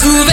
[0.00, 0.29] to the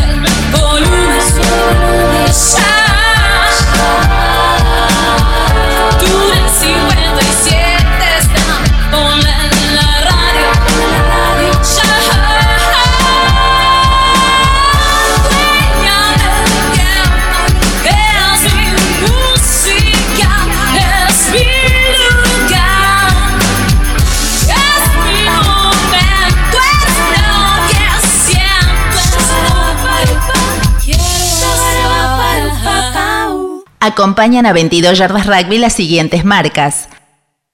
[33.88, 36.90] Acompañan a 22 Yardas Rugby las siguientes marcas.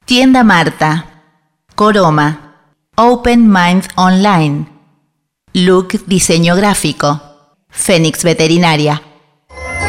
[0.03, 1.05] Tienda Marta,
[1.75, 2.55] Coroma,
[2.95, 4.65] Open Mind Online,
[5.53, 7.21] Look Diseño Gráfico,
[7.69, 9.03] Fénix Veterinaria.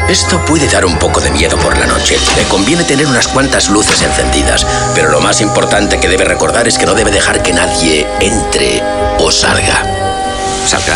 [0.07, 2.15] Esto puede dar un poco de miedo por la noche.
[2.37, 6.77] Le conviene tener unas cuantas luces encendidas, pero lo más importante que debe recordar es
[6.77, 8.83] que no debe dejar que nadie entre
[9.17, 9.81] o salga.
[10.67, 10.95] ¿Salga?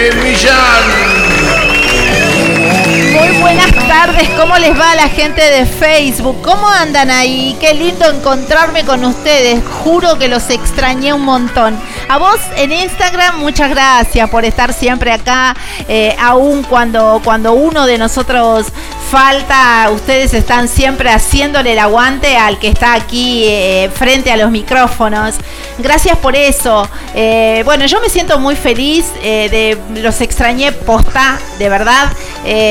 [4.13, 6.41] tardes, ¿cómo les va a la gente de Facebook?
[6.41, 7.55] ¿Cómo andan ahí?
[7.59, 9.63] Qué lindo encontrarme con ustedes.
[9.83, 11.79] Juro que los extrañé un montón.
[12.09, 15.55] A vos en Instagram, muchas gracias por estar siempre acá,
[15.87, 18.67] eh, aún cuando, cuando uno de nosotros
[19.09, 24.51] falta, ustedes están siempre haciéndole el aguante al que está aquí eh, frente a los
[24.51, 25.35] micrófonos.
[25.77, 26.87] Gracias por eso.
[27.13, 32.09] Eh, bueno, yo me siento muy feliz, de los extrañé posta, de verdad.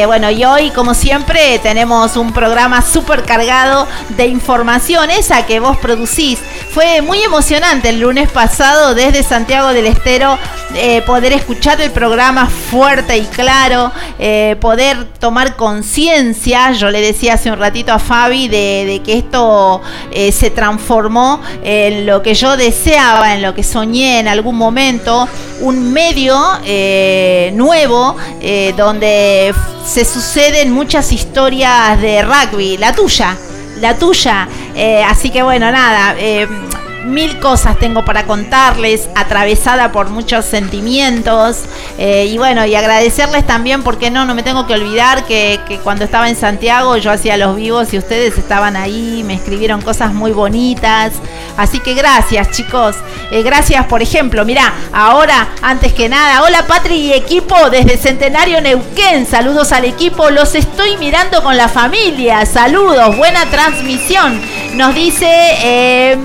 [0.06, 5.76] Bueno, y hoy, como siempre, tenemos un programa súper cargado de información, esa que vos
[5.78, 6.38] producís.
[6.70, 10.38] Fue muy emocionante el lunes pasado desde Santiago del Estero
[11.06, 13.92] poder escuchar el programa fuerte y claro,
[14.60, 19.80] poder tomar conciencia yo le decía hace un ratito a Fabi de, que esto
[20.12, 25.28] eh, se transformó en lo que yo deseaba, en lo que soñé en algún momento,
[25.60, 29.54] un medio eh, nuevo eh, donde
[29.86, 33.36] se suceden muchas historias de rugby, la tuya,
[33.80, 34.48] la tuya.
[35.09, 36.14] así que bueno, nada
[37.05, 41.59] mil cosas tengo para contarles, atravesada por muchos sentimientos.
[41.99, 46.05] Eh, y bueno, y agradecerles también, porque no, no me tengo que olvidar que, cuando
[46.05, 50.33] estaba en Santiago yo hacía los vivos y ustedes estaban ahí, me escribieron cosas muy
[50.33, 51.12] bonitas.
[51.56, 52.97] Así que gracias, chicos.
[53.31, 58.60] Eh, gracias, por ejemplo, mirá, ahora, antes que nada, hola Patri y equipo desde Centenario
[58.60, 59.27] Neuquén.
[59.27, 62.44] Saludos al equipo, los estoy mirando con la familia.
[62.47, 64.41] Saludos, buena transmisión.
[64.75, 65.27] Nos dice,
[65.62, 66.19] eh.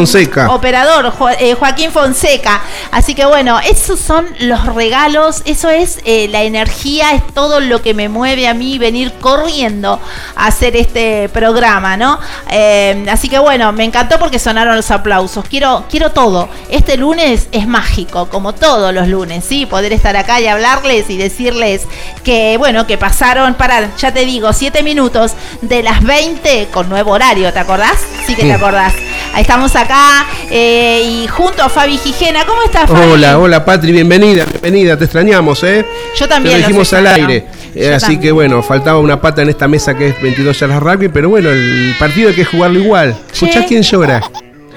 [0.00, 0.50] Fonseca.
[0.50, 2.62] Operador, eh, Joaquín Fonseca.
[2.90, 7.82] Así que bueno, esos son los regalos, eso es eh, la energía, es todo lo
[7.82, 10.00] que me mueve a mí venir corriendo
[10.36, 12.18] a hacer este programa, ¿no?
[12.50, 15.44] Eh, así que bueno, me encantó porque sonaron los aplausos.
[15.46, 16.48] Quiero, quiero todo.
[16.70, 19.66] Este lunes es mágico, como todos los lunes, ¿sí?
[19.66, 21.82] Poder estar acá y hablarles y decirles
[22.24, 27.10] que, bueno, que pasaron, para, ya te digo, siete minutos de las 20 con nuevo
[27.10, 27.98] horario, ¿te acordás?
[28.26, 28.94] Sí que te acordás.
[29.34, 32.44] Ahí estamos acá eh, y junto a Fabi Gijena.
[32.44, 33.12] ¿Cómo estás, Fabi?
[33.12, 34.96] Hola, hola, Patri, bienvenida, bienvenida.
[34.96, 35.84] Te extrañamos, ¿eh?
[36.16, 36.56] Yo también.
[36.56, 37.46] Te lo dijimos al aire.
[37.74, 41.08] Eh, así que bueno, faltaba una pata en esta mesa que es 22 yardas rugby,
[41.08, 43.16] pero bueno, el partido hay que jugarlo igual.
[43.32, 44.22] ¿Escuchás quién llora?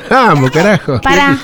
[0.09, 1.01] Vamos, carajo.
[1.01, 1.37] Para.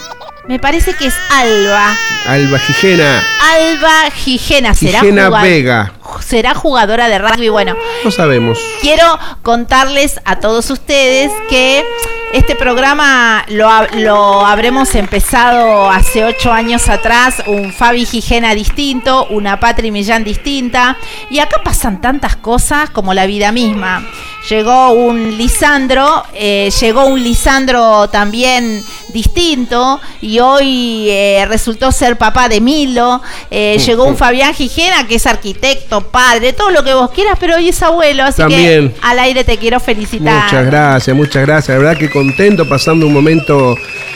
[0.48, 1.96] Me parece que es Alba.
[2.28, 3.24] Alba Gijena.
[3.54, 4.74] Alba Gijena.
[4.74, 5.94] ¿Será Gijena Vega.
[6.26, 7.50] ¿Será jugadora de rugby?
[7.50, 7.76] Bueno.
[8.04, 8.58] No sabemos.
[8.82, 11.86] Quiero contarles a todos ustedes que
[12.32, 13.68] Este programa lo,
[13.98, 20.96] lo, habremos empezado hace ocho años atrás, un Fabi Gijena distinto, una Patri Millán distinta,
[21.32, 24.04] y acá pasan tantas cosas como la vida misma.
[24.50, 32.50] Llegó un Lisandro, eh, llegó un Lisandro también distinto, y hoy eh, resultó ser papá
[32.50, 33.22] de Milo.
[33.52, 37.58] Eh, llegó un Fabián Gijena, que es arquitecto, padre, todo lo que vos quieras, pero
[37.58, 40.46] hoy es abuelo, así que al aire te quiero felicitar.
[40.46, 41.78] Muchas gracias, muchas gracias.
[41.78, 43.76] La verdad que contento, pasando un momento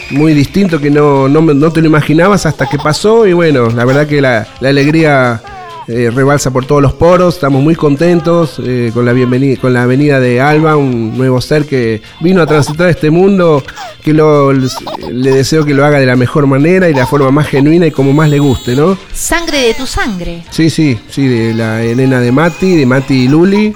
[0.09, 4.07] muy distinto que no, no, te lo imaginabas hasta que pasó y bueno, la verdad
[4.07, 5.41] que la, alegría
[5.87, 9.85] eh, rebalsa por todos los poros, estamos muy contentos eh, con, la bienvenida, con la
[9.85, 13.63] venida de Alba, un nuevo ser que vino a transitar este mundo,
[14.01, 17.31] que lo, le deseo que lo haga de la mejor manera y de la forma
[17.31, 18.97] más genuina y como más le guste, ¿no?
[19.13, 20.43] Sangre de tu sangre.
[20.51, 23.73] Sí, sí, sí, de la nena de Mati, de Mati y Luli,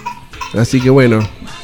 [0.53, 1.19] así que bueno,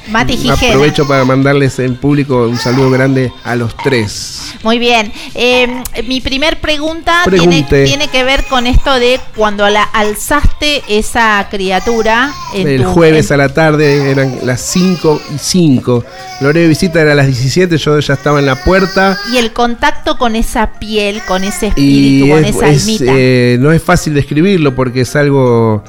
[0.07, 0.73] Mati Gijena.
[0.73, 4.53] Aprovecho para mandarles en público un saludo grande a los tres.
[4.63, 5.11] Muy bien.
[5.33, 11.47] Em, mi primer pregunta tiene, tiene, que ver con esto de cuando la alzaste esa
[11.49, 12.31] criatura.
[12.53, 16.05] El jueves a la tarde eran las 5 y 5.
[16.41, 19.17] La hora de visita era a las 17, yo ya estaba en la puerta.
[19.33, 23.05] Y el contacto con esa piel, con ese espíritu, con esa almita.
[23.07, 25.83] Eh, no es fácil describirlo porque es algo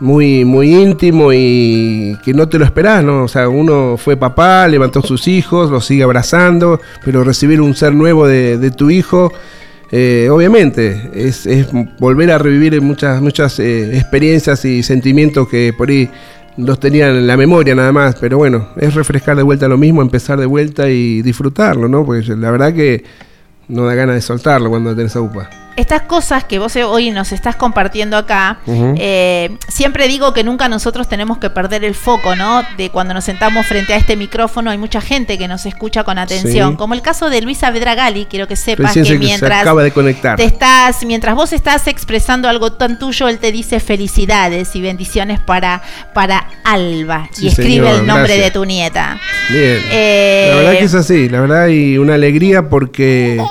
[0.00, 3.24] muy, muy íntimo y que no te lo esperás, ¿no?
[3.24, 7.94] O sea, uno fue papá, levantó sus hijos, los sigue abrazando, pero recibir un ser
[7.94, 9.32] nuevo de, tu hijo,
[9.92, 11.46] eh, obviamente, es,
[11.98, 16.08] volver a revivir muchas, muchas eh, experiencias y sentimientos que por ahí
[16.56, 20.02] los tenían en la memoria nada más, pero bueno, es refrescar de vuelta lo mismo,
[20.02, 22.04] empezar de vuelta y disfrutarlo, ¿no?
[22.04, 23.04] Porque la verdad que
[23.68, 27.32] no da ganas de soltarlo cuando tenés a UPA estas cosas que vos hoy nos
[27.32, 32.62] estás compartiendo acá, eh, siempre digo que nunca nosotros tenemos que perder el foco, ¿no?
[32.76, 36.18] De cuando nos sentamos frente a este micrófono, hay mucha gente que nos escucha con
[36.18, 40.36] atención, como el caso de Luisa Vedragali, quiero que sepas que mientras acaba de conectar.
[40.36, 45.40] te estás, mientras vos estás expresando algo tan tuyo, él te dice felicidades y bendiciones
[45.40, 45.82] para,
[46.14, 49.18] para Alba y escribe el nombre de tu nieta.
[49.48, 49.80] Bien.
[49.88, 53.42] la verdad que es así, la verdad y una alegría porque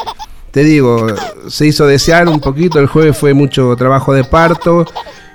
[0.59, 1.07] te digo,
[1.47, 2.79] se hizo desear un poquito.
[2.79, 4.85] El jueves fue mucho trabajo de parto,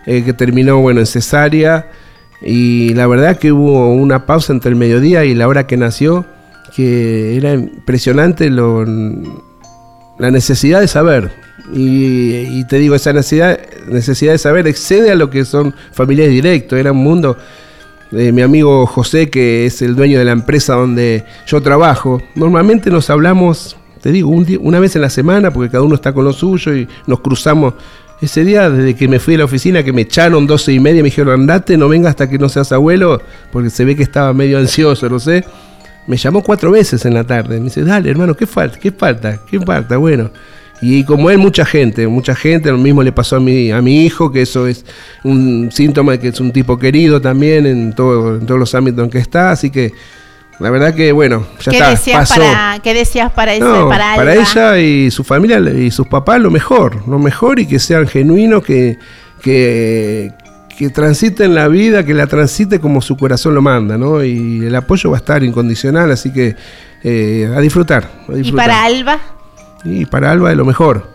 [0.04, 1.88] eh, que terminó, bueno, en cesárea.
[2.42, 6.26] Y la verdad que hubo una pausa entre el mediodía y la hora que nació,
[6.76, 11.30] que era impresionante lo, la necesidad de saber.
[11.72, 16.78] Y, te digo, esa necesidad, necesidad de saber excede a lo que son familiares directos.
[16.78, 17.38] Era un mundo.
[18.10, 22.90] de mi amigo José, que es el dueño de la empresa donde yo trabajo, normalmente
[22.90, 24.28] nos hablamos te digo,
[24.60, 27.72] una vez en la semana, porque cada uno está con lo suyo y nos cruzamos.
[28.20, 31.02] Ese día, desde que me fui a la oficina, que me echaron 12 y media,
[31.02, 34.34] me dijeron, andate, no venga hasta que no seas abuelo, porque se ve que estaba
[34.34, 35.42] medio ansioso, no sé.
[36.06, 37.56] Me llamó cuatro veces en la tarde.
[37.56, 38.78] Me dice, dale, hermano, ¿qué falta?
[38.78, 39.40] ¿Qué falta?
[39.50, 39.96] ¿Qué falta?
[39.96, 40.30] Bueno.
[40.82, 44.04] Y como él, mucha gente, mucha gente, lo mismo le pasó a mi, a mi
[44.04, 44.84] hijo, que eso es
[45.22, 49.08] un síntoma de que es un tipo querido también en, en todos los ámbitos en
[49.10, 49.94] que está, así que
[50.60, 51.90] la verdad que bueno, ya ¿Qué está.
[51.90, 56.40] Decías Para, ¿Qué decías para, eso, para, para ella y su familia y sus papás
[56.40, 58.98] lo mejor, lo mejor y que sean genuinos, que,
[59.42, 60.32] que,
[60.78, 64.22] que transiten la vida, que la transite como su corazón lo manda, ¿no?
[64.22, 66.54] Y el apoyo va a estar incondicional, así que
[67.02, 69.18] eh, a, disfrutar, ¿Y para Alba?
[69.84, 71.08] Y para Alba es lo mejor,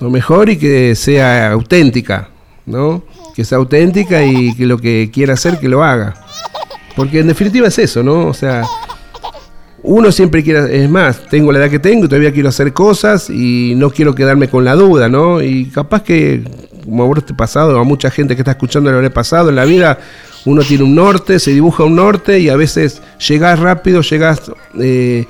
[0.00, 2.28] lo mejor y que sea auténtica,
[2.66, 3.02] ¿no?
[3.34, 6.14] Que sea auténtica y que lo que quiera hacer, que lo haga.
[6.96, 8.26] Porque en definitiva es eso, ¿no?
[8.26, 8.64] O sea,
[9.82, 13.30] uno siempre quiere, es más, tengo la edad que tengo y todavía quiero hacer cosas
[13.30, 15.42] y no quiero quedarme con la duda, ¿no?
[15.42, 16.42] Y capaz que,
[16.84, 19.98] como a pasado, a mucha gente que está escuchando lo he pasado, en la vida
[20.46, 24.50] uno tiene un norte, se dibuja un norte y a veces llegás rápido, llegás
[24.80, 25.26] eh,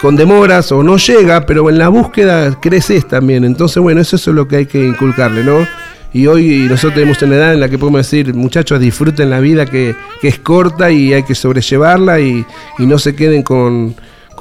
[0.00, 3.44] con demoras o no llega, pero en la búsqueda creces también.
[3.44, 5.66] Entonces, bueno, eso es lo que hay que inculcarle, ¿no?
[6.14, 9.64] Y hoy nosotros tenemos una edad en la que podemos decir, muchachos, disfruten la vida
[9.64, 12.44] que, es corta y hay que sobrellevarla y,
[12.78, 13.96] no se queden con,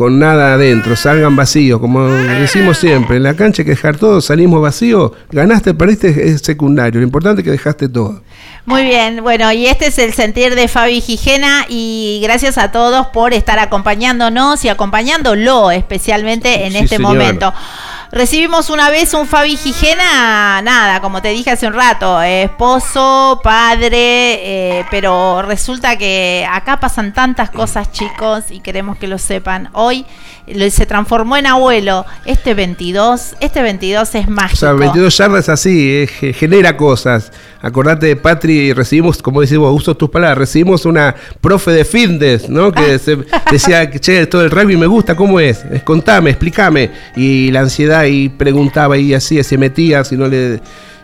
[0.10, 4.60] nada adentro, salgan vacíos, como decimos siempre, en la cancha hay que dejar todo, salimos
[4.60, 8.24] vacíos, ganaste, perdiste, es secundario, lo importante es que dejaste todo.
[8.66, 13.08] Muy bien, bueno, y este es el sentir de Fabi Gijena y gracias a todos
[13.08, 17.54] por estar acompañándonos y acompañándolo especialmente en este momento.
[18.12, 24.80] Recibimos una vez un Fabi Gijena, nada, como te dije hace un rato, esposo, padre,
[24.80, 29.70] eh, pero resulta que acá pasan tantas cosas, chicos, y queremos que lo sepan.
[29.72, 30.06] Hoy
[30.72, 32.06] se transformó en abuelo.
[32.26, 34.56] Este 22, este 22 es mágico.
[34.56, 37.32] O sea, 22 yardas así, eh, genera cosas.
[37.62, 42.72] Acordate de Patri, recibimos, como decimos, uso tus palabras, recibimos una profe de fitness, ¿no?
[42.72, 43.00] Que
[43.32, 43.44] ah.
[43.52, 45.64] decía, che, todo el rugby me gusta, ¿cómo es?
[45.84, 46.92] Contame, explícame.
[47.16, 50.62] Y la ansiedad y preguntaba y así, se metía, si no le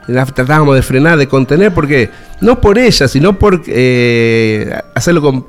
[0.08, 5.46] la tratábamos de frenar, de contener, porque no por ella, sino por eh, hacerlo con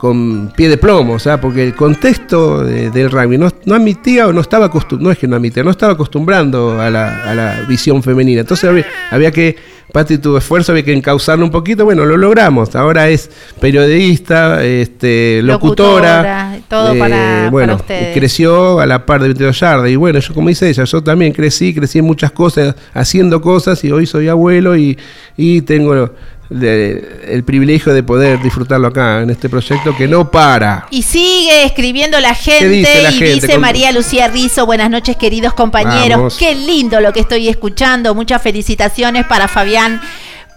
[0.00, 4.32] con pie de plomo, o sea, porque el contexto del rugby no, no, admitía o
[4.32, 7.60] no estaba acostumbrado, no es que no admitía, no estaba acostumbrando a la, a la
[7.68, 8.40] visión femenina.
[8.40, 9.56] Entonces había, que,
[9.92, 12.74] Pati tuvo esfuerzo, había que encauzarlo un poquito, bueno, lo logramos.
[12.76, 13.30] Ahora es
[13.60, 17.78] periodista, este, locutora, todo para, eh, bueno,
[18.14, 19.90] creció a la par de 22 yardas.
[19.90, 23.84] Y bueno, yo como dice ella, yo también crecí, crecí en muchas cosas, haciendo cosas
[23.84, 24.96] y hoy soy abuelo y,
[25.36, 26.10] y tengo
[26.50, 30.86] el privilegio de poder disfrutarlo acá en este proyecto que no para.
[30.90, 36.54] Y sigue escribiendo la gente y dice María Lucía Rizo, buenas noches queridos compañeros, qué
[36.54, 40.00] lindo lo que estoy escuchando, muchas felicitaciones para Fabián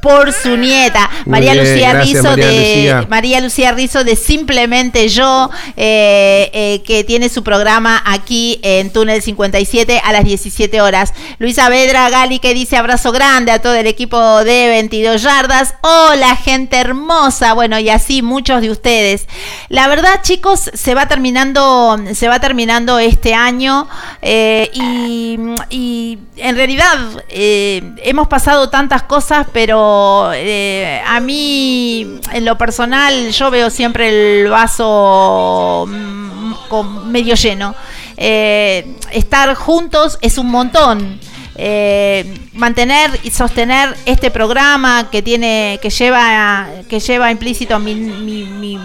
[0.03, 6.83] por su nieta, María Lucía Rizo de María Lucía Rizo de Simplemente Yo, eh, eh,
[6.86, 11.13] que tiene su programa aquí en Túnel 57 a las 17 horas.
[11.39, 15.75] Luisa Vedra Gali que dice abrazo grande a todo el equipo de 22 yardas.
[15.81, 19.25] Hola gente hermosa, bueno y así muchos de ustedes.
[19.69, 23.88] La verdad chicos se va terminando se va terminando este año
[24.22, 26.98] eh, y, y, en realidad
[27.29, 29.93] hemos pasado tantas cosas pero
[30.36, 34.10] eh, a mí, en lo personal, yo veo siempre
[34.42, 37.76] el vaso mm, medio lleno.
[38.18, 41.20] Eh, estar juntos es un montón.
[41.56, 48.78] Eh, mantener y sostener este programa que tiene que lleva que lleva implícito mi, mi,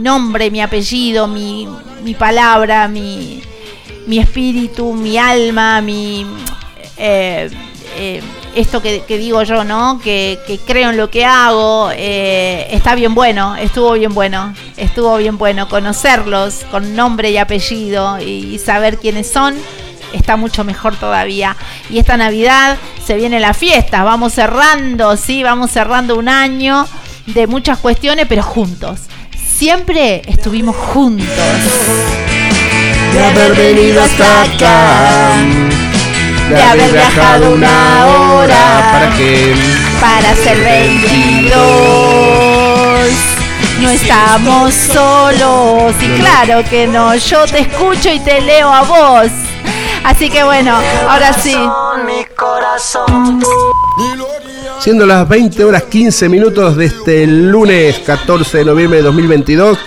[0.00, 1.68] nombre mi apellido mi,
[2.18, 3.40] palabra mi,
[4.08, 6.26] mi espíritu mi alma mi
[8.54, 10.00] esto que, digo yo, ¿no?
[10.02, 15.38] Que, creo en lo que hago, eh, está bien bueno, estuvo bien bueno, estuvo bien
[15.38, 19.54] bueno conocerlos con nombre y apellido y saber quiénes son.
[20.12, 21.56] Está mucho mejor todavía.
[21.88, 24.02] Y esta Navidad se viene la fiesta.
[24.02, 26.86] Vamos cerrando, sí, vamos cerrando un año
[27.26, 29.02] de muchas cuestiones, pero juntos.
[29.36, 31.28] Siempre estuvimos juntos.
[33.12, 35.79] De haber acá
[36.50, 38.90] de haber viajado una hora.
[38.92, 39.54] ¿Para qué?
[40.00, 41.54] Para ser 22.
[43.80, 45.94] No estamos solos.
[46.00, 49.30] Y claro que no, yo te escucho y te leo a vos.
[50.04, 50.74] Así que bueno,
[51.08, 51.56] ahora sí.
[54.80, 59.78] Siendo las 20 horas 15 minutos de este lunes 14 de noviembre de 2022,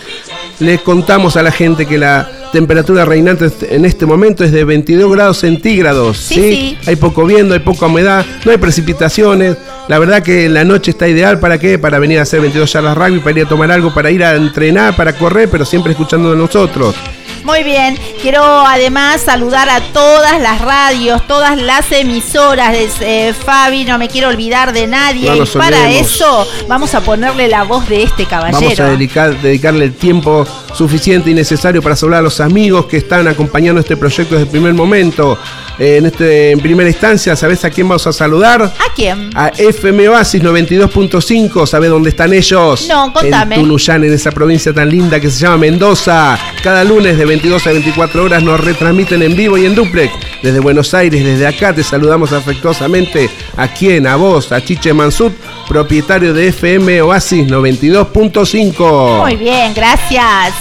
[0.60, 5.12] le contamos a la gente que la temperatura reinante en este momento es de 22
[5.12, 6.18] grados centígrados.
[6.18, 9.58] Sí, Hay poco viento, hay poca humedad, no hay precipitaciones.
[9.90, 11.80] La verdad que la noche está ideal para qué?
[11.80, 14.36] Para venir a hacer 22 charlas rugby, para ir a tomar algo, para ir a
[14.36, 16.96] entrenar, para correr, pero siempre escuchando de nosotros.
[17.44, 23.84] Muy bien, quiero además saludar a todas las radios, todas las emisoras de eh, Fabi,
[23.84, 25.36] no me quiero olvidar de nadie.
[25.36, 28.62] y para eso vamos a ponerle la voz de este caballero.
[28.62, 32.98] Vamos a dedicar, dedicarle el tiempo suficiente y necesario para saludar a los amigos que
[32.98, 35.38] están acompañando este proyecto desde el primer momento.
[35.80, 38.62] Eh, en, este, en primera instancia, ¿sabes a quién vamos a saludar?
[38.62, 39.32] ¿A quién?
[39.36, 41.66] A FM Oasis 92.5.
[41.66, 42.88] ¿Sabes dónde están ellos?
[42.88, 43.56] No, contame.
[43.56, 46.38] En Tunuyán, en esa provincia tan linda que se llama Mendoza.
[46.62, 50.14] Cada lunes de 22 a 24 horas nos retransmiten en vivo y en duplex.
[50.44, 53.28] Desde Buenos Aires, desde acá te saludamos afectuosamente.
[53.58, 54.06] ¿A quién?
[54.06, 55.34] A vos, a Chiche Mansut,
[55.68, 59.22] propietario de FM Oasis 92.5.
[59.24, 60.54] Muy bien, gracias.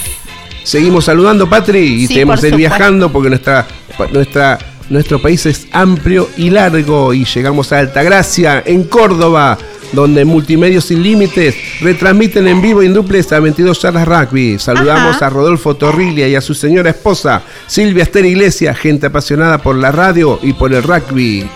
[0.62, 3.66] Seguimos saludando, Patri, y tenemos que ir viajando porque nuestra,
[4.10, 7.12] nuestra, nuestro país es amplio y largo.
[7.12, 9.58] Y llegamos a Altagracia, en Córdoba
[9.92, 14.58] donde Multimedios Sin Límites retransmiten en vivo y en duples a 22 charlas rugby.
[14.58, 19.76] Saludamos a Rodolfo Torrilia y a su señora esposa, Silvia Esther Iglesias, gente apasionada por
[19.76, 21.48] la radio y por el rugby.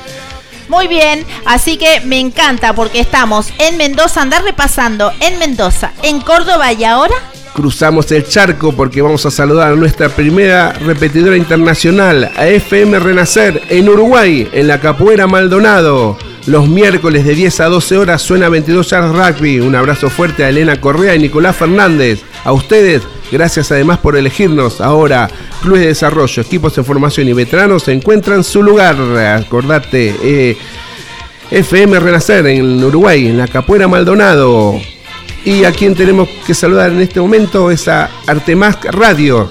[0.69, 6.21] Muy bien, así que me encanta porque estamos en Mendoza, andar repasando en Mendoza, en
[6.21, 7.15] Córdoba y ahora
[7.57, 13.63] cruzamos el charco porque vamos a saludar a nuestra primera repetidora internacional, a FM Renacer,
[13.71, 16.19] en Uruguay, en la Capuera Maldonado.
[16.47, 19.59] Los miércoles de 10 a 12 horas suena 22 Charles Rugby.
[19.59, 22.23] Un abrazo fuerte a Elena Correa y Nicolás Fernández.
[22.45, 24.81] A ustedes, gracias además por elegirnos.
[24.81, 25.29] Ahora,
[25.61, 28.97] Clubes de Desarrollo, equipos de formación y veteranos encuentran su lugar.
[28.97, 30.57] Acordate, eh,
[31.51, 34.81] FM Renacer en Uruguay, en la Capuera Maldonado.
[35.45, 39.49] Y a quien tenemos que saludar en este momento es a Artemask Radio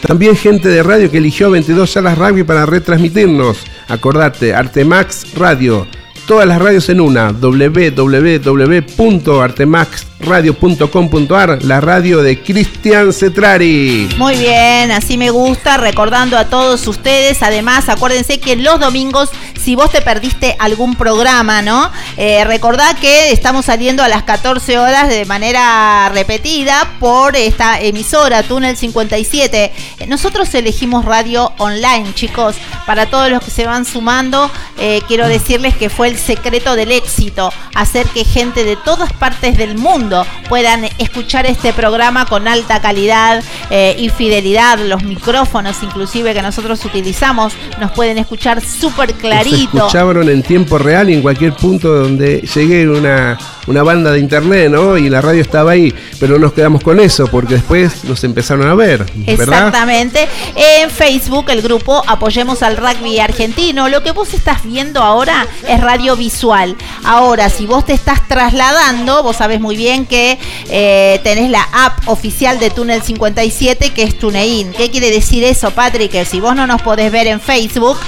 [0.00, 3.56] También gente de radio que eligió 22 salas rugby para retransmitirnos.
[3.88, 5.86] Acordate, Artemax Radio.
[6.30, 14.08] Todas las radios en una, www.artemax radio.com.ar, la radio de Cristian Cetrari.
[14.18, 17.42] Muy bien, así me gusta, recordando a todos ustedes.
[17.42, 21.90] Además, acuérdense que los domingos, si vos te perdiste algún programa, ¿no?
[22.16, 28.42] Eh, recordá que estamos saliendo a las 14 horas de manera repetida por esta emisora,
[28.42, 29.72] Túnel 57.
[30.08, 32.56] Nosotros elegimos radio online, chicos.
[32.86, 36.92] Para todos los que se van sumando, eh, quiero decirles que fue el secreto del
[36.92, 40.09] éxito, hacer que gente de todas partes del mundo
[40.48, 44.78] puedan escuchar este programa con alta calidad eh, y fidelidad.
[44.78, 49.70] Los micrófonos inclusive que nosotros utilizamos nos pueden escuchar súper clarito.
[49.72, 53.38] Nos escucharon en tiempo real y en cualquier punto donde llegue una,
[53.70, 54.98] una banda de internet, ¿no?
[54.98, 58.66] Y la radio estaba ahí, pero no nos quedamos con eso porque después nos empezaron
[58.66, 59.06] a ver.
[59.26, 60.28] Exactamente.
[60.56, 63.88] En Facebook, el grupo Apoyemos al Rugby Argentino.
[63.88, 66.74] Lo que vos estás viendo ahora es radio visual.
[67.04, 70.36] Ahora, si vos te estás trasladando, vos sabés muy bien que
[70.68, 74.72] eh, tenés la app oficial de Túnel 57 que es TuneIn.
[74.72, 76.10] ¿Qué quiere decir eso, Patrick?
[76.10, 77.98] Que si vos no nos podés ver en Facebook,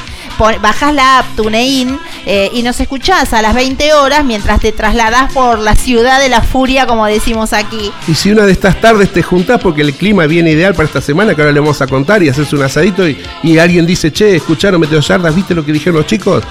[0.61, 5.33] bajás la app TuneIn eh, y nos escuchás a las 20 horas mientras te trasladás
[5.33, 7.93] por la ciudad de la furia, como decimos aquí.
[8.07, 11.01] Y si una de estas tardes te juntás porque el clima viene ideal para esta
[11.01, 14.37] semana, que ahora le vamos a contar, y haces un asadito y, alguien dice, che,
[14.37, 16.43] escucharon Meteo Yardas, ¿viste lo que dijeron los chicos?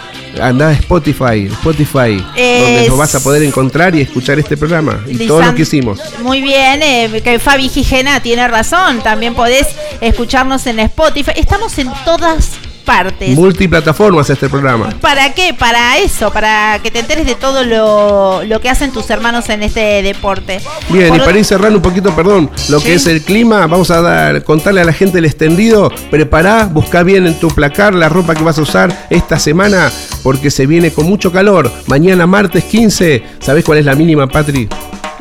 [0.42, 5.28] Andá a Spotify, Spotify, donde lo vas a poder encontrar y escuchar este programa y
[5.28, 6.00] todo lo que hicimos.
[6.22, 9.68] Muy bien, eh, que Fabi Gijena tiene razón, también podés
[10.00, 11.32] escucharnos en Spotify.
[11.36, 13.38] Estamos en todas partes.
[13.38, 14.90] Multiplataformas este programa.
[15.00, 15.54] ¿Para qué?
[15.54, 20.02] Para eso, para que te enteres de todo lo, que hacen tus hermanos en este
[20.04, 20.60] deporte.
[20.90, 24.02] Bien, y para ir cerrando un poquito, perdón, lo que es el clima, vamos a
[24.02, 25.92] dar, contarle a la gente el extendido.
[26.10, 29.92] Prepará, busca bien en tu placar la ropa que vas a usar esta semana,
[30.24, 31.72] porque se viene con mucho calor.
[31.88, 34.68] Mañana martes 15, ¿sabés cuál es la mínima, Patri?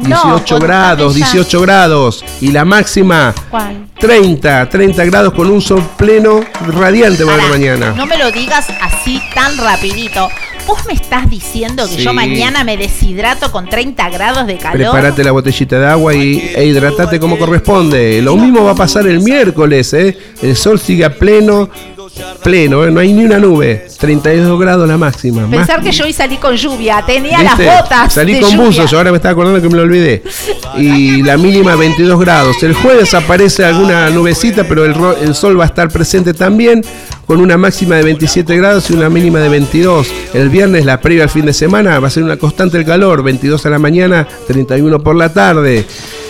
[0.03, 2.25] 18 grados, 18 grados.
[2.41, 3.35] Y la máxima,
[3.99, 7.93] 30, 30 grados con un sol pleno radiante para mañana.
[7.93, 10.29] No me lo digas así tan rapidito.
[10.67, 14.77] ¿Vos me estás diciendo que yo mañana me deshidrato con 30 grados de calor?
[14.77, 18.23] Prepárate la botellita de agua y, e hidratate como corresponde.
[18.23, 20.17] Lo mismo va a pasar el miércoles, ¿eh?
[20.43, 21.71] El sol sigue a pleno,
[22.43, 22.91] pleno, ¿eh?
[22.91, 23.87] no hay ni una nube.
[23.99, 25.47] 32 grados la máxima.
[25.49, 28.13] Pensar que yo hoy salí con lluvia, tenía las botas.
[28.13, 30.23] Salí con buzos, ahora me estaba acordando que me lo olvidé.
[30.77, 32.63] Y la mínima 22 grados.
[32.63, 36.83] El jueves aparece alguna nubecita, pero el, el sol va a estar presente también,
[37.27, 40.09] con una máxima de 27 grados y una mínima de 22.
[40.35, 43.23] El viernes, la previa al fin de semana, va a ser una constante el calor,
[43.23, 45.85] 22 a la mañana, 31 por la tarde.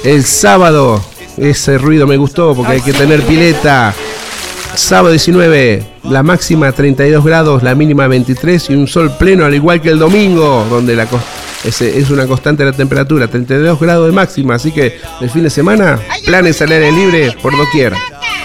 [0.04, 1.02] El sábado,
[1.36, 3.94] ese ruido me gustó porque hay que tener pileta.
[4.80, 9.80] Sábado 19, la máxima 32 grados, la mínima 23 y un sol pleno al igual
[9.80, 11.06] que el domingo, donde la
[11.62, 15.50] es, es una constante la temperatura, 32 grados de máxima, así que el fin de
[15.50, 17.92] semana, planes al aire libre por doquier.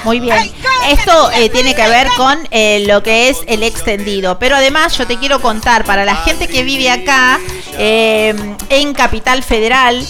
[0.04, 0.52] Muy bien.
[0.90, 4.38] Esto eh, tiene que ver con eh, lo que es el extendido.
[4.38, 7.40] Pero además yo te quiero contar, para la gente que vive acá,
[7.78, 8.36] eh,
[8.70, 10.06] en Capital Federal,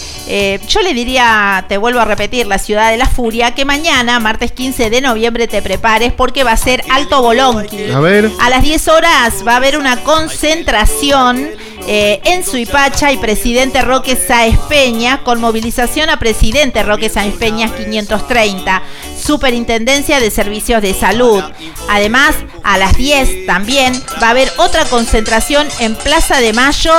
[0.68, 4.52] yo le diría, te vuelvo a repetir, la ciudad de la furia, que mañana, martes
[4.52, 7.90] 15 de noviembre, te prepares porque va a ser Alto Bolonqui.
[7.90, 8.30] A ver.
[8.40, 11.48] A las 10 horas va a haber una concentración
[11.88, 17.68] eh, en Suipacha y presidente Roque Sáez Peña, con movilización a presidente Roque Sáez Peña
[17.68, 18.82] 530,
[19.16, 21.42] Superintendencia de Servicios de Salud.
[21.88, 26.92] Además, a las 10 también va a haber otra concentración en Plaza de Mayo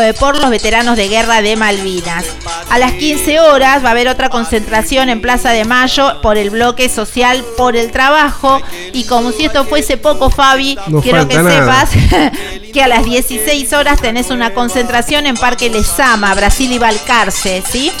[0.00, 2.24] eh, por los veteranos de guerra de Malvinas.
[2.70, 6.50] A las 15 horas va a haber otra concentración en Plaza de Mayo por el
[6.50, 8.60] bloque social por el trabajo.
[8.92, 11.90] Y como si esto fuese poco, Fabi, quiero que sepas
[12.72, 17.92] que a las 16 horas tenés una concentración en Parque Lesama, Brasil y Balcarce, ¿sí?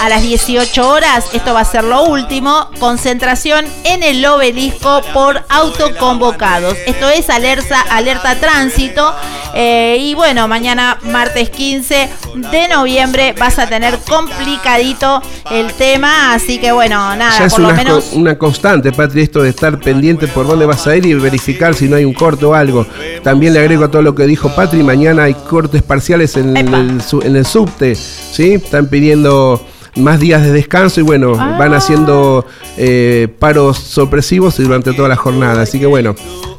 [0.00, 5.42] A las 18 horas, esto va a ser lo último, concentración en el obelisco por
[5.50, 6.74] autoconvocados.
[6.86, 9.14] Esto es alerta, alerta tránsito.
[9.54, 16.58] Eh, y bueno, mañana martes 15 de noviembre vas a tener complicadito el tema, así
[16.58, 18.12] que bueno, nada, por lo menos...
[18.12, 21.88] una constante, Patri, esto de estar pendiente por dónde vas a ir y verificar si
[21.88, 22.86] no hay un corte o algo.
[23.22, 27.00] También le agrego a todo lo que dijo Patri, mañana hay cortes parciales en, el,
[27.22, 28.54] en el subte, ¿sí?
[28.54, 29.64] Están pidiendo
[29.96, 31.76] más días de descanso y bueno, van ah.
[31.76, 35.62] haciendo eh, paros sorpresivos durante toda la jornada.
[35.62, 36.14] Así que bueno,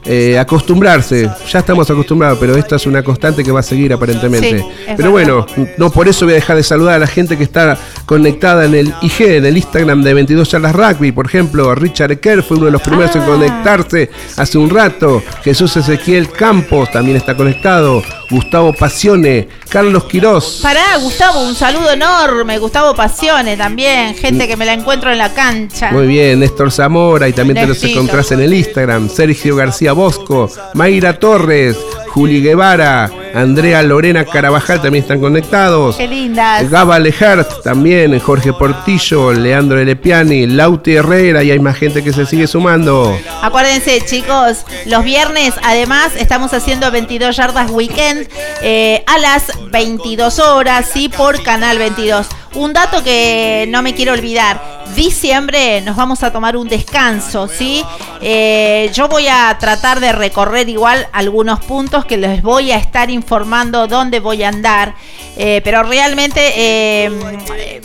[0.05, 1.29] eh, acostumbrarse.
[1.51, 4.65] Ya estamos acostumbrados, pero esto es una constante que va a seguir aparentemente.
[4.97, 5.45] pero bueno,
[5.77, 8.75] no por eso voy a dejar de saludar a la gente que está conectada en
[8.75, 11.11] el IG, en el Instagram de 22 charlas rugby.
[11.11, 13.25] Por ejemplo, Richard Kerr fue uno de los primeros en ah.
[13.25, 15.21] conectarse hace un rato.
[15.43, 18.01] Jesús Ezequiel Campos también está conectado.
[18.29, 20.61] Gustavo Pasione, Carlos Quirós.
[20.63, 22.57] Pará, Gustavo, un saludo enorme.
[22.59, 25.91] Gustavo Pasione también, gente que me la encuentro en la cancha.
[25.91, 29.09] Muy bien, Néstor Zamora y también te los encontrás en el Instagram.
[29.09, 31.77] Sergio García Bosco, Mayra Torres,
[32.13, 35.95] Juli Guevara, Andrea Lorena Carabajal también están conectados.
[35.95, 36.69] Qué lindas.
[36.69, 42.25] Gaba Lejart también, Jorge Portillo, Leandro Elepiani, Lauti Herrera y hay más gente que se
[42.25, 43.17] sigue sumando.
[43.41, 48.27] Acuérdense, chicos, los viernes además estamos haciendo 22 yardas weekend
[48.61, 52.27] eh, a las 22 horas, sí, por Canal 22.
[52.53, 54.81] Un dato que no me quiero olvidar.
[54.95, 57.81] Diciembre nos vamos a tomar un descanso, ¿sí?
[58.19, 63.09] Eh, yo voy a tratar de recorrer igual algunos puntos que les voy a estar
[63.09, 64.95] informando dónde voy a andar.
[65.37, 67.09] Eh, pero realmente eh,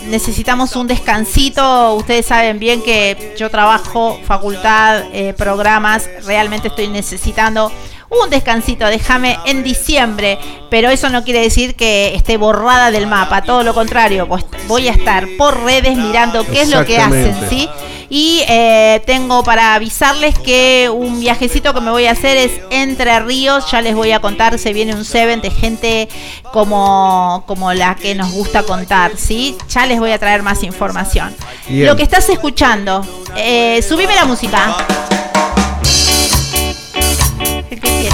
[0.07, 1.95] necesitamos un descansito.
[1.95, 5.05] Ustedes saben bien que yo trabajo, facultad,
[5.37, 6.09] programas.
[6.25, 7.71] Realmente estoy necesitando
[8.09, 10.39] un descansito, déjame en diciembre,
[10.71, 14.89] pero eso no quiere decir que esté borrada del mapa, todo lo contrario, pues voy
[14.89, 17.69] a estar por redes mirando qué es lo que hacen, ¿sí?
[18.09, 23.19] Y eh, tengo para avisarles que un viajecito que me voy a hacer es Entre
[23.21, 26.09] Ríos, ya les voy a contar, se viene un seven de gente
[26.53, 29.57] como, como la que nos gusta contar, ¿sí?
[29.69, 31.35] Ya les voy a traer más información.
[31.69, 33.05] Lo que estás escuchando,
[33.37, 34.77] eh, subime la música.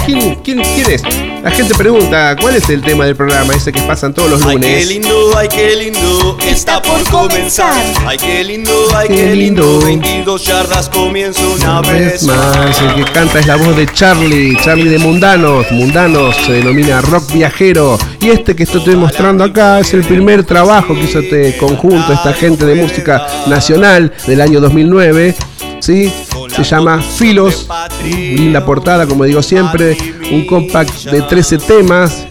[0.05, 1.01] ¿Quién, quién, es?
[1.43, 4.63] La gente pregunta, ¿cuál es el tema del programa ese que pasan todos los lunes?
[4.63, 7.83] Ay, qué lindo, ay, qué lindo, está por comenzar.
[8.07, 12.81] Ay, qué lindo, ay, qué, lindo, 22 yardas comienza una, vez más.
[12.81, 15.69] El que canta es la voz de Charlie, Charlie de Mundanos.
[15.71, 17.99] Mundanos se denomina rock viajero.
[18.21, 22.31] Y este que estoy mostrando acá es el primer trabajo que hizo este conjunto, esta
[22.31, 25.35] gente de música nacional del año 2009.
[25.83, 26.11] ¿Sí?
[26.55, 27.67] Se llama Filos,
[28.05, 29.97] linda portada, como digo siempre,
[30.31, 32.25] un compact de 13 temas,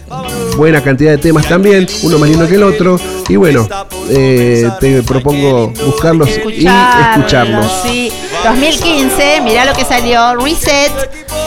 [0.57, 2.99] buena cantidad de temas también, uno más lindo que el otro.
[3.29, 3.67] Y bueno,
[4.09, 7.71] eh, te propongo buscarlos y escucharlos.
[7.83, 8.11] Sí,
[8.43, 10.91] 2015, mirá lo que salió, Reset,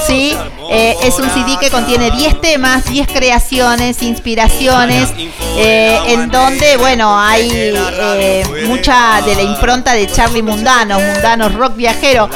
[0.07, 0.37] sí,
[0.71, 5.11] eh, es un CD que contiene 10 temas, 10 creaciones, inspiraciones,
[5.57, 11.77] eh, en donde, bueno, hay eh, mucha de la impronta de Charlie Mundano, Mundano Rock
[11.77, 12.29] Viajero.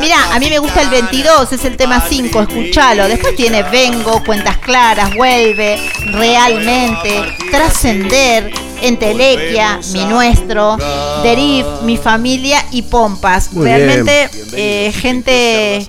[0.00, 3.06] mira, a mí me gusta el 22, es el tema 5, escúchalo.
[3.08, 8.52] Después tiene Vengo, Cuentas Claras, Vuelve, Realmente, Trascender,
[8.82, 10.76] Entelequia, Mi Nuestro,
[11.22, 13.50] Derif, Mi Familia y Pompas.
[13.54, 14.28] Realmente,
[14.92, 15.88] gente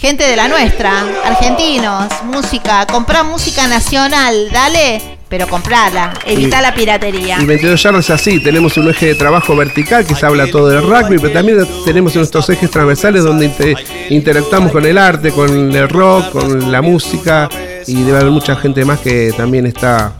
[0.00, 7.36] gente de la nuestra, argentinos, música, comprá música nacional, dale, pero comprala, evita la piratería.
[7.38, 10.68] Y 22 yardas es así, tenemos un eje de trabajo vertical que se habla todo
[10.68, 13.76] del rugby, pero también tenemos nuestros ejes transversales donde
[14.08, 17.50] interactuamos con el arte, con el rock, con la música
[17.86, 20.14] y debe haber mucha gente más que también está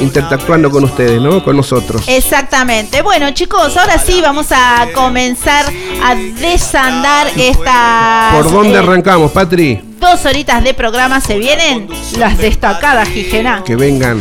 [0.00, 1.42] interactuando con ustedes, ¿no?
[1.42, 2.02] Con nosotros.
[2.06, 3.02] Exactamente.
[3.02, 5.64] Bueno, chicos, ahora sí vamos a comenzar
[6.02, 8.30] a desandar esta.
[8.32, 9.80] ¿Por dónde eh, arrancamos, Patri?
[9.98, 11.88] Dos horitas de programa se vienen
[12.18, 13.62] las destacadas, Gijena.
[13.64, 14.20] Que vengan.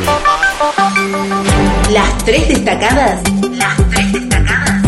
[1.91, 3.21] Las tres destacadas.
[3.51, 4.81] Las tres destacadas.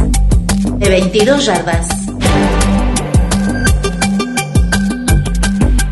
[0.80, 2.07] De 22 yardas.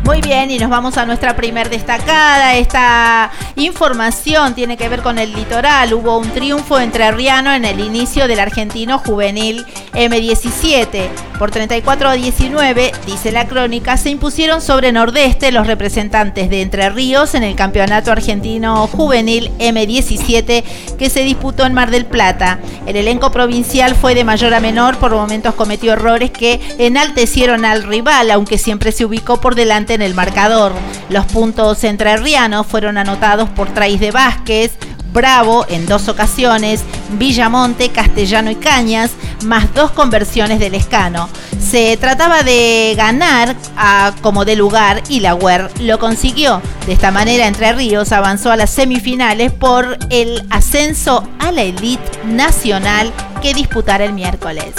[0.06, 2.54] Muy bien, y nos vamos a nuestra primer destacada.
[2.54, 5.92] Esta información tiene que ver con el litoral.
[5.92, 11.08] Hubo un triunfo entre Riano en el inicio del argentino juvenil M17.
[11.40, 16.88] Por 34 a 19, dice la crónica, se impusieron sobre Nordeste los representantes de Entre
[16.88, 20.64] Ríos en el Campeonato Argentino Juvenil M17
[20.96, 22.58] que se disputó en Mar del Plata.
[22.86, 27.82] El elenco provincial fue de mayor a menor, por momentos cometió errores que enaltecieron al
[27.82, 30.72] rival, aunque siempre se ubicó por delante en el marcador.
[31.08, 34.72] Los puntos entrerrianos fueron anotados por Traís de Vázquez,
[35.12, 36.82] Bravo en dos ocasiones,
[37.12, 39.12] Villamonte, Castellano y Cañas,
[39.44, 41.30] más dos conversiones del Escano.
[41.58, 46.60] Se trataba de ganar a como de lugar y la UER lo consiguió.
[46.86, 52.26] De esta manera, Entre Ríos avanzó a las semifinales por el ascenso a la elite
[52.26, 54.74] nacional que disputará el miércoles.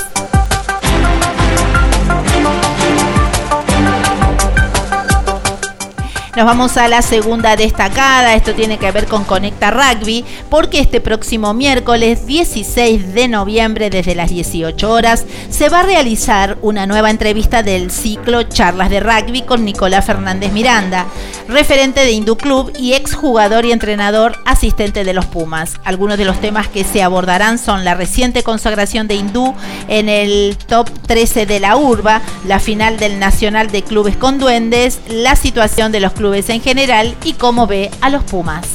[6.38, 8.36] Nos vamos a la segunda destacada.
[8.36, 14.14] Esto tiene que ver con Conecta Rugby, porque este próximo miércoles 16 de noviembre, desde
[14.14, 19.42] las 18 horas, se va a realizar una nueva entrevista del ciclo Charlas de Rugby
[19.42, 21.08] con Nicolás Fernández Miranda,
[21.48, 25.74] referente de Hindu Club y exjugador y entrenador asistente de los Pumas.
[25.86, 29.56] Algunos de los temas que se abordarán son la reciente consagración de Hindú
[29.88, 35.00] en el top 13 de la urba, la final del Nacional de Clubes con Duendes,
[35.10, 38.68] la situación de los clubes en general y cómo ve a los Pumas.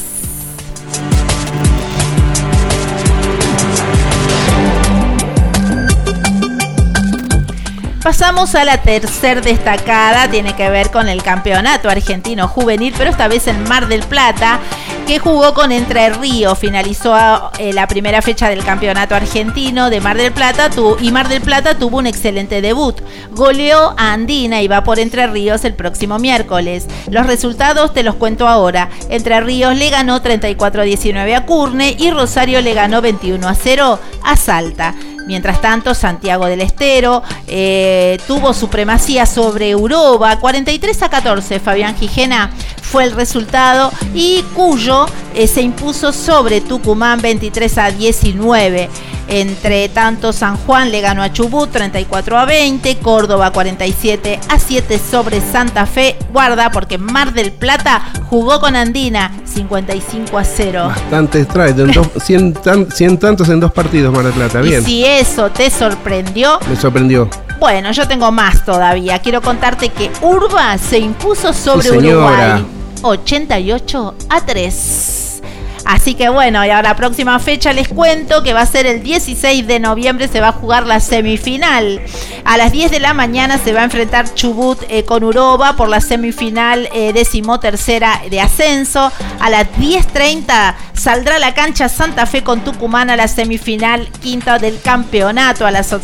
[8.02, 13.28] Pasamos a la tercer destacada, tiene que ver con el campeonato argentino juvenil, pero esta
[13.28, 14.58] vez en Mar del Plata,
[15.06, 16.58] que jugó con Entre Ríos.
[16.58, 17.14] Finalizó
[17.58, 20.68] eh, la primera fecha del campeonato argentino de Mar del Plata
[21.00, 23.00] y Mar del Plata tuvo un excelente debut.
[23.30, 26.88] Goleó a Andina y va por Entre Ríos el próximo miércoles.
[27.08, 28.88] Los resultados te los cuento ahora.
[29.10, 33.54] Entre Ríos le ganó 34 a 19 a Curne y Rosario le ganó 21 a
[33.54, 34.92] 0 a Salta.
[35.26, 41.60] Mientras tanto, Santiago del Estero eh, tuvo supremacía sobre Europa, 43 a 14.
[41.60, 48.90] Fabián Gijena fue el resultado y Cuyo eh, se impuso sobre Tucumán 23 a 19.
[49.28, 54.98] Entre tanto, San Juan le ganó a Chubut 34 a 20, Córdoba 47 a 7
[54.98, 56.16] sobre Santa Fe.
[56.32, 60.88] Guarda porque Mar del Plata jugó con Andina 55 a 0.
[60.88, 61.76] Bastante strike,
[62.20, 62.54] 100,
[63.18, 64.82] tantos en dos partidos Mar del Plata, bien.
[64.82, 66.58] Y si eso te sorprendió.
[66.68, 67.28] Me sorprendió.
[67.58, 69.20] Bueno, yo tengo más todavía.
[69.20, 72.64] Quiero contarte que Urba se impuso sobre Uruguay
[73.02, 75.31] 88 a 3.
[75.84, 79.02] Así que bueno, y a la próxima fecha les cuento que va a ser el
[79.02, 82.00] 16 de noviembre, se va a jugar la semifinal.
[82.44, 85.88] A las 10 de la mañana se va a enfrentar Chubut eh, con Uroba por
[85.88, 89.12] la semifinal eh, decimotercera de ascenso.
[89.40, 94.80] A las 10.30 saldrá la cancha Santa Fe con Tucumán a la semifinal quinta del
[94.80, 95.66] campeonato.
[95.66, 95.94] A las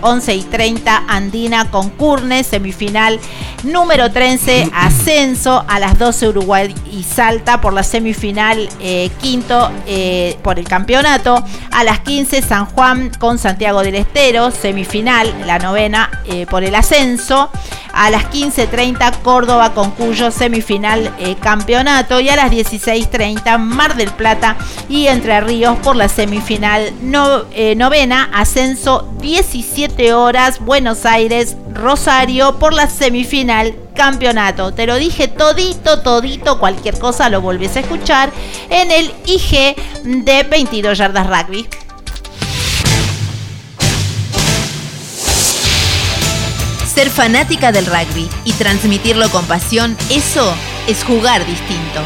[0.00, 3.20] 11 y 30 Andina con Curne, semifinal
[3.64, 5.64] número 13, ascenso.
[5.68, 11.42] A las 12 Uruguay y Salta por la semifinal eh, quinto eh, por el campeonato.
[11.70, 16.74] A las 15 San Juan con Santiago del Estero, semifinal, la novena eh, por el
[16.74, 17.50] ascenso.
[17.92, 22.20] A las 15.30 Córdoba con Cuyo, semifinal, campeonato.
[22.20, 24.56] Y a las 16.30 Mar del Plata
[24.90, 32.90] y Entre Ríos por la semifinal novena, ascenso 17 horas, Buenos Aires, Rosario por la
[32.90, 34.72] semifinal campeonato.
[34.72, 38.30] Te lo dije todito, todito, cualquier cosa lo volvés a escuchar
[38.70, 39.74] en el IG
[40.24, 41.66] de 22 yardas rugby.
[46.94, 50.54] Ser fanática del rugby y transmitirlo con pasión, eso
[50.86, 52.00] es jugar distinto.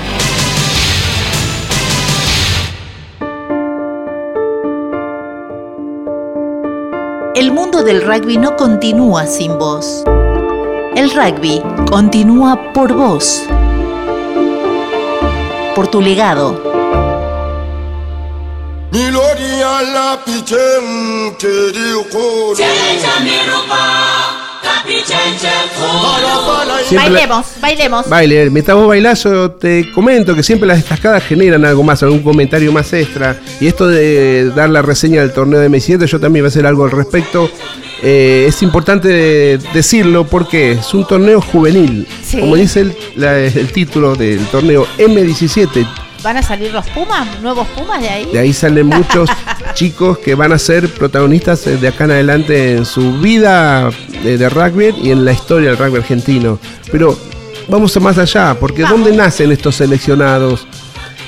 [7.37, 10.05] El mundo del rugby no continúa sin vos.
[11.01, 13.45] El rugby continúa por vos,
[15.75, 16.63] por tu legado.
[26.95, 28.09] bailemos, bailemos.
[28.11, 32.93] Baile, metamos bailazo, te comento que siempre las destacadas generan algo más, algún comentario más
[32.93, 33.41] extra.
[33.59, 36.67] Y esto de dar la reseña del torneo de M7, yo también voy a hacer
[36.67, 37.51] algo al respecto.
[38.03, 42.07] Eh, es importante decirlo porque es un torneo juvenil.
[42.33, 45.87] Como dice el título del torneo M17
[46.23, 47.41] ¿Van a salir los Pumas?
[47.41, 48.27] ¿Nuevos Pumas de ahí?
[48.31, 49.31] De ahí salen muchos
[49.75, 53.91] chicos que van a ser protagonistas de acá en adelante en su vida
[54.23, 56.59] de, rugby y en la historia del rugby argentino.
[56.93, 57.19] Pero
[57.69, 60.67] vamos a más allá, porque ¿dónde nacen estos seleccionados?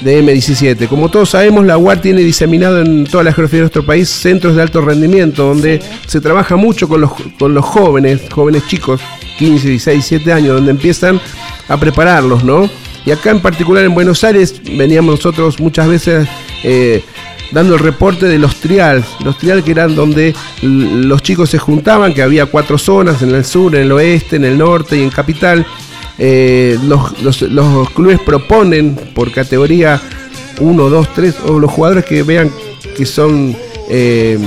[0.02, 0.88] De M17.
[0.88, 4.56] Como todos sabemos, la UAR tiene diseminado en toda la geografía de nuestro país centros
[4.56, 9.00] de alto rendimiento, donde se trabaja mucho con los, con los jóvenes, jóvenes chicos,
[9.38, 11.20] 15, 16, 17 años, donde empiezan
[11.68, 12.68] a prepararlos, ¿no?
[13.04, 16.28] Y acá en particular en Buenos Aires veníamos nosotros muchas veces
[16.62, 17.02] eh,
[17.50, 22.14] dando el reporte de los trials, los trials que eran donde los chicos se juntaban,
[22.14, 25.10] que había cuatro zonas, en el sur, en el oeste, en el norte y en
[25.10, 25.66] capital.
[26.18, 27.12] Eh, los,
[27.94, 30.00] clubes proponen por categoría
[30.60, 32.50] 1, 2, 3, o los jugadores que vean
[32.96, 33.56] que son
[33.88, 34.38] eh,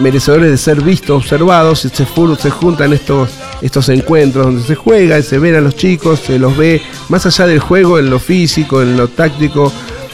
[0.00, 3.30] merecedores de ser vistos, observados, se, se juntan estos,
[3.62, 7.26] estos encuentros donde se juega y se ven a los chicos, se los ve más
[7.26, 9.72] allá del juego, en lo físico, en lo táctico,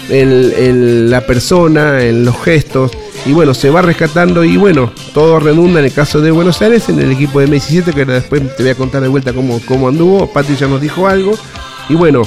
[0.08, 2.92] en, la persona, en los gestos.
[3.24, 6.88] Y bueno, se va rescatando y bueno, todo redunda en el caso de Buenos Aires,
[6.88, 9.88] en el equipo de M17, que después te voy a contar de vuelta cómo, cómo
[9.88, 10.30] anduvo.
[10.32, 11.36] Pati ya nos dijo algo.
[11.88, 12.22] Y bueno,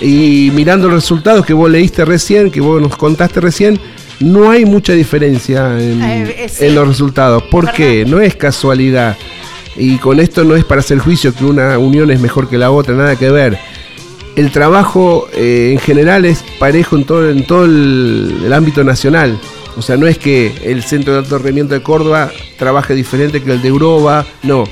[0.00, 3.80] y mirando los resultados que vos leíste recién, que vos nos contaste recién,
[4.20, 7.42] no hay mucha diferencia en, eh, los resultados.
[7.44, 8.04] ¿Por qué?
[8.06, 9.16] No es casualidad.
[9.76, 12.70] Y con esto no es para hacer juicio que una unión es mejor que la
[12.70, 13.58] otra, nada que ver.
[14.36, 19.38] El trabajo eh, en general es parejo en todo, el, ámbito nacional.
[19.78, 23.62] O sea, no es que el Centro de Alto de Córdoba trabaje diferente que el
[23.62, 24.64] de Europa, no.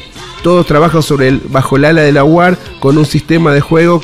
[0.43, 4.03] Todos trabajan sobre bajo el ala de la UAR con un sistema de juego,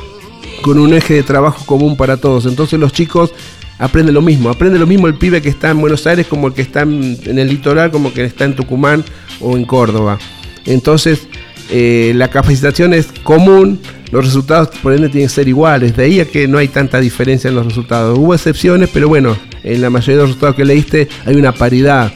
[0.62, 2.46] con un eje de trabajo común para todos.
[2.46, 3.34] Entonces los chicos
[3.78, 4.48] aprenden lo mismo.
[4.48, 7.38] Aprende lo mismo el pibe que está en Buenos Aires como el que está en
[7.38, 9.04] el litoral, como el que está en Tucumán
[9.40, 10.18] o en Córdoba.
[10.64, 11.28] Entonces,
[11.70, 13.80] eh, la capacitación es común,
[14.10, 15.96] los resultados por ende tienen que ser iguales.
[15.96, 18.18] De ahí a que no hay tanta diferencia en los resultados.
[18.18, 22.12] Hubo excepciones, pero bueno, en la mayoría de los resultados que leíste hay una paridad.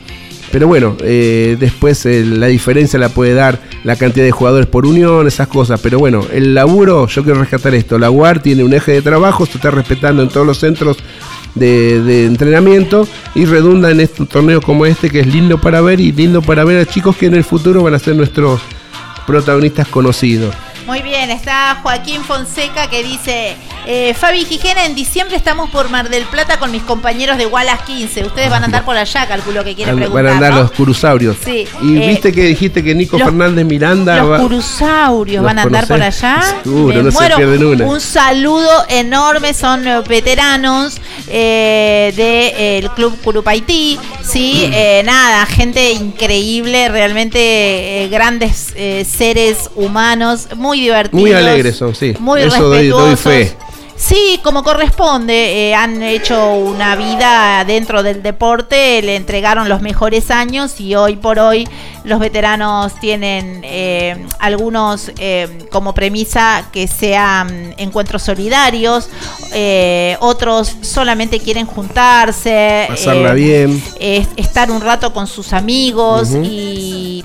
[0.50, 4.86] Pero bueno, eh, después eh, la diferencia la puede dar la cantidad de jugadores por
[4.86, 5.80] unión, esas cosas.
[5.80, 7.98] Pero bueno, el laburo, yo quiero rescatar esto.
[7.98, 10.98] La UAR tiene un eje de trabajo, se está respetando en todos los centros
[11.54, 16.12] de, entrenamiento y redunda en este torneo como este que es lindo para ver y
[16.12, 18.60] lindo para ver a chicos que en el futuro van a ser nuestros
[19.24, 20.54] protagonistas conocidos.
[20.86, 26.10] Muy bien, está Joaquín Fonseca que dice, eh, Fabi Gijena, en diciembre estamos por Mar
[26.10, 28.24] del Plata con mis compañeros de Wallace 15.
[28.24, 30.24] Ustedes van a andar por allá, calculo que quieren preguntar.
[30.24, 31.36] Van a andar los curusaurios.
[31.42, 31.66] Sí.
[31.82, 34.22] Y eh, viste que dijiste que Nico Fernández Miranda...
[34.22, 36.42] Los curusaurios van a andar por allá.
[36.62, 37.84] Seguro, no se pierden una.
[37.86, 43.98] Un saludo enorme, son veteranos eh, del Club Curupaití.
[44.22, 45.06] Sí, mm.
[45.06, 48.74] nada, gente increíble, realmente grandes
[49.06, 51.20] seres humanos, muy muy divertidos.
[51.20, 52.14] Muy alegres son, sí.
[52.18, 53.56] Muy Eso doy, fe.
[53.96, 60.30] Sí, como corresponde, eh, han hecho una vida dentro del deporte, le entregaron los mejores
[60.32, 61.68] años y hoy por hoy
[62.02, 69.08] los veteranos tienen eh, algunos eh, como premisa que sean encuentros solidarios,
[70.18, 77.24] otros solamente quieren juntarse, pasarla bien, estar un rato con sus amigos y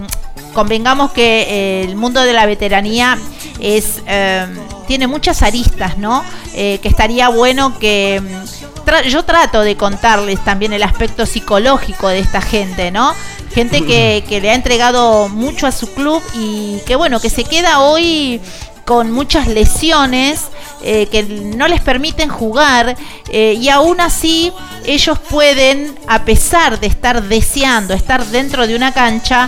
[0.54, 3.18] convengamos que el mundo de la veteranía
[3.60, 4.58] es em,
[4.88, 6.24] tiene muchas aristas, ¿no?
[6.56, 12.20] Eh, que estaría bueno que mm, yo trato de contarles también el aspecto psicológico de
[12.20, 13.14] esta gente, ¿no?
[13.54, 17.82] Gente que, le ha entregado mucho a su club y que bueno, que se queda
[17.82, 18.42] hoy
[18.90, 20.46] con muchas lesiones
[20.82, 22.96] eh, que no les permiten jugar
[23.30, 24.52] eh, y aún así
[24.84, 29.48] ellos pueden, a pesar de estar deseando estar dentro de una cancha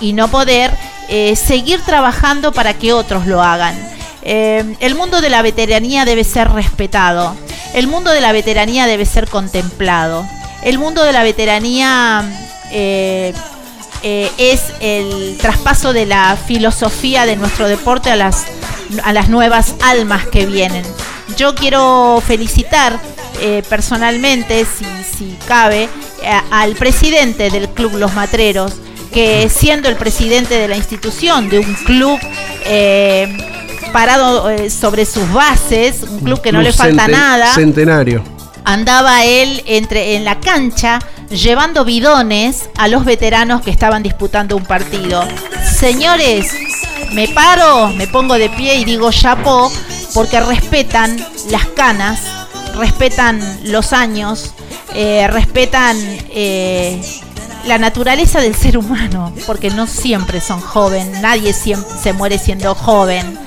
[0.00, 0.72] y no poder,
[1.08, 3.76] eh, seguir trabajando para que otros lo hagan.
[4.22, 7.36] Eh, el mundo de la veteranía debe ser respetado.
[7.74, 10.26] El mundo de la veteranía debe ser contemplado.
[10.62, 12.24] El mundo de la veteranía
[14.02, 18.44] eh, es el traspaso de la filosofía de nuestro deporte a las,
[19.02, 20.84] a las nuevas almas que vienen.
[21.36, 22.98] Yo quiero felicitar
[23.68, 24.84] personalmente, si,
[25.16, 25.88] si cabe,
[26.50, 28.72] al presidente del Club Los Matreros,
[29.12, 32.18] que siendo el presidente de la institución, de un club
[32.64, 33.36] eh,
[33.92, 37.52] parado eh, sobre sus bases, un club que no le falta nada.
[37.54, 38.22] Centenario.
[38.64, 40.98] Andaba él entre, en la cancha
[41.30, 45.24] llevando bidones a los veteranos que estaban disputando un partido.
[45.64, 46.52] Señores,
[47.12, 49.70] me paro, me pongo de pie y digo chapó
[50.14, 51.16] porque respetan
[51.50, 52.20] las canas,
[52.76, 54.52] respetan los años,
[54.94, 55.96] eh, respetan
[57.66, 63.38] la naturaleza del ser humano, porque no siempre son jóvenes, nadie se muere siendo joven.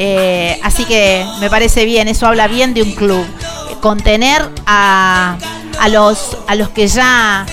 [0.00, 3.26] Eh, así que me parece bien, eso habla bien de un club.
[3.80, 5.38] Contener a,
[5.78, 7.46] a, los, a los que ya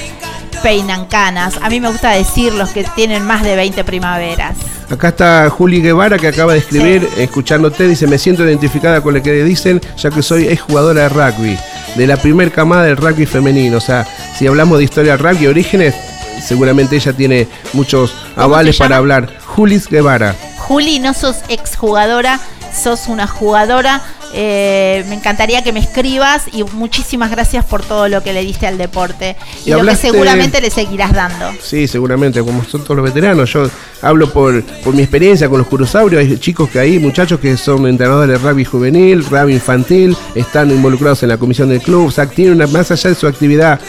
[0.63, 1.59] peinan canas.
[1.61, 4.57] A mí me gusta decir los que tienen más de 20 primaveras.
[4.89, 9.21] Acá está Juli Guevara que acaba de escribir, escuchándote, dice, me siento identificada con lo
[9.21, 11.57] que dicen, ya que soy exjugadora de rugby,
[11.95, 13.77] de la primer camada del rugby femenino.
[13.77, 14.07] O sea,
[14.37, 15.95] si hablamos de historia del rugby, orígenes,
[16.43, 19.29] seguramente ella tiene muchos avales para hablar.
[19.45, 20.35] Julis Guevara.
[20.57, 22.39] Juli, no sos exjugadora,
[22.75, 24.01] sos una jugadora.
[24.33, 28.67] Eh, me encantaría que me escribas y muchísimas gracias por todo lo que le diste
[28.67, 31.51] al deporte y, lo que seguramente le seguirás dando.
[31.61, 33.51] Sí, seguramente, como son todos los veteranos.
[33.53, 33.69] Yo
[34.01, 36.21] hablo por, por mi experiencia con los curosaurios.
[36.21, 41.23] Hay chicos que hay, muchachos que son entrenadores de rugby juvenil, rugby infantil, están involucrados
[41.23, 42.07] en la comisión del club.
[42.07, 43.79] O sea, tienen una, más allá de su actividad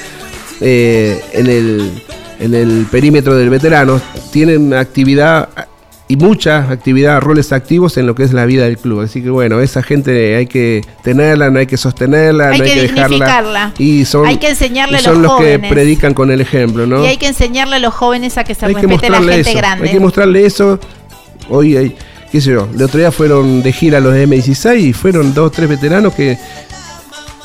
[0.61, 2.03] eh, en el
[2.39, 5.49] en el perímetro del veterano, tienen actividad
[6.09, 9.01] y mucha actividad, roles activos en lo que es la vida del club.
[9.01, 12.71] Así que bueno, esa gente hay que tenerla, no hay que sostenerla, hay no hay
[12.71, 13.73] que, dejarla.
[13.79, 17.05] Y son, hay que enseñarle a los, los que predican con el ejemplo, ¿no?
[17.05, 19.89] Y hay que enseñarle a los jóvenes a que se respete la gente grande.
[19.89, 20.79] Hay que mostrarle eso.
[21.49, 21.97] Hoy hay
[22.31, 25.47] qué sé yo, el otro día fueron de gira los de M16 y fueron dos
[25.47, 26.37] o tres veteranos que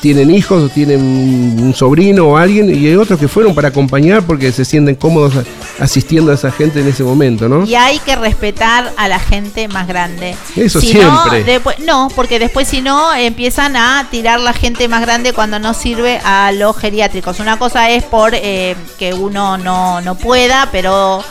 [0.02, 4.24] tienen hijos o tienen un sobrino o alguien y hay otros que fueron para acompañar
[4.24, 5.34] porque se sienten cómodos
[5.78, 7.64] asistiendo a esa gente en ese momento, ¿no?
[7.64, 10.34] Y hay que respetar a la gente más grande.
[10.56, 11.60] Eso siempre.
[11.86, 16.20] No, porque después si no empiezan a tirar la gente más grande cuando no sirve
[16.24, 17.38] a los geriátricos.
[17.38, 21.22] Una cosa es por eh, que uno no, no pueda, pero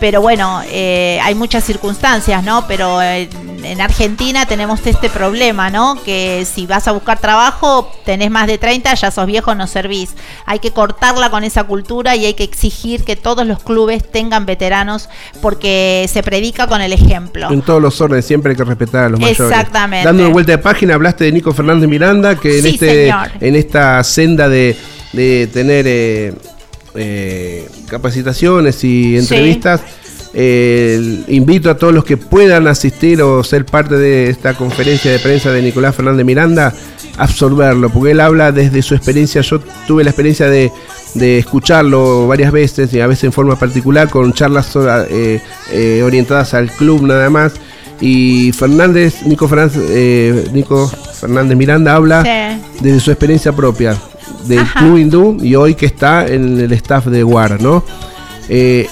[0.00, 2.66] pero bueno, eh, hay muchas circunstancias, ¿no?
[2.66, 3.28] Pero en,
[3.80, 5.96] Argentina tenemos este problema, ¿no?
[6.04, 10.14] Que si vas a buscar trabajo, tenés más de 30, ya sos viejo, no servís.
[10.46, 14.46] Hay que cortarla con esa cultura y hay que exigir que todos los clubes tengan
[14.46, 15.08] veteranos
[15.42, 17.50] porque se predica con el ejemplo.
[17.50, 19.40] En todos los órdenes siempre hay que respetar a los mayores.
[19.40, 20.06] Exactamente.
[20.06, 23.08] Dando una vuelta de página, hablaste de Nico Fernández Miranda, que en, este,
[23.40, 24.76] en esta senda de,
[25.52, 25.86] tener...
[25.86, 26.34] Eh,
[26.98, 29.80] eh, capacitaciones y entrevistas.
[30.34, 35.18] Eh, invito a todos los que puedan asistir o ser parte de esta conferencia de
[35.18, 36.72] prensa de Nicolás Fernández Miranda,
[37.16, 39.40] absorberlo, porque él habla desde su experiencia.
[39.40, 40.70] Yo tuve la experiencia de,
[41.14, 47.02] escucharlo varias veces y a veces en forma particular con charlas eh, orientadas al club
[47.02, 47.54] nada más.
[48.00, 53.96] Y Fernández, Nico Fernández, Nico Fernández Miranda habla desde su experiencia propia
[54.46, 57.84] del Club Hindú y hoy que está en el staff de War, ¿no?
[58.48, 58.88] Eh,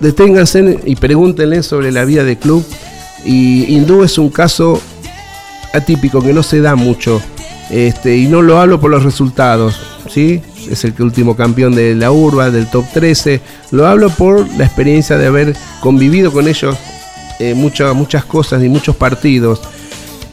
[0.00, 2.64] deténganse y pregúntenle sobre la vida del club.
[3.24, 4.80] Y Hindú es un caso
[5.72, 7.20] atípico que no se da mucho.
[7.70, 10.42] Este, y no lo hablo por los resultados, ¿sí?
[10.68, 13.40] Es el último campeón de la urba, del top 13.
[13.70, 16.76] Lo hablo por la experiencia de haber convivido con ellos
[17.38, 19.60] eh, muchas, muchas cosas y muchos partidos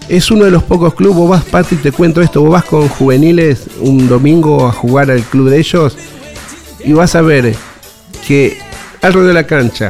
[0.10, 2.88] es uno de los pocos clubes, vos vas, Pati, te cuento esto, vos vas con
[2.88, 5.97] juveniles un domingo a jugar al club de ellos
[6.84, 7.53] y vas a ver
[8.26, 8.58] que
[9.01, 9.89] alrededor de la cancha,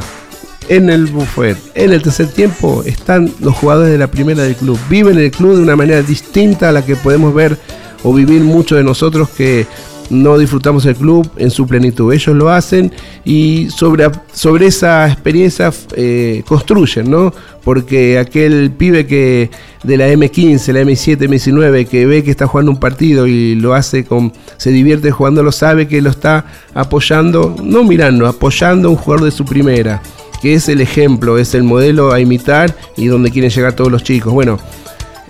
[0.68, 4.78] en el buffet, en el tercer tiempo, están los jugadores de la primera del club.
[4.90, 7.56] Viven el club de una manera distinta a la que podemos ver
[8.02, 9.66] o vivir muchos de nosotros que
[10.10, 12.12] no disfrutamos el club en su plenitud.
[12.12, 12.92] Ellos lo hacen
[13.24, 17.32] y sobre, sobre esa experiencia eh, construyen, ¿no?
[17.64, 19.50] Porque aquel pibe que
[19.82, 23.74] de la M15, la M7, M19, que ve que está jugando un partido y lo
[23.74, 28.90] hace con, se divierte jugando, lo sabe que lo está apoyando, no mirando, apoyando a
[28.92, 30.02] un jugador de su primera,
[30.40, 34.02] que es el ejemplo, es el modelo a imitar y donde quieren llegar todos los
[34.02, 34.32] chicos.
[34.32, 34.58] Bueno,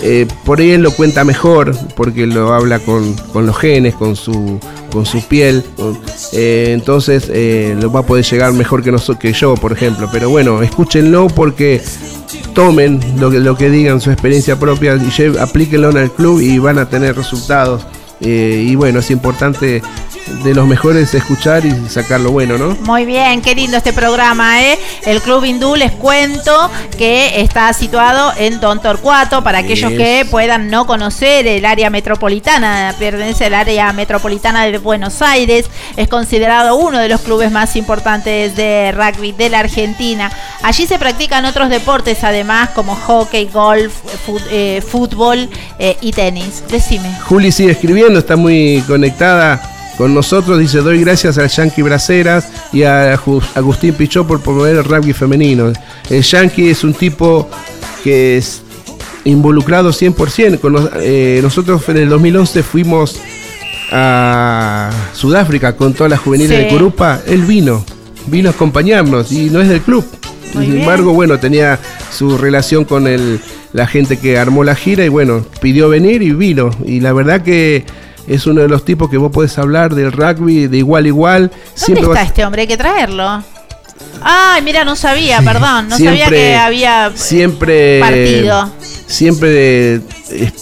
[0.01, 4.61] eh, por ahí él lo cuenta mejor, porque lo habla con, los genes, con su,
[4.93, 5.65] con su piel.
[6.33, 10.09] Eh, entonces eh, lo va a poder llegar mejor que, que yo, por ejemplo.
[10.13, 11.83] Pero bueno, escúchenlo porque
[12.55, 16.59] tomen lo que, lo que digan, su experiencia propia, y aplíquenlo en el club y
[16.59, 17.85] van a tener resultados.
[18.21, 19.83] y bueno, es importante
[20.43, 22.77] de los mejores escuchar y sacar lo bueno, ¿no?
[22.83, 24.79] Muy bien, qué lindo este programa, ¿eh?
[25.05, 30.71] El Club Hindú, les cuento que está situado en Don Torcuato, para aquellos que puedan
[30.71, 35.67] no conocer el área metropolitana, pertenece al área metropolitana de Buenos Aires,
[35.97, 40.31] es considerado uno de los clubes más importantes de rugby de la Argentina.
[40.63, 43.95] Allí se practican otros deportes, además, como hockey, golf,
[44.51, 45.49] eh, fútbol
[45.79, 46.63] eh, y tenis.
[46.69, 47.13] Decime.
[47.25, 50.59] Juli sigue escribiendo, está muy conectada con nosotros.
[50.59, 53.13] Dice, doy gracias al Yankee Braceras y a
[53.55, 55.73] Agustín Pichó por promover el rugby femenino.
[56.09, 57.51] El Yankee es un tipo
[58.03, 58.63] que es
[59.25, 60.61] involucrado 100%.
[60.61, 63.21] Con eh, nosotros en el 2011 fuimos
[63.91, 67.21] a Sudáfrica con todas las juveniles de Corupa.
[67.27, 67.85] Él vino,
[68.27, 70.05] vino a acompañarnos y no es del club.
[70.53, 71.79] Sin embargo, bueno, tenía
[72.11, 73.39] su relación con el,
[73.75, 76.71] la gente que armó la gira y bueno, pidió venir y vino.
[76.87, 77.85] Y la verdad que
[78.29, 81.53] es uno de los tipos que vos podés hablar del rugby de igual a igual.
[81.87, 82.63] ¿Dónde está este hombre?
[82.63, 83.43] Hay que traerlo.
[84.21, 88.71] Ay, mira, no sabía, perdón, no sabía que había siempre, partido.
[89.07, 90.53] Siempre eh,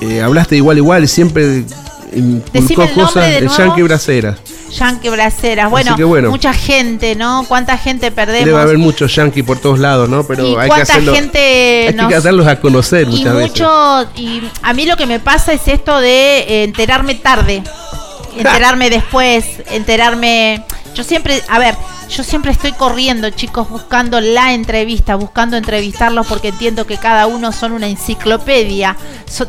[0.00, 1.64] eh, hablaste de igual a igual, siempre
[2.12, 4.38] inculcó cosas de Yankee Braceras.
[4.70, 5.70] Yankee Braceras.
[5.70, 5.96] Bueno,
[6.30, 7.44] mucha gente, ¿no?
[7.48, 8.46] ¿Cuánta gente perdemos?
[8.46, 10.24] Debe haber muchos Yankee por todos lados, ¿no?
[10.24, 14.72] Pero hay que hacerlo, gente hay que hacerlos a conocer muchas y mucho, Y a
[14.72, 17.62] mí lo que me pasa es esto de eh, enterarme tarde,
[18.36, 20.64] enterarme después, enterarme...
[20.94, 21.76] Yo siempre, a ver,
[22.10, 27.52] yo siempre estoy corriendo, chicos, buscando la entrevista, buscando entrevistarlos porque entiendo que cada uno
[27.52, 28.96] son una enciclopedia,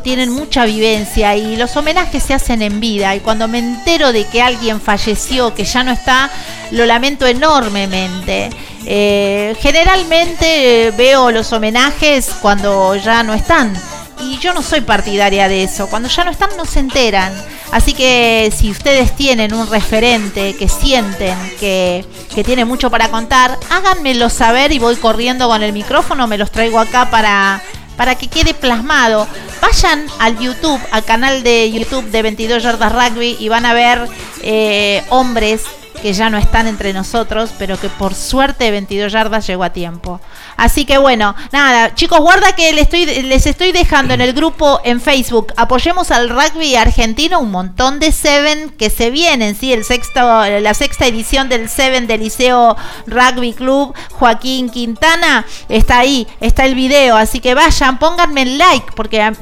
[0.02, 3.14] tienen mucha vivencia y los homenajes se hacen en vida.
[3.16, 6.30] Y cuando me entero de que alguien falleció, que ya no está,
[6.70, 8.50] lo lamento enormemente.
[8.86, 13.74] Eh, generalmente eh, veo los homenajes cuando ya no están
[14.22, 15.88] y yo no soy partidaria de eso.
[15.88, 17.32] Cuando ya no están no se enteran.
[17.72, 22.04] Así que si ustedes tienen un referente que sienten que,
[22.34, 26.50] que tiene mucho para contar, háganmelo saber y voy corriendo con el micrófono, me los
[26.50, 27.62] traigo acá para
[27.96, 29.26] para que quede plasmado.
[29.60, 34.08] Vayan al YouTube, al canal de YouTube de 22 Yardas Rugby y van a ver
[34.42, 35.62] eh, hombres
[36.02, 40.20] que ya no están entre nosotros, pero que por suerte 22 yardas llegó a tiempo.
[40.62, 45.52] Así que bueno, nada, chicos, guarda que les estoy, dejando en el grupo en Facebook.
[45.56, 50.74] Apoyemos al rugby argentino, un montón de Seven que se vienen, sí, el sexto, la
[50.74, 52.76] sexta edición del Seven del Liceo
[53.08, 58.92] Rugby Club Joaquín Quintana está ahí, está el video, así que vayan, pónganme el like,
[58.94, 59.32] porque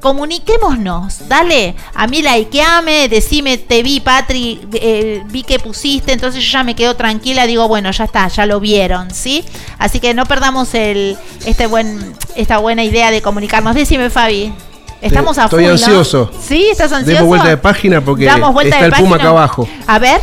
[0.00, 6.50] comuniquémonos, dale, a mí likeame, decime, te vi, Patri, eh, vi que pusiste, entonces yo
[6.50, 9.44] ya me quedo tranquila, digo, bueno, ya está, ya lo vieron, ¿sí?
[9.78, 13.74] Así que no perdamos el, este buen, esta buena idea de comunicarnos.
[13.74, 14.52] Decime, Fabi.
[15.00, 16.30] Estamos a Estoy ansioso.
[16.46, 16.68] ¿Sí?
[16.70, 17.12] ¿Estás ansioso?
[17.12, 19.68] Demos vuelta de página porque está el Puma acá abajo.
[19.86, 20.20] A ver.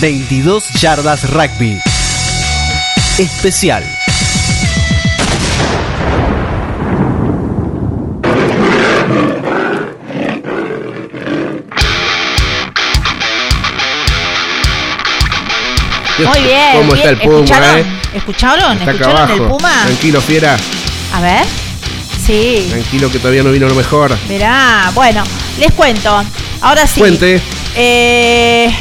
[0.00, 1.78] 22 yardas rugby.
[3.18, 3.95] Especial.
[16.18, 16.76] Muy bien.
[16.76, 17.78] ¿Cómo está el Puma, ¿Escucharon?
[17.78, 18.00] eh?
[18.14, 18.72] ¿Escucharon?
[18.78, 19.32] Está acá ¿Escucharon abajo.
[19.34, 19.82] el Puma?
[19.84, 20.56] Tranquilo, fiera.
[21.14, 21.44] A ver.
[22.24, 22.66] Sí.
[22.70, 24.16] Tranquilo que todavía no vino lo mejor.
[24.28, 24.90] Verá.
[24.94, 25.22] Bueno,
[25.58, 26.22] les cuento.
[26.60, 27.00] Ahora sí.
[27.00, 27.40] Cuente.
[27.76, 28.74] Eh,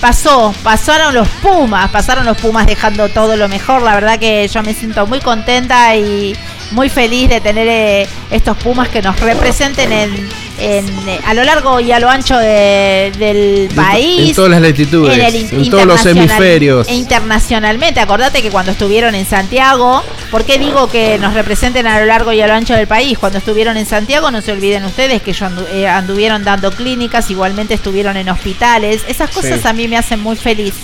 [0.00, 3.82] pasó, pasaron los Pumas, pasaron los Pumas dejando todo lo mejor.
[3.82, 6.36] La verdad que yo me siento muy contenta y
[6.72, 10.28] muy feliz de tener eh, estos Pumas que nos representen en,
[10.62, 14.28] en, eh, a lo largo y a lo ancho de- del país.
[14.30, 15.18] En todas las latitudes.
[15.18, 16.88] en, el En, todos los hemisferios.
[16.88, 18.00] e internacionalmente.
[18.00, 22.32] Acordate que cuando estuvieron en Santiago, ¿por qué digo que nos representen a lo largo
[22.32, 23.18] y a lo ancho del país?
[23.18, 27.30] Cuando estuvieron en Santiago, no se olviden ustedes que ellos andu- eh, anduvieron dando clínicas,
[27.30, 29.02] igualmente estuvieron en hospitales.
[29.08, 29.68] Esas cosas Sí.
[29.68, 30.74] a mí me hacen muy feliz.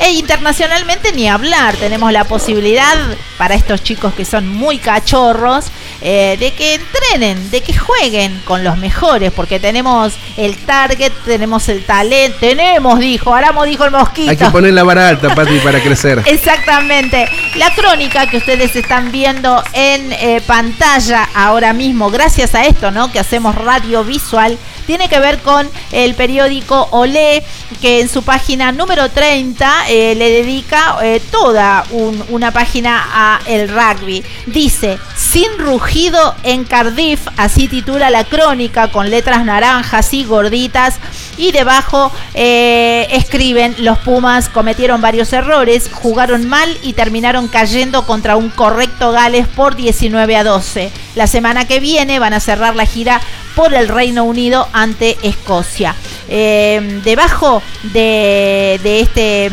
[0.00, 2.96] E internacionalmente ni hablar, tenemos la posibilidad
[3.36, 5.66] para estos chicos que son muy cachorros
[6.00, 11.68] eh, de que entrenen, de que jueguen con los mejores, porque tenemos el target, tenemos
[11.68, 14.30] el talento, tenemos, dijo, Aramo dijo el mosquito.
[14.30, 16.22] Hay que poner la vara alta, Patri, para crecer.
[16.26, 17.28] Exactamente.
[17.56, 23.10] La crónica que ustedes están viendo en eh, pantalla ahora mismo, gracias a esto, ¿no?
[23.10, 24.56] Que hacemos radio visual,
[24.88, 27.44] tiene que ver con el periódico Olé,
[27.82, 33.40] que en su página número 30 eh, le dedica eh, toda un- una página a
[33.44, 34.24] el rugby.
[34.46, 40.94] Dice, sin rugido en Cardiff, así titula la crónica con letras naranjas y gorditas.
[41.36, 48.36] Y debajo eh, escriben, los Pumas cometieron varios errores, jugaron mal y terminaron cayendo contra
[48.36, 50.90] un correcto Gales por 19 a 12.
[51.14, 53.20] La semana que viene van a cerrar la gira
[53.58, 55.92] por el Reino Unido ante Escocia.
[56.28, 57.60] Eh, debajo
[57.92, 59.50] de, de este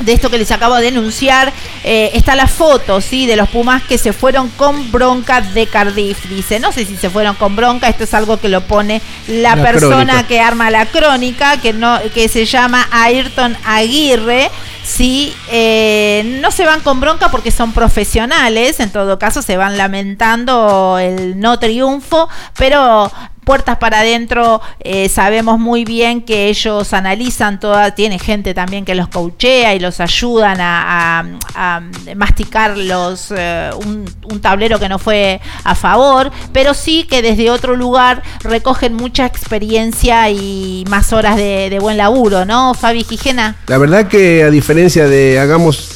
[0.00, 1.52] de esto que les acabo de denunciar,
[1.84, 3.26] eh, está la foto, ¿sí?
[3.26, 6.60] De los Pumas que se fueron con bronca de Cardiff, dice.
[6.60, 9.62] No sé si se fueron con bronca, esto es algo que lo pone la, La
[9.62, 10.26] persona crónica.
[10.26, 14.50] que arma la crónica, que, no, que se llama Ayrton Aguirre.
[14.84, 19.78] Sí, eh, no se van con bronca porque son profesionales, en todo caso se van
[19.78, 22.28] lamentando el no triunfo,
[22.58, 23.10] pero
[23.44, 28.94] puertas para adentro, eh, sabemos muy bien que ellos analizan toda, tiene gente también que
[28.94, 31.24] los coachea y los ayudan a,
[31.54, 31.80] a-
[32.16, 34.04] masticar los, eh, un,
[34.40, 40.28] tablero que no fue a favor, pero sí que desde otro lugar recogen mucha experiencia
[40.30, 43.56] y más horas de, de buen laburo, ¿no, Fabi Gijena?
[43.68, 45.90] La verdad que a diferencia de hagamos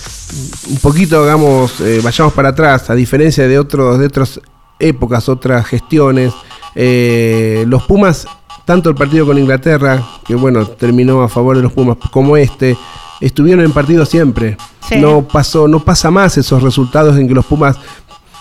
[0.69, 4.41] un poquito hagamos eh, vayamos para atrás, a diferencia de otros de otras
[4.79, 6.33] épocas, otras gestiones,
[6.81, 8.25] eh, los Pumas
[8.65, 12.77] tanto el partido con Inglaterra, que bueno, terminó a favor de los Pumas, como este,
[13.21, 14.57] estuvieron en partido siempre.
[14.89, 14.97] Sí.
[14.97, 17.77] No pasó, no pasa más esos resultados en que los Pumas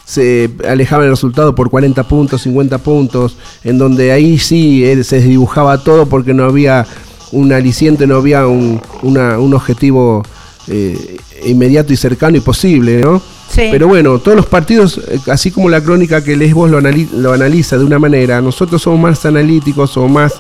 [0.06, 5.18] se alejaban el resultado por 40 puntos, 50 puntos, en donde ahí sí eh, se
[5.18, 6.86] desdibujaba todo porque no había
[7.32, 10.24] un aliciente, no había un, una- un objetivo
[10.68, 13.22] eh, inmediato y cercano y posible, ¿no?
[13.50, 13.70] Sí.
[13.72, 17.10] Pero bueno, todos los partidos, eh, así como la crónica que lees vos lo, anali-
[17.12, 20.36] lo analiza de una manera, nosotros somos más analíticos o más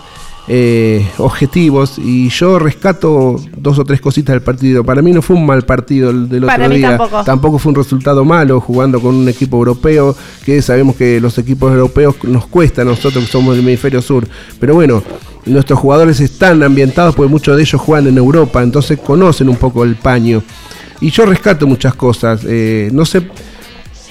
[0.49, 4.83] eh, objetivos y yo rescato dos o tres cositas del partido.
[4.83, 6.97] Para mí no fue un mal partido el del Para otro mí día.
[7.25, 7.59] tampoco.
[7.59, 12.15] fue un resultado malo jugando con un equipo europeo, que sabemos que los equipos europeos
[12.23, 14.25] nos cuesta a nosotros que somos del hemisferio sur.
[14.59, 15.03] Pero bueno,
[15.45, 19.83] nuestros jugadores están ambientados porque muchos de ellos juegan en Europa, entonces conocen un poco
[19.83, 20.43] el paño.
[21.01, 22.41] Y yo rescato muchas cosas.
[22.47, 23.21] Eh, no sé,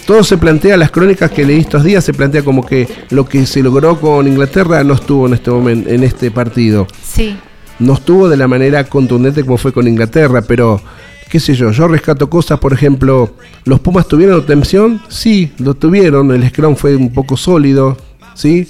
[0.07, 3.45] todo se plantea, las crónicas que leí estos días se plantea como que lo que
[3.45, 6.87] se logró con Inglaterra no estuvo en este momento, en este partido.
[7.03, 7.37] Sí.
[7.81, 10.81] No estuvo de la manera contundente como fue con Inglaterra, pero
[11.29, 13.35] qué sé yo, yo rescato cosas, por ejemplo,
[13.65, 15.03] ¿los Pumas tuvieron obtención?
[15.09, 17.97] Sí, lo tuvieron, el scrum fue un poco sólido,
[18.35, 18.69] ¿sí?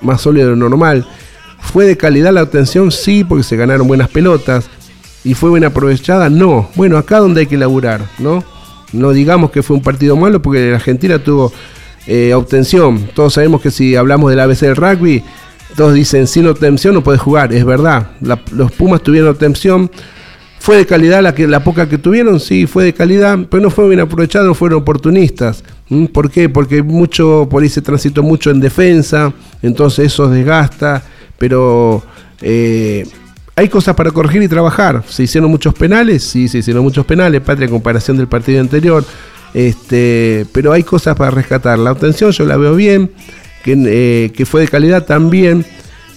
[0.00, 1.06] Más sólido de lo normal.
[1.60, 2.90] ¿Fue de calidad la obtención?
[2.90, 4.70] Sí, porque se ganaron buenas pelotas.
[5.24, 6.30] ¿Y fue bien aprovechada?
[6.30, 6.68] No.
[6.74, 8.44] Bueno, acá donde hay que laburar, ¿no?
[8.92, 11.52] No digamos que fue un partido malo porque la Argentina tuvo
[12.06, 13.10] eh, obtención.
[13.14, 15.22] Todos sabemos que si hablamos del ABC del rugby,
[15.76, 17.52] todos dicen sin obtención no puedes jugar.
[17.52, 18.12] Es verdad.
[18.52, 19.90] los Pumas tuvieron obtención.
[20.60, 22.40] ¿Fue de calidad la, que, la poca que tuvieron?
[22.40, 25.62] Sí, fue de calidad, pero no fue bien aprovechado, fueron oportunistas.
[25.88, 26.06] ¿Mm?
[26.06, 26.48] ¿Por qué?
[26.48, 31.02] Porque mucho, por ahí se transitó mucho en defensa, entonces eso desgasta,
[31.38, 32.02] pero
[32.42, 33.06] eh,
[33.58, 35.02] hay cosas para corregir y trabajar.
[35.08, 39.04] Se hicieron muchos penales, sí, se hicieron muchos penales, patria comparación del partido anterior.
[39.52, 41.76] Este, pero hay cosas para rescatar.
[41.76, 43.10] La obtención yo la veo bien,
[43.64, 45.66] que, eh, que fue de calidad también.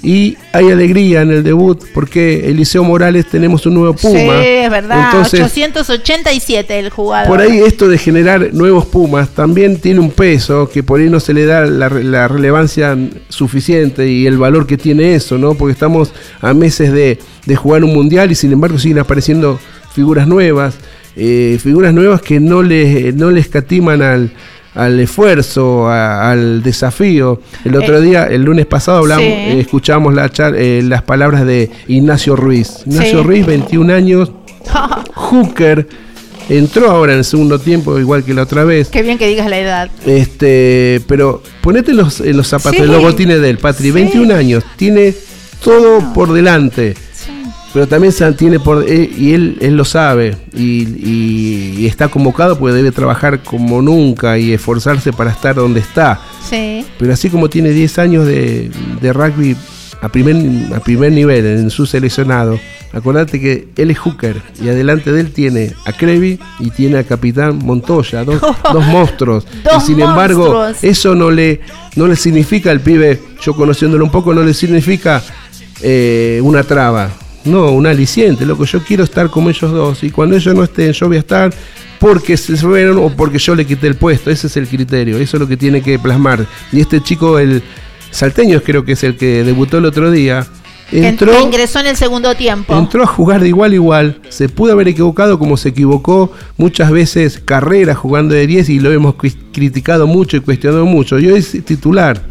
[0.04, 4.42] Y hay alegría en el debut porque Eliseo Morales tenemos un nuevo Puma.
[4.42, 5.22] Sí, es verdad.
[5.22, 7.28] 887 el jugador.
[7.28, 11.20] Por ahí esto de generar nuevos Pumas también tiene un peso que por ahí no
[11.20, 12.98] se le da la, relevancia
[13.30, 15.54] suficiente y el valor que tiene eso, ¿no?
[15.54, 17.20] Porque estamos a meses de,
[17.56, 19.60] jugar un mundial y sin embargo siguen apareciendo
[19.94, 20.76] figuras nuevas.
[21.16, 24.32] Eh, figuras nuevas que no le, no le escatiman al,
[24.76, 27.42] al esfuerzo, al desafío.
[27.66, 31.70] El otro eh, día, el lunes pasado, hablamos, eh, escuchamos la eh, las palabras de
[31.88, 32.84] Ignacio Ruiz.
[32.86, 34.32] Ignacio Ruiz, 21 años,
[35.16, 35.88] hooker.
[36.50, 38.90] Entró ahora en el segundo tiempo, igual que la otra vez.
[38.90, 39.90] Qué bien que digas la edad.
[40.06, 42.92] Este, pero ponete los, en los zapatos, sí.
[42.92, 43.92] los botines de él, Patri.
[43.92, 45.14] 21 años, tiene
[45.64, 46.96] todo por delante
[47.74, 52.74] pero también se tiene por eh, y él, él lo sabe y, está convocado porque
[52.76, 56.22] debe trabajar como nunca y esforzarse para estar donde está.
[56.48, 56.86] Sí.
[56.98, 59.58] Pero así como tiene 10 años de, rugby
[60.02, 62.58] a primer, a primer nivel en su seleccionado,
[62.94, 67.04] acordate que él es hooker y adelante de él tiene a Crevi y tiene a
[67.04, 68.42] Capitán Montoya, dos,
[68.88, 69.46] monstruos.
[69.78, 71.60] y sin embargo, eso no le,
[71.96, 75.22] no le significa al pibe, yo conociéndolo un poco, no le significa
[75.82, 77.12] eh, una traba
[77.44, 78.66] no, un aliciente, loco.
[78.66, 80.04] Yo quiero estar como ellos dos.
[80.04, 81.54] Y cuando ellos no estén, yo voy a estar
[82.00, 84.30] porque se fueron o porque yo le quité el puesto.
[84.30, 85.18] Ese es el criterio.
[85.18, 86.46] Eso es lo que tiene que plasmar.
[86.72, 87.64] Y este chico, el
[88.12, 90.46] salteño, creo que es el que debutó el otro día.
[90.92, 92.78] Entró, ingresó en el segundo tiempo.
[92.78, 94.22] Entró a jugar de igual a igual.
[94.30, 98.92] Se pudo haber equivocado como se equivocó muchas veces Carrera jugando de 10 y lo
[98.92, 101.18] hemos criticado mucho y cuestionado mucho.
[101.18, 102.22] Yo es titular.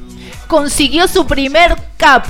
[0.47, 1.75] Consiguió su primer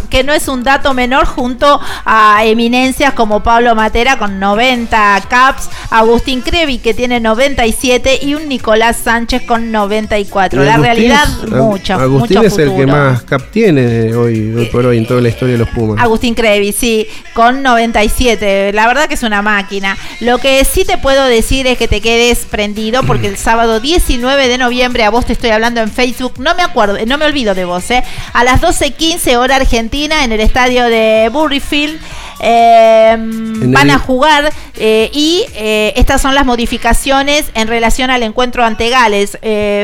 [0.08, 5.68] que no es un dato menor, junto a eminencias como Pablo Matera con 90 caps,
[5.90, 10.64] Agustín Crevi que tiene 97 y un Nicolás Sánchez con 94.
[10.64, 11.94] la realidad, mucho.
[11.94, 15.58] Agustín es el que más cap tiene hoy, por hoy en toda la historia de
[15.58, 16.02] los Pumas.
[16.02, 18.72] Agustín Crevi, sí, con 97.
[18.72, 19.96] La verdad que es una máquina.
[20.20, 24.48] Lo que sí te puedo decir es que te quedes prendido porque el sábado 19
[24.48, 27.54] de noviembre, a vos te estoy hablando en Facebook, no me acuerdo, no me olvido
[27.54, 28.02] de vos, ¿eh?
[28.32, 32.00] A las 12.15 horas Argentina en el estadio de Burryfield.
[32.42, 38.64] Eh, van a jugar eh, y eh, estas son las modificaciones en relación al encuentro
[38.64, 39.38] ante Gales.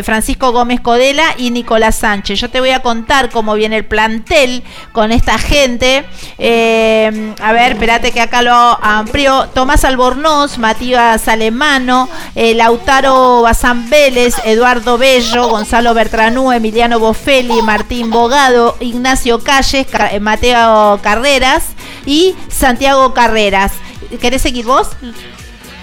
[0.04, 2.40] Francisco Gómez Codela y Nicolás Sánchez.
[2.40, 4.62] Yo te voy a contar cómo viene el plantel
[4.92, 6.04] con esta gente.
[6.38, 9.48] a ver, espérate que acá lo amplió.
[9.54, 18.76] Tomás Albornoz, Matías Alemano, Lautaro Bazán Vélez, Eduardo Bello, Gonzalo Bertranú, Emiliano Bofelli, Martín Bogado,
[18.80, 21.64] Ignacio Calles, Mateo Carreras
[22.04, 23.72] y Santiago Carreras.
[24.20, 24.88] ¿Querés seguir vos?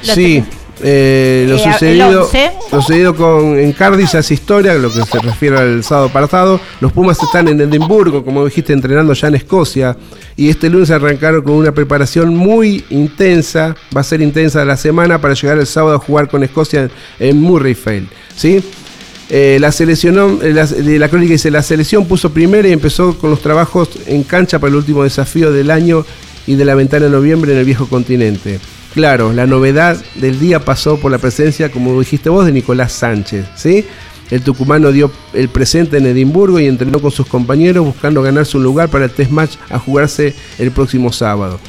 [0.01, 0.43] sí.
[0.85, 5.57] Eh, lo, eh, sucedido, lo sucedido con en Cardiff es historia, lo que se refiere
[5.57, 6.59] al sábado pasado.
[6.81, 9.95] Los Pumas están en Edimburgo, como dijiste, entrenando ya en Escocia.
[10.35, 15.21] Y este lunes arrancaron con una preparación muy intensa, va a ser intensa la semana
[15.21, 18.09] para llegar el sábado a jugar con Escocia en Murrayfield.
[18.35, 18.63] ¿sí?
[19.35, 23.41] Eh, la selección, la, la crónica dice, la selección puso primera y empezó con los
[23.41, 26.05] trabajos en cancha para el último desafío del año
[26.45, 28.59] y de la ventana de noviembre en el viejo continente.
[28.93, 33.47] Claro, la novedad del día pasó por la presencia, como dijiste vos, de Nicolás Sánchez,
[33.55, 33.87] ¿sí?
[34.31, 38.63] El tucumano dio el presente en Edimburgo y entrenó con sus compañeros buscando ganarse un
[38.63, 41.59] lugar para el test match a jugarse el próximo sábado.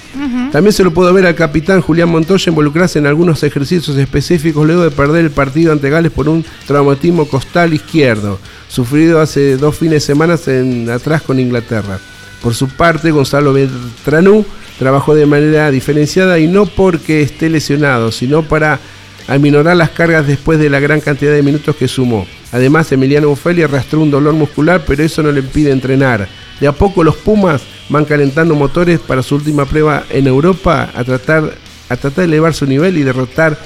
[0.52, 4.84] También se lo pudo ver al capitán Julián Montoya involucrarse en algunos ejercicios específicos luego
[4.84, 8.38] de perder el partido ante Gales por un traumatismo costal izquierdo,
[8.68, 11.98] sufrido hace dos fines de semana en, atrás con Inglaterra.
[12.40, 14.44] Por su parte, Gonzalo Beltranú
[14.78, 18.80] trabajó de manera diferenciada y no porque esté lesionado, sino para
[19.26, 22.26] aminorar las cargas después de la gran cantidad de minutos que sumó.
[22.52, 26.28] Además, Emiliano Buffelli arrastró un dolor muscular, pero eso no le impide entrenar.
[26.60, 31.04] De a poco los Pumas van calentando motores para su última prueba en Europa a
[31.04, 31.54] tratar,
[31.88, 33.58] a tratar de elevar su nivel y derrotar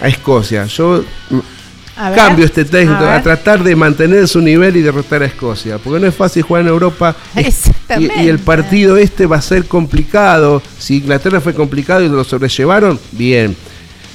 [0.00, 0.66] a Escocia.
[0.66, 1.04] Yo
[1.94, 6.06] cambio este texto a, tratar de mantener su nivel y derrotar a Escocia, porque no
[6.08, 7.14] es fácil jugar en Europa
[7.96, 10.60] y, y, el partido este va a ser complicado.
[10.78, 13.56] Si Inglaterra fue complicado y lo sobrellevaron, bien.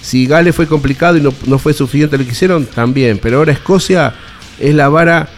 [0.02, 3.20] Si Gales fue complicado y no, fue suficiente lo que hicieron, también.
[3.22, 4.14] Pero ahora Escocia
[4.60, 5.30] es la vara,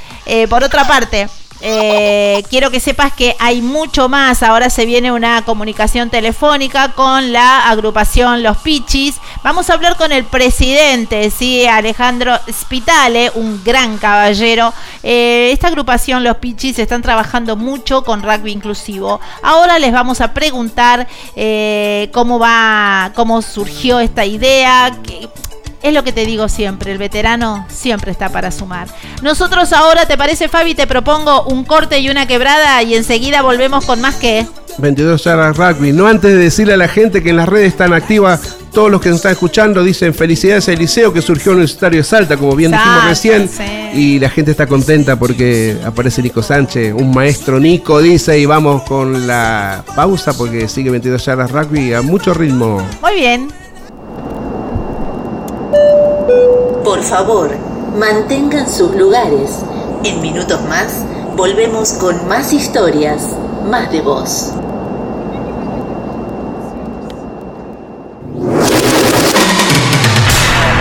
[0.48, 1.26] por otra parte,
[1.60, 4.42] eh, quiero que sepas que hay mucho más.
[4.42, 9.16] Ahora se viene una comunicación telefónica con la agrupación Los Pichis.
[9.42, 11.66] Vamos a hablar con el presidente, ¿sí?
[11.66, 14.72] Alejandro Spitale, un gran caballero.
[15.02, 19.20] Eh, esta agrupación Los Pichis están trabajando mucho con rugby inclusivo.
[19.42, 21.06] Ahora les vamos a preguntar
[21.36, 24.96] eh, cómo va, cómo surgió esta idea.
[25.82, 28.88] Es lo que te digo siempre, el veterano siempre está para sumar.
[29.22, 30.74] Nosotros ahora, ¿te parece Fabi?
[30.74, 34.46] Te propongo un corte y una quebrada y enseguida volvemos con más que...
[34.78, 35.92] 22 horas rugby.
[35.92, 39.00] No antes de decirle a la gente que en las redes están activas, todos los
[39.00, 42.72] que nos están escuchando dicen felicidades a Eliseo que surgió Universitario de Salta, como bien
[42.72, 43.50] dijimos recién.
[43.94, 48.82] Y la gente está contenta porque aparece Nico Sánchez, un maestro Nico, dice, y vamos
[48.82, 52.86] con la pausa porque sigue 22 horas rugby a mucho ritmo.
[53.00, 53.48] Muy bien.
[56.88, 57.50] Por favor,
[57.98, 59.62] mantengan sus lugares.
[60.04, 61.04] En minutos más,
[61.36, 63.36] volvemos con más historias,
[63.70, 64.54] más de voz.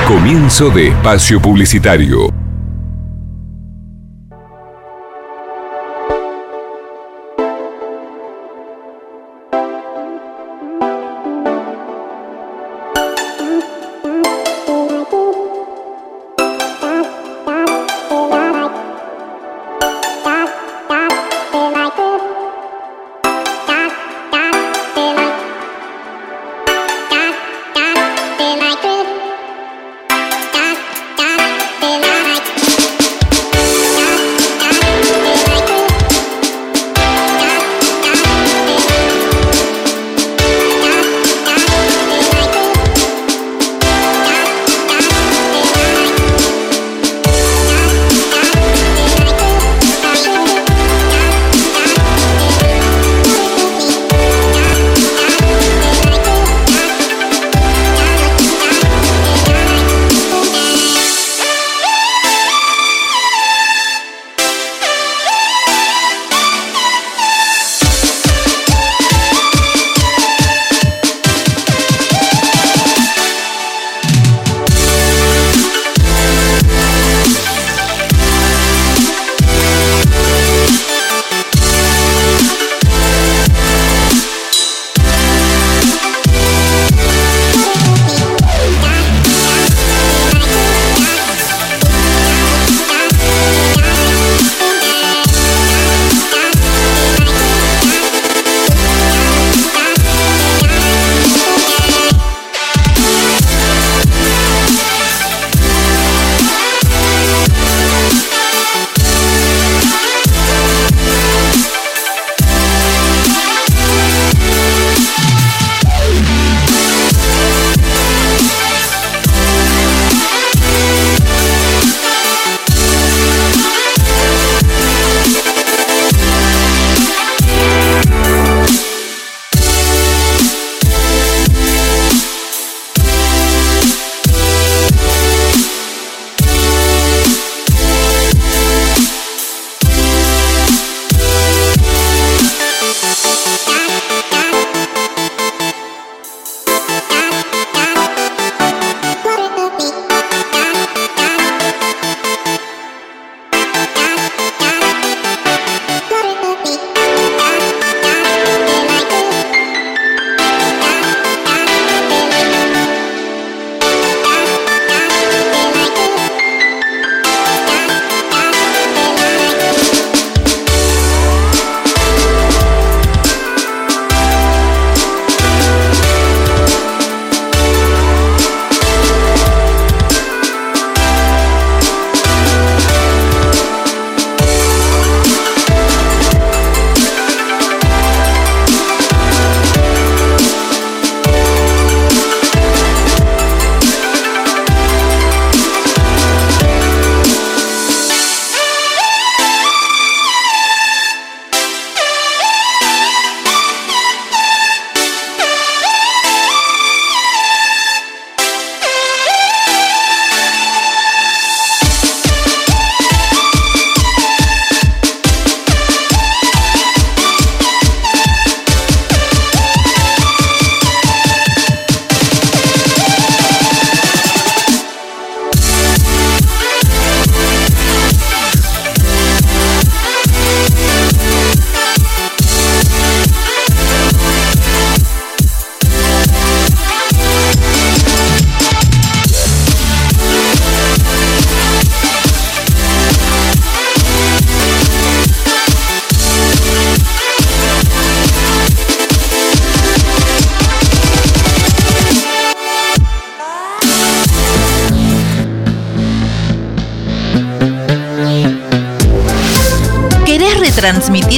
[0.07, 2.46] Comienzo de espacio publicitario.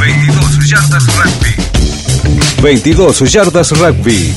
[0.00, 1.54] 22 yardas rugby.
[2.62, 4.34] 22 yardas rugby.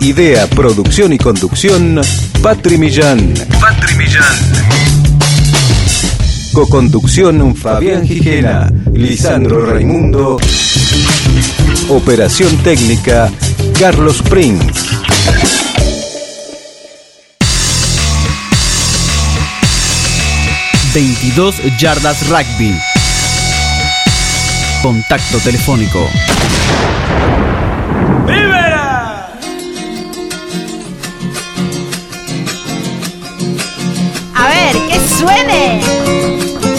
[0.00, 2.00] Idea, producción y conducción,
[2.42, 3.34] Patri Millán.
[3.60, 4.93] Patri Millán.
[6.54, 10.38] Coconducción, Fabián Gijena, Lisandro Raimundo.
[11.88, 13.28] Operación técnica,
[13.78, 14.72] Carlos Prince.
[20.94, 22.72] ...22 yardas rugby...
[24.80, 26.08] ...contacto telefónico...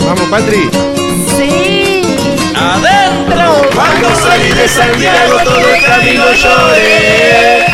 [0.05, 0.69] Vamos, Patri.
[1.35, 2.01] Sí.
[2.55, 3.69] Adentro.
[3.73, 7.65] Cuando salí de Santiago todo el camino lloré.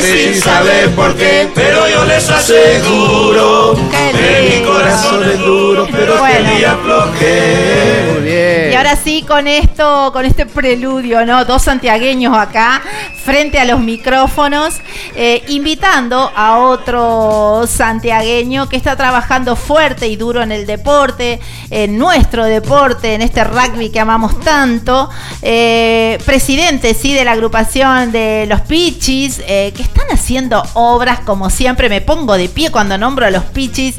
[0.00, 3.76] Sin saber por qué, pero yo les aseguro
[4.12, 6.50] que mi corazón es duro, pero Bueno.
[6.50, 8.10] que día aflojé.
[8.12, 8.72] Muy bien.
[8.72, 11.44] Y ahora sí, con esto, con este preludio, ¿no?
[11.44, 12.82] Dos santiagueños acá,
[13.24, 14.74] frente a los micrófonos,
[15.16, 21.96] eh, invitando a otro santiagueño que está trabajando fuerte y duro en el deporte, en
[21.96, 25.08] nuestro deporte, en este rugby que amamos tanto.
[25.40, 31.48] Eh, presidente, sí, de la agrupación de los Pichis, eh, que están haciendo obras como
[31.48, 31.88] siempre.
[31.88, 33.96] Me pongo de pie cuando nombro a los Pichis,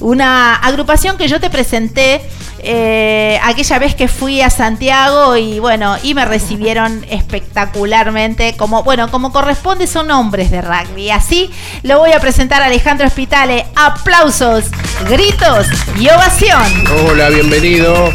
[0.00, 2.22] una agrupación que yo te presenté
[2.60, 9.10] eh, aquella vez que fui a Santiago y bueno, y me recibieron espectacularmente, como bueno,
[9.10, 11.10] como corresponde son hombres de rugby.
[11.10, 11.50] Así
[11.82, 13.66] lo voy a presentar a Alejandro Espitale.
[13.76, 14.66] Aplausos,
[15.08, 15.66] gritos
[15.98, 16.62] y ovación.
[17.06, 18.10] Hola, bienvenido.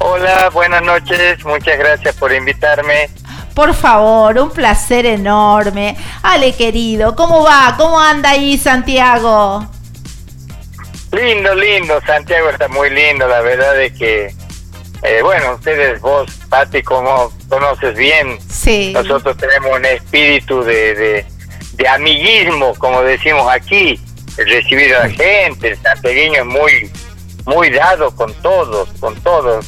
[0.00, 3.10] Hola, buenas noches, muchas gracias por invitarme.
[3.52, 5.96] Por favor, un placer enorme.
[6.22, 7.74] Ale, querido, ¿cómo va?
[7.76, 9.68] ¿Cómo anda ahí Santiago?
[11.12, 14.26] Lindo, lindo, Santiago está muy lindo, la verdad es que,
[15.02, 18.92] eh, bueno, ustedes, vos, Pati, como conoces bien, Sí.
[18.92, 21.26] nosotros tenemos un espíritu de, de,
[21.74, 23.98] de amiguismo, como decimos aquí,
[24.36, 26.92] recibir a la gente, el santiagueño es muy,
[27.46, 29.64] muy dado con todos, con todos.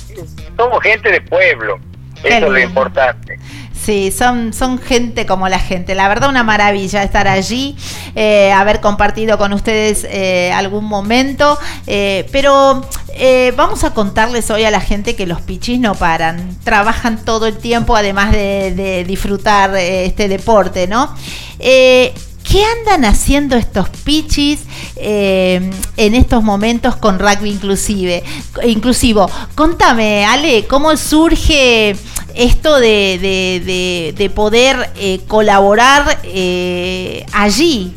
[0.57, 1.79] Somos gente de pueblo,
[2.23, 3.39] eso es lo importante.
[3.83, 5.95] Sí, son, son gente como la gente.
[5.95, 7.77] La verdad, una maravilla estar allí,
[8.15, 11.59] eh, haber compartido con ustedes eh, algún momento.
[11.87, 16.59] eh, pero eh, vamos a contarles hoy a la gente que los pichis no paran.
[16.63, 21.15] Trabajan todo el tiempo, además de, de disfrutar eh, este deporte, ¿no?
[22.51, 24.61] ¿Qué andan haciendo estos pichis
[24.97, 28.25] eh, en estos momentos con rugby inclusive,
[28.65, 29.31] inclusivo?
[29.55, 31.95] Contame, Ale, ¿cómo surge
[32.35, 37.95] esto de, de- de- de poder eh, colaborar eh, allí?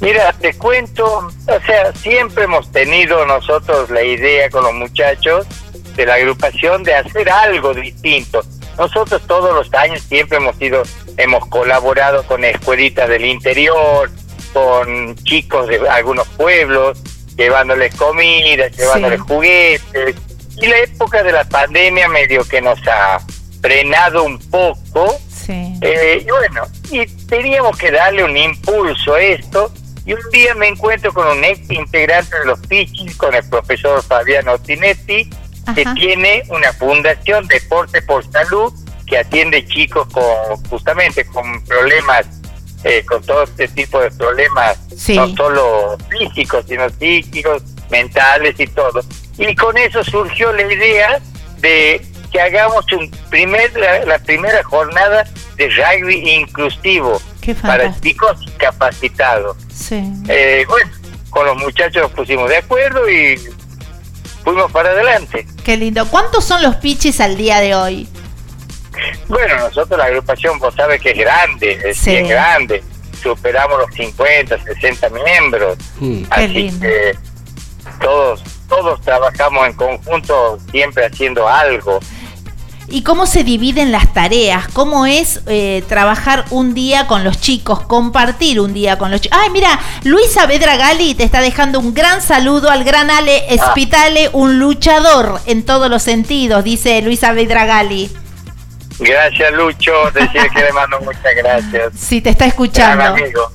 [0.00, 5.46] Mira, te cuento, o sea, siempre hemos tenido nosotros la idea con los muchachos
[5.94, 8.42] de la agrupación de hacer algo distinto.
[8.78, 10.82] Nosotros todos los años siempre hemos ido,
[11.16, 14.10] hemos colaborado con escuelitas del interior,
[14.52, 16.98] con chicos de algunos pueblos,
[17.36, 20.16] llevándoles comida, llevándoles juguetes.
[20.56, 23.20] Y la época de la pandemia medio que nos ha
[23.60, 25.18] frenado un poco.
[25.28, 25.74] Sí.
[25.80, 29.72] Eh, y bueno, y teníamos que darle un impulso a esto.
[30.06, 34.02] Y un día me encuentro con un ex integrante de los Pichis, con el profesor
[34.02, 35.30] Fabiano Tinetti,
[35.74, 35.94] que Ajá.
[35.94, 38.72] tiene una fundación Deporte por Salud
[39.06, 40.24] que atiende chicos con
[40.70, 42.26] justamente con problemas,
[42.84, 45.16] eh, con todo este tipo de problemas, Sí.
[45.16, 49.02] no solo físicos, sino psíquicos, mentales y todo.
[49.38, 51.20] Y con eso surgió la idea
[51.58, 52.00] de
[52.32, 55.24] que hagamos un primer la, la primera jornada
[55.56, 57.20] de rugby inclusivo
[57.62, 59.56] para chicos capacitados.
[59.72, 60.02] Sí.
[60.28, 60.90] Eh, bueno,
[61.30, 63.38] con los muchachos nos pusimos de acuerdo y
[64.44, 65.46] fuimos para adelante.
[65.64, 66.06] Qué lindo.
[66.08, 68.08] ¿Cuántos son los pichis al día de hoy?
[69.28, 72.10] Bueno, nosotros la agrupación, vos sabes que es grande, es Sí.
[72.10, 72.82] bien grande.
[73.22, 75.78] Superamos los 50, 60 miembros.
[75.98, 76.24] Mm.
[76.30, 76.80] Así lindo.
[76.86, 77.16] que
[78.00, 81.98] todos, todos trabajamos en conjunto, siempre haciendo algo.
[82.88, 84.68] ¿Y cómo se dividen las tareas?
[84.72, 89.38] ¿Cómo es eh, trabajar un día con los chicos, compartir un día con los chicos?
[89.40, 94.28] Ay, mira, Luisa Vedra Gali te está dejando un gran saludo al gran Ale Espitale,
[94.32, 98.10] un luchador en todos los sentidos, dice Luisa Vedra Gali.
[98.98, 99.92] Gracias, Lucho.
[100.12, 101.92] Decir que le mando muchas gracias.
[101.98, 103.04] Sí, te está Gran escuchando.
[103.04, 103.50] amigo.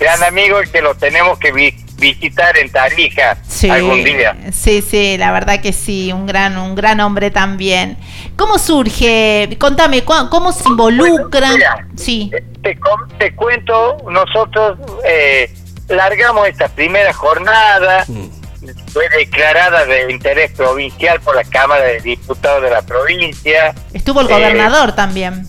[0.00, 1.52] Gran amigo y que lo tenemos que
[2.00, 3.36] visitar en Tarija
[3.70, 4.36] algún día.
[4.52, 7.96] Sí, sí, la verdad que sí, un gran, un gran hombre también.
[8.36, 9.56] ¿Cómo surge?
[9.60, 11.56] Contame, ¿cómo se involucran?
[11.96, 12.30] sí.
[12.62, 12.78] Te,
[13.18, 15.50] te, cuento, nosotros eh,
[15.88, 18.04] largamos esta primera jornada.
[18.92, 23.74] Fue declarada de interés provincial por la Cámara de Diputados de la provincia.
[23.94, 25.46] Estuvo el gobernador también.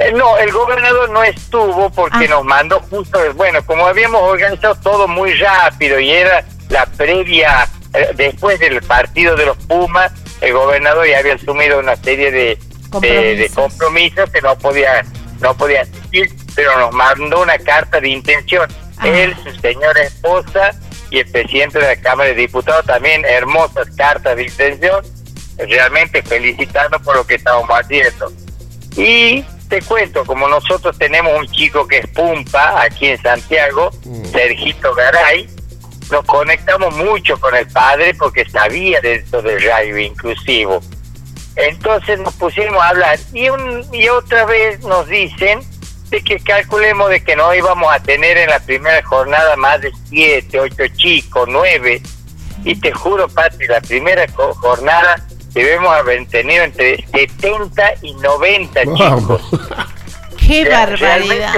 [0.00, 2.28] Eh, no, el gobernador no estuvo porque ah.
[2.30, 8.08] nos mandó justo, bueno, como habíamos organizado todo muy rápido y era la previa, eh,
[8.14, 13.38] después del partido de los Pumas, el gobernador ya había asumido una serie de compromisos,
[13.38, 15.04] de, compromisos que no podía,
[15.40, 18.66] no podía asistir, pero nos mandó una carta de intención.
[18.96, 19.06] Ah.
[19.06, 20.70] Él, su señora esposa
[21.10, 25.04] y el presidente de la Cámara de Diputados también hermosas cartas de intención,
[25.58, 28.32] realmente felicitando por lo que estamos haciendo.
[28.96, 34.24] Y te cuento, como nosotros tenemos un chico que es Pumpa aquí en Santiago, mm.
[34.26, 35.48] Sergito Garay,
[36.10, 40.80] nos conectamos mucho con el padre porque sabía de esto del rugby inclusivo.
[41.54, 45.60] Entonces nos pusimos a hablar y, un, y otra vez nos dicen
[46.10, 49.92] de que calculemos de que no íbamos a tener en la primera jornada más de
[50.08, 52.02] siete, ocho chicos, nueve.
[52.64, 59.42] Y te juro, Pati, la primera jornada debemos haber tenido entre 70 y 90 chicos.
[60.36, 61.54] ¡Qué barbaridad!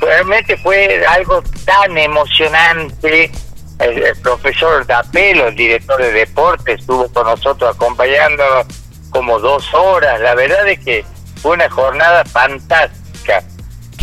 [0.00, 3.30] Realmente fue, algo tan emocionante.
[3.78, 8.66] El, el, profesor Dapelo, el director de deportes, estuvo con nosotros acompañándonos
[9.10, 10.20] como dos horas.
[10.20, 11.04] La verdad es que
[11.42, 13.04] fue una jornada fantástica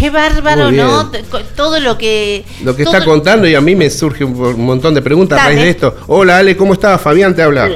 [0.02, 1.12] Qué bárbaro, ¿no?
[1.56, 2.44] Todo lo que...
[2.64, 5.60] Lo que está contando y a mí me surge un montón de preguntas a raíz
[5.60, 5.96] de esto.
[6.08, 7.00] Hola Ale, ¿cómo estás?
[7.00, 7.70] Fabián te habla.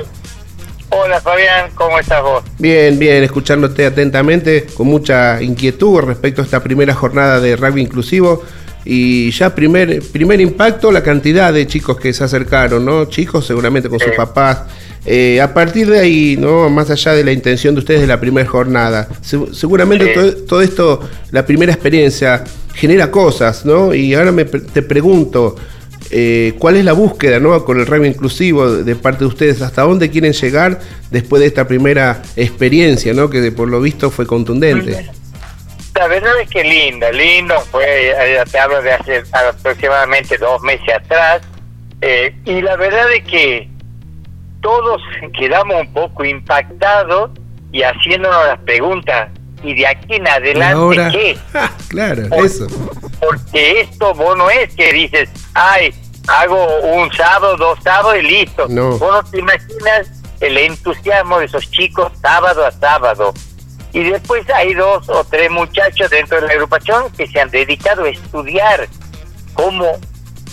[0.89, 2.43] Hola Fabián, ¿cómo estás vos?
[2.59, 8.43] Bien, bien, escuchándote atentamente, con mucha inquietud respecto a esta primera jornada de rugby inclusivo.
[8.88, 13.05] Y ya primer, primer impacto, la cantidad de chicos que se acercaron, ¿no?
[13.05, 14.59] Chicos seguramente con sus papás.
[15.07, 16.69] Eh, a partir de ahí, ¿no?
[16.69, 20.13] Más allá de la intención de ustedes de la primera jornada, seguramente
[20.47, 20.99] todo, esto,
[21.31, 22.43] la primera experiencia,
[22.75, 23.93] genera cosas, ¿no?
[23.93, 25.55] Y ahora me, te pregunto,
[26.18, 27.66] eh, ¿cuál es la búsqueda, ¿no?
[27.66, 30.80] Con el rugby inclusivo de parte de ustedes, ¿hasta dónde quieren llegar
[31.11, 33.30] después de esta primera experiencia, ¿no?
[33.30, 35.09] Que por lo visto fue contundente.
[35.93, 40.88] La verdad es que linda, lindo, fue, eh, te hablo de hace aproximadamente dos meses
[40.95, 41.41] atrás,
[41.99, 43.70] eh, y la verdad es que
[44.61, 45.01] todos
[45.38, 47.32] quedamos un poco impactados
[47.74, 49.32] y haciéndonos las preguntas,
[49.63, 51.38] ¿y de aquí en adelante qué?
[51.89, 52.68] claro, eso.
[53.20, 55.93] Porque esto vos no es que dices, ay,
[56.28, 58.67] hago un sábado, dos sábados y listo.
[58.69, 58.97] No.
[58.97, 63.34] Vos no te imaginas el entusiasmo de esos chicos sábado a sábado
[63.95, 68.03] y después hay dos o tres muchachos dentro de la agrupación que se han dedicado
[68.03, 68.89] a estudiar
[69.53, 69.99] cómo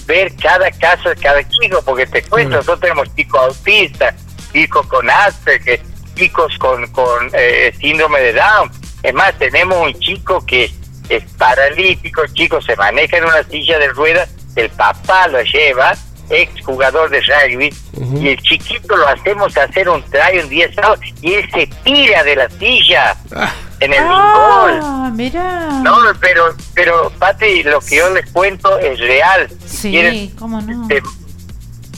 [0.07, 4.15] ver cada caso de cada chico, porque te cuento, nosotros tenemos chicos autistas,
[4.53, 5.81] chicos con Asperger,
[6.15, 8.71] chicos con, con eh, síndrome de Down.
[9.03, 10.71] Es más, tenemos un chico que
[11.09, 15.95] es paralítico, el chico se maneja en una silla de ruedas, el papá lo lleva,
[16.31, 17.75] ex jugador de rugby,
[18.21, 22.25] y el chiquito lo hacemos hacer un try un día sábado y él se tira
[22.25, 23.53] de la silla ah.
[23.81, 25.71] en el ah, mira.
[25.83, 29.49] No, pero, pero, Pati, lo que yo les cuento es real.
[29.65, 30.89] sí, cómo no.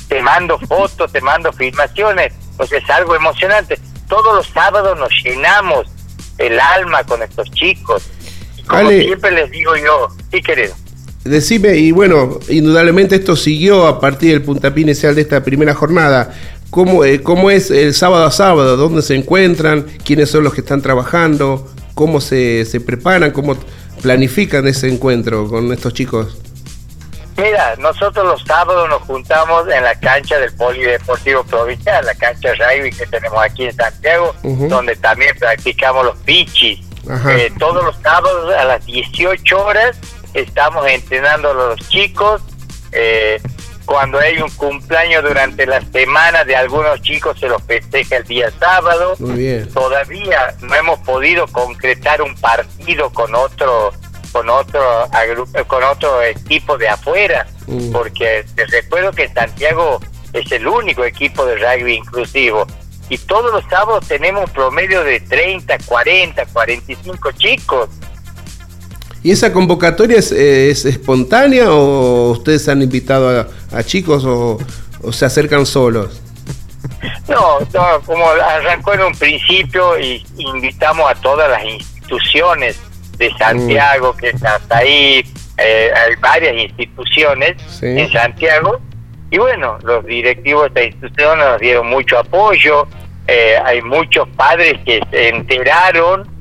[0.09, 3.81] Te, mando fotos, te mando filmaciones, pues es algo emocionante.
[4.09, 5.87] Todos los sábados nos llenamos
[6.39, 8.11] el alma con estos chicos.
[8.67, 10.75] como siempre les digo yo, sí, querido.
[11.25, 16.35] Decime, y bueno, indudablemente esto siguió a partir del puntapié inicial de esta primera jornada.
[16.68, 18.77] ¿Cómo, eh, ¿Cómo es el sábado a sábado?
[18.77, 19.87] ¿Dónde se encuentran?
[20.05, 21.66] ¿Quiénes son los que están trabajando?
[21.95, 23.31] ¿Cómo se, se preparan?
[23.31, 23.57] ¿Cómo
[24.03, 26.37] planifican ese encuentro con estos chicos?
[27.37, 32.91] Mira, nosotros los sábados nos juntamos en la cancha del Polideportivo Provincial, la cancha rugby
[32.91, 36.81] que tenemos aquí en Santiago, donde también practicamos los pichis.
[37.29, 39.97] Eh, todos los sábados a las 18 horas
[40.35, 42.43] estamos entrenando a los chicos.
[42.93, 43.41] Eh,
[43.85, 48.51] cuando hay un cumpleaños durante la semana de algunos chicos se los festeja el día
[48.59, 49.14] sábado.
[49.72, 53.93] Todavía no hemos podido concretar un partido con otro
[54.32, 55.09] con otro
[55.66, 57.93] con otro equipo de afuera, mm.
[57.93, 60.01] porque te recuerdo que Santiago
[60.32, 62.66] es el único equipo de rugby inclusivo
[63.09, 67.91] y todos los sábados tenemos un promedio de 30, 40, 45 chicos.
[69.25, 70.33] ¿Y esa convocatoria es,
[70.85, 74.59] espontánea o ustedes han invitado a, chicos o,
[75.12, 76.20] se acercan solos?
[77.27, 77.59] No,
[78.05, 82.79] como arrancó en un principio y invitamos a todas las instituciones
[83.16, 84.16] de Santiago, mm.
[84.18, 85.25] que es ahí,
[85.57, 88.79] eh, hay varias instituciones en Santiago
[89.31, 92.87] y bueno, los directivos de esta institución nos dieron mucho apoyo,
[93.27, 96.34] eh, hay muchos padres que se enteraron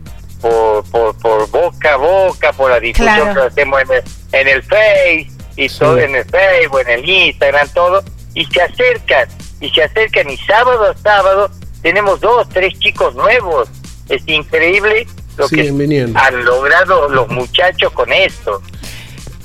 [0.44, 5.28] por, por, boca a boca, por la difusión que hacemos en el, en el Face
[5.56, 9.28] y todo en el Facebook, en el Instagram, todo, y se acercan,
[9.62, 10.30] y se acercan.
[10.30, 11.50] Y sábado a sábado
[11.82, 13.70] tenemos dos, tres chicos nuevos.
[14.10, 15.70] Es increíble lo que
[16.16, 18.62] han logrado los muchachos con esto.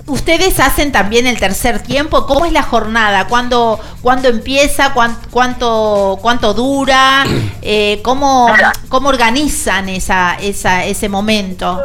[0.09, 2.27] Ustedes hacen también el tercer tiempo.
[2.27, 3.27] ¿Cómo es la jornada?
[3.27, 4.95] ¿Cuándo, cuándo empieza?
[4.95, 7.25] ¿Cuánto, cuánto dura?
[7.71, 8.49] Eh, ¿cómo,
[8.89, 11.83] ¿Cómo organizan esa, esa, ese momento?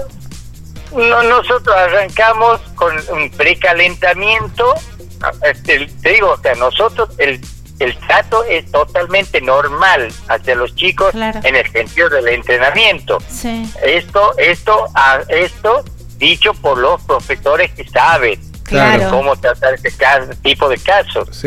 [0.96, 4.76] No, nosotros arrancamos con un precalentamiento.
[5.42, 7.42] Este, te digo, o sea, nosotros el,
[7.80, 13.18] el trato es totalmente normal hacia los chicos en el sentido del entrenamiento.
[13.84, 14.86] Esto, esto,
[15.28, 15.84] esto
[16.24, 18.40] dicho por los profesores que saben
[19.10, 19.92] cómo tratar este
[20.42, 21.44] tipo de casos.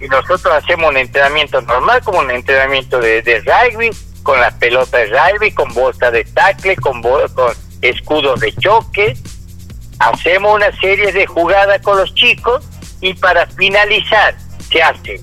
[0.00, 3.90] y nosotros hacemos un entrenamiento normal, como un entrenamiento de, rugby,
[4.22, 9.16] con las pelotas de rugby, con bolsa de tackle, con, con escudos de choque.
[9.98, 12.62] Hacemos una serie de jugadas con los chicos
[13.00, 14.34] y para finalizar
[14.70, 15.20] se hace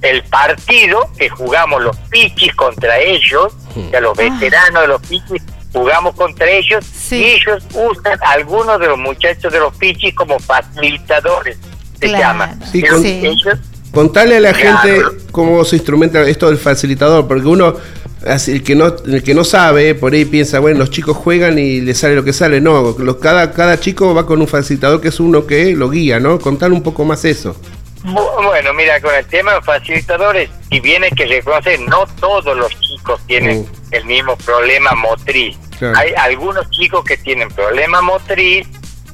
[0.00, 3.52] el partido que jugamos los pichis contra ellos,
[3.90, 5.42] ya los veteranos de los pichis
[5.74, 11.58] jugamos contra ellos y ellos usan algunos de los muchachos de los pichis como facilitadores,
[12.00, 12.56] se llama.
[13.90, 15.02] contale a la gente
[15.32, 17.74] cómo se instrumenta esto del facilitador, porque uno,
[18.46, 21.80] el que no, el que no sabe, por ahí piensa, bueno, los chicos juegan y
[21.80, 22.60] les sale lo que sale.
[22.60, 26.20] No, los, cada, cada chico va con un facilitador que es uno que lo guía,
[26.20, 26.38] ¿no?
[26.38, 27.56] Contale un poco más eso.
[28.04, 33.18] Bueno, mira, con el tema de facilitadores, si viene que reconocer, no todos los chicos
[33.26, 33.94] tienen mm.
[33.94, 35.56] el mismo problema motriz.
[35.96, 38.66] Hay algunos chicos que tienen problema motriz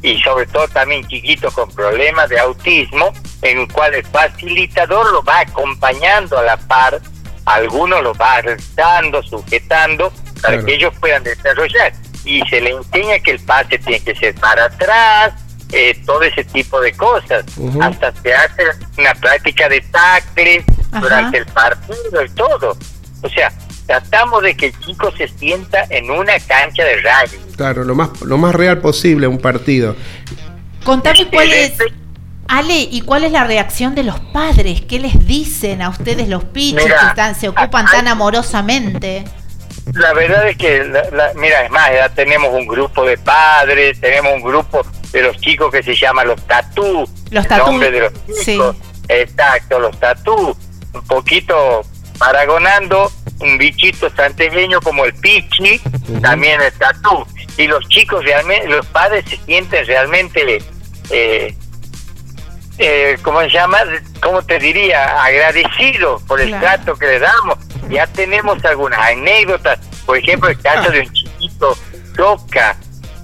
[0.02, 3.12] y sobre todo también chiquitos con problemas de autismo,
[3.42, 7.00] en el cual el facilitador lo va acompañando a la par,
[7.44, 11.92] algunos lo va arrestando, sujetando, para que ellos puedan desarrollar.
[12.24, 15.34] Y se le enseña que el pase tiene que ser para atrás,
[15.72, 17.44] eh, todo ese tipo de cosas.
[17.80, 18.64] Hasta se hace
[18.98, 20.64] una práctica de tackles
[21.00, 22.76] durante el partido y todo.
[23.22, 23.52] O sea,
[23.90, 27.56] tratamos de que el chico se sienta en una cancha de rugby.
[27.56, 29.96] Claro, lo más, lo más real posible un partido.
[30.84, 31.72] Contame cuál es...
[32.46, 34.82] Ale, ¿y cuál es la reacción de los padres?
[34.82, 39.24] ¿Qué les dicen a ustedes los pichos que están, se ocupan tan amorosamente?
[39.94, 40.84] La verdad es que,
[41.34, 45.72] mira, es más, ya tenemos un grupo de padres, tenemos un grupo de los chicos
[45.72, 47.08] que se llama los tatú.
[47.30, 47.76] Los tatú.
[47.78, 48.12] de los
[48.44, 48.76] chicos.
[49.08, 50.56] Exacto, los tatú.
[50.92, 51.82] Un poquito
[52.20, 53.10] paragonando
[53.40, 55.80] un bichito santeño como el pichi,
[56.20, 57.26] también el tatú.
[57.56, 60.62] Y los chicos realmente, los padres se sienten realmente,
[61.08, 61.56] eh,
[62.76, 63.78] eh, ¿cómo se llama?
[64.20, 65.24] ¿Cómo te diría?
[65.24, 67.58] Agradecidos por el trato que le damos.
[67.88, 71.76] Ya tenemos algunas anécdotas, por ejemplo, el caso de un chiquito
[72.16, 72.76] toca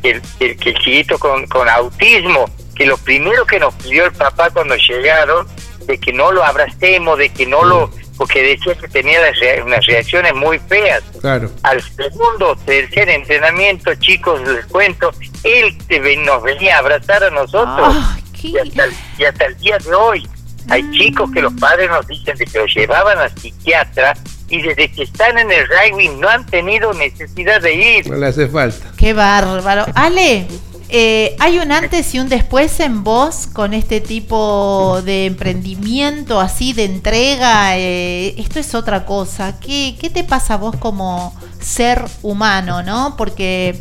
[0.02, 4.48] el, el, el chiquito con, con autismo, que lo primero que nos pidió el papá
[4.48, 5.46] cuando llegaron,
[5.86, 9.18] de que no lo abracemos, de que no lo porque decía que tenía
[9.64, 11.02] unas reacciones muy feas.
[11.20, 11.50] Claro.
[11.62, 15.10] Al segundo, tercer entrenamiento, chicos, les cuento,
[15.44, 15.76] él
[16.24, 17.96] nos venía a abrazar a nosotros.
[18.42, 20.28] y, hasta el, día de hoy
[20.68, 24.14] hay chicos que los padres nos dicen de que lo llevaban al psiquiatra
[24.48, 28.08] y desde que están en el rugby no han tenido necesidad de ir.
[28.08, 28.92] No le hace falta.
[28.96, 29.86] Qué bárbaro.
[29.94, 30.46] Ale,
[30.88, 36.72] eh, ¿Hay un antes y un después en vos con este tipo de emprendimiento, así
[36.72, 37.76] de entrega?
[37.76, 39.58] Eh, esto es otra cosa.
[39.58, 43.16] ¿Qué, ¿Qué, te pasa a vos como ser humano, no?
[43.16, 43.80] Porque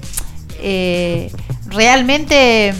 [0.59, 1.31] eh,
[1.67, 2.73] realmente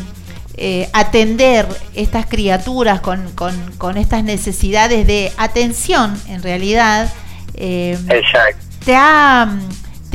[0.93, 7.11] atender estas criaturas con, con, con, estas necesidades de atención, en realidad,
[7.53, 9.49] te ha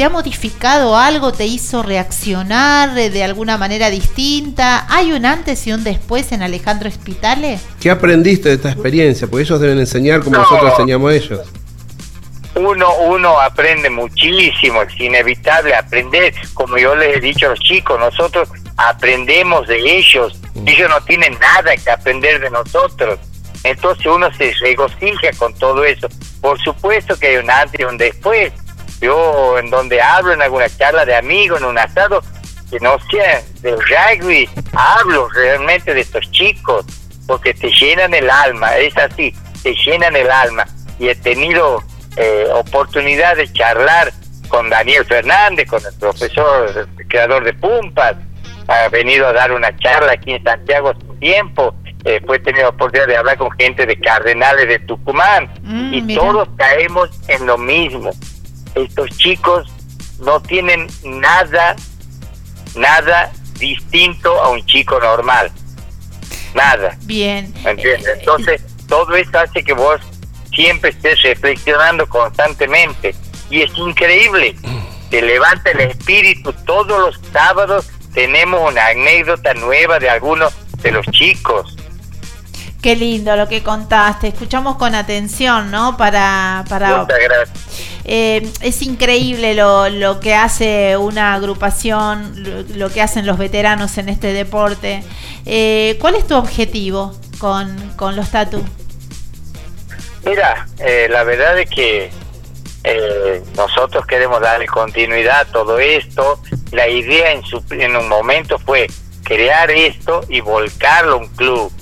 [0.01, 1.31] ¿Te ha modificado algo?
[1.31, 4.87] ¿Te hizo reaccionar de alguna manera distinta?
[4.89, 7.59] ¿Hay un antes y un después en Alejandro Espitale?
[7.79, 9.29] ¿Qué aprendiste de esta experiencia?
[9.29, 11.41] Porque ellos deben enseñar como nosotros enseñamos a ellos.
[12.55, 18.01] Uno, uno aprende muchísimo, es inevitable aprender, como yo les he dicho a los chicos,
[18.01, 18.49] nosotros
[18.79, 20.67] aprendemos de ellos, mm.
[20.67, 23.19] ellos no tienen nada que aprender de nosotros.
[23.65, 26.09] Entonces uno se regocija con todo eso.
[26.41, 28.51] Por supuesto que hay un antes y un después,
[29.01, 32.23] yo en donde hablo en alguna charla de amigos, en un asado,
[32.71, 36.85] que no sea del rugby, hablo realmente de estos chicos,
[37.27, 40.65] porque te llenan el alma, es así, te llenan el alma.
[40.99, 41.83] Y he tenido
[42.17, 44.13] eh, oportunidad de charlar
[44.49, 48.17] con Daniel Fernández, con el profesor, el creador de Pumpas,
[48.69, 51.75] ha venido a dar una charla aquí en Santiago hace un tiempo.
[52.05, 56.21] Eh, he tenido oportunidad de hablar con gente de Cardenales de Tucumán Mm, y mira.
[56.23, 58.11] todos caemos en lo mismo.
[58.75, 59.69] Estos chicos
[60.21, 61.77] no tienen nada,
[62.77, 65.51] nada distinto a un chico normal.
[66.55, 66.97] Nada.
[67.03, 67.53] Bien.
[67.65, 68.19] ¿Me entiendes?
[68.19, 70.01] Entonces, todo esto hace que vos
[70.55, 73.15] siempre estés reflexionando constantemente.
[73.51, 74.57] Y es increíble.
[75.11, 76.53] Te levanta el espíritu.
[76.65, 80.53] Todos los sábados tenemos una anécdota nueva de algunos
[80.83, 81.77] de los chicos.
[82.83, 84.29] Qué lindo lo que contaste.
[84.29, 85.97] Escuchamos con atención, ¿no?
[85.97, 87.59] Para, para Muchas gracias.
[88.05, 93.99] Eh, es increíble lo, lo que hace una agrupación, lo, lo que hacen los veteranos
[93.99, 95.05] en este deporte.
[95.45, 98.65] Eh, ¿Cuál es tu objetivo con, con los tatu?
[100.25, 102.11] Mira, eh, la verdad es que
[102.85, 106.41] eh, nosotros queremos darle continuidad a todo esto.
[106.73, 108.87] La idea en, su, en un momento fue
[109.23, 111.73] crear esto y volcarlo a un club,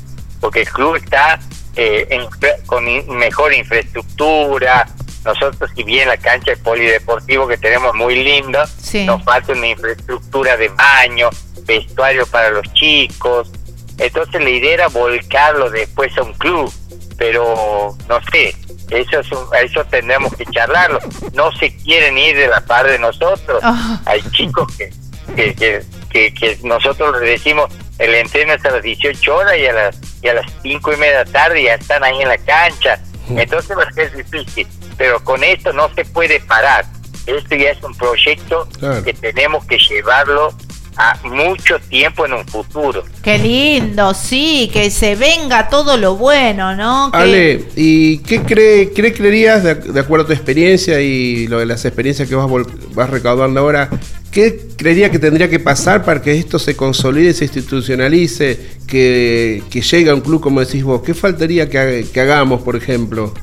[0.40, 1.38] porque el club está
[1.76, 2.26] eh, en-
[2.66, 2.84] con
[3.16, 4.86] mejor infraestructura.
[5.24, 9.04] Nosotros, si bien la cancha de polideportivo que tenemos muy linda, Sí.
[9.04, 11.28] nos falta una infraestructura de baño,
[11.64, 13.50] vestuario para los chicos.
[13.98, 16.72] Entonces la idea era volcarlo después a un club,
[17.16, 18.54] pero no sé,
[18.90, 20.98] eso es un- eso tendremos que charlarlo.
[21.34, 23.60] No se quieren ir de la par de nosotros.
[23.62, 24.00] Ah.
[24.06, 24.90] Hay chicos que,
[25.36, 29.66] que, que, que- que nosotros les decimos el entreno es a las 18 horas y
[29.66, 32.28] a las y a las 5 y media de la tarde ya están ahí en
[32.28, 32.98] la cancha.
[33.30, 34.66] Entonces va a ser difícil,
[34.96, 36.84] pero con esto no se puede parar.
[37.26, 39.04] Esto ya es un proyecto Claro.
[39.04, 40.52] que tenemos que llevarlo
[40.96, 43.04] a mucho tiempo en un futuro.
[43.22, 47.10] Qué lindo, sí, que se venga todo lo bueno, ¿no?
[47.12, 51.60] Que- Ale, ¿y qué cree, qué creerías, de, de acuerdo a tu experiencia y lo
[51.60, 53.90] de las experiencias que vas, vol- vas recaudando ahora,
[54.38, 58.56] qué creería que tendría que pasar para que esto se consolide, se institucionalice,
[58.86, 61.02] que, que llegue a un club como decís vos?
[61.02, 63.34] ¿Qué faltaría que, ha- que hagamos, por ejemplo?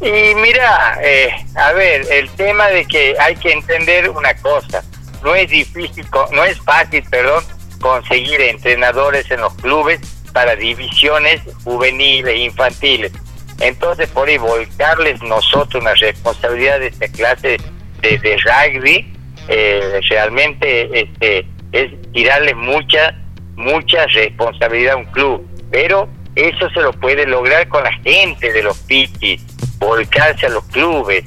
[0.00, 4.82] Y mira, eh, a ver, el tema de que hay que entender una cosa,
[5.22, 7.44] no es difícil, no es fácil, perdón,
[7.80, 10.00] conseguir entrenadores en los clubes
[10.32, 13.12] para divisiones juveniles e infantiles.
[13.60, 17.58] Entonces, por ahí volcarles nosotros una responsabilidad de esta clase
[18.02, 19.13] de rugby,
[19.48, 23.14] eh, realmente este, es tirarle mucha,
[23.56, 25.46] mucha responsabilidad a un club.
[25.70, 29.42] Pero eso se lo puede lograr con la gente de los pichis,
[29.78, 31.24] volcarse a los clubes.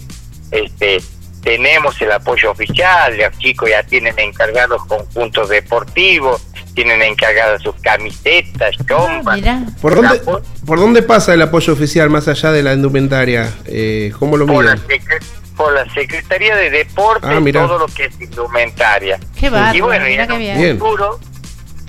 [0.52, 1.00] Este,
[1.44, 8.76] tenemos el apoyo oficial, los chicos ya tienen encargados conjuntos deportivos, tienen encargadas sus camisetas,
[8.86, 9.40] chompas.
[9.82, 10.22] ¿Por dónde,
[10.66, 13.52] ¿Por dónde pasa el apoyo oficial más allá de la indumentaria?
[13.66, 14.82] Eh, ¿Cómo lo miran?
[15.58, 19.20] Por la Secretaría de Deportes, Ah, todo lo que es indumentaria.
[19.38, 20.58] Qué y bueno, y mira en bien.
[20.58, 20.80] Bien.
[20.80, 21.20] futuro,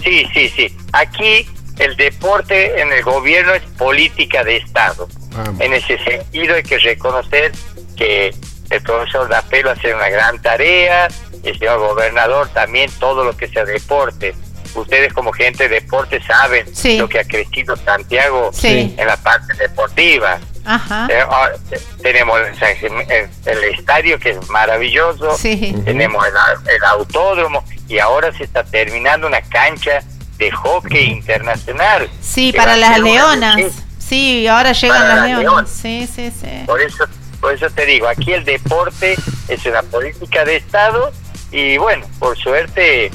[0.02, 0.76] sí, sí, sí.
[0.92, 1.46] Aquí
[1.78, 5.06] el deporte en el gobierno es política de Estado.
[5.36, 5.60] Vamos.
[5.60, 7.52] En ese sentido hay que reconocer
[7.96, 8.34] que
[8.70, 11.08] el profesor Dapelo hace una gran tarea,
[11.44, 14.34] el señor gobernador también, todo lo que sea deporte.
[14.74, 16.98] Ustedes como gente de deporte saben Sí.
[16.98, 18.94] lo que ha crecido Santiago Sí.
[18.96, 20.38] en la parte deportiva.
[20.68, 21.08] Ajá.
[21.10, 21.24] Eh,
[21.70, 25.74] te- tenemos el, estadio que es maravilloso, Sí.
[25.84, 30.00] tenemos el, a- el autódromo y ahora se está terminando una cancha
[30.36, 32.08] de hockey internacional.
[32.20, 33.56] Sí, para las leonas.
[33.98, 35.42] Sí, ahora llegan Para las las leonas.
[35.42, 35.70] leonas.
[35.70, 36.62] Sí, sí, sí.
[36.66, 37.04] Por eso,
[37.40, 39.16] por eso te digo, aquí el deporte
[39.48, 41.12] es una política de Estado
[41.50, 43.10] y bueno, por suerte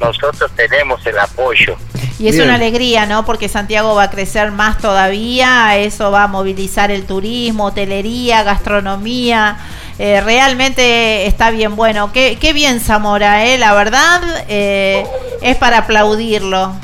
[0.00, 1.76] nosotros tenemos el apoyo.
[2.18, 2.48] Y es Bien.
[2.48, 3.24] una alegría, ¿no?
[3.24, 9.58] Porque Santiago va a crecer más todavía, eso va a movilizar el turismo, hotelería, gastronomía.
[9.98, 12.12] Eh, realmente está bien bueno.
[12.12, 13.58] Qué, qué bien Zamora, ¿eh?
[13.58, 15.06] La verdad eh,
[15.42, 16.74] es para aplaudirlo.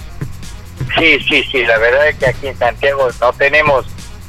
[0.99, 3.87] Sí, sí, sí, la verdad es que aquí en Santiago no tenemos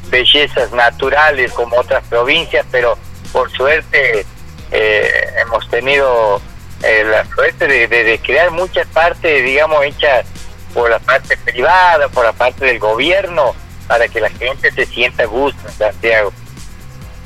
[0.10, 2.98] bellezas naturales como otras provincias, pero
[3.32, 4.26] por suerte
[4.72, 6.42] eh, hemos tenido
[6.84, 10.26] eh, la suerte de, de- de crear muchas partes, digamos, hechas
[10.74, 13.54] por la parte privada, por la parte del gobierno,
[13.88, 16.32] para que la gente se sienta a gusto en Santiago.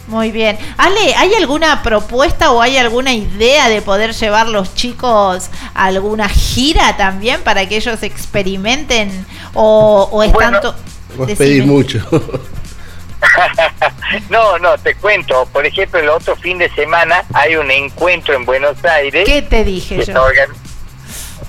[0.08, 0.58] Muy bien.
[0.78, 6.28] Ale, ¿hay alguna propuesta o hay alguna idea de poder llevar los chicos a alguna
[6.28, 9.26] gira también para que ellos experimenten?
[9.54, 10.76] ¿O, o es Bueno, tanto.?
[11.18, 12.00] Vos pedís mucho.
[14.30, 15.46] no, no, te cuento.
[15.48, 19.26] Por ejemplo, el otro fin de semana hay un encuentro en Buenos Aires.
[19.26, 20.24] ¿Qué te dije que yo?
[20.24, 20.56] organ-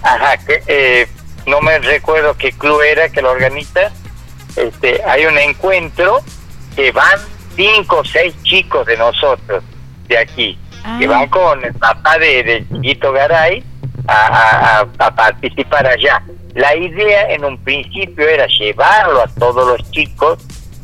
[0.03, 1.09] Ajá, que eh,
[1.47, 3.91] no me recuerdo qué club era que lo organiza.
[4.57, 6.21] Este, hay un encuentro
[6.77, 7.19] que van
[7.57, 9.63] cinco o seis chicos de nosotros,
[10.09, 10.59] de aquí,
[10.99, 11.09] que Ah.
[11.09, 13.63] van con el papá de, de Chiquito Garay
[14.09, 14.85] a,
[15.15, 16.23] participar allá.
[16.55, 20.39] La idea en un principio era llevarlo a todos los chicos,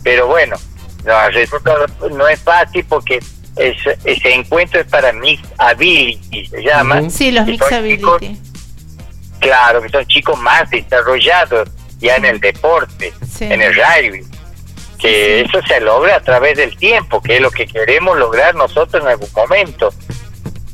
[0.05, 0.57] pero bueno,
[1.09, 3.21] no, no es fácil porque
[3.57, 7.09] ese encuentro es para Mix Ability, se llama.
[7.11, 8.39] Sí, los Mix Ability.
[9.41, 11.69] Claro, que son chicos más desarrollados
[11.99, 14.25] ya en el deporte, en el rugby.
[14.99, 19.03] Que eso se logra a través del tiempo, que es lo que queremos lograr nosotros
[19.03, 19.93] en algún momento.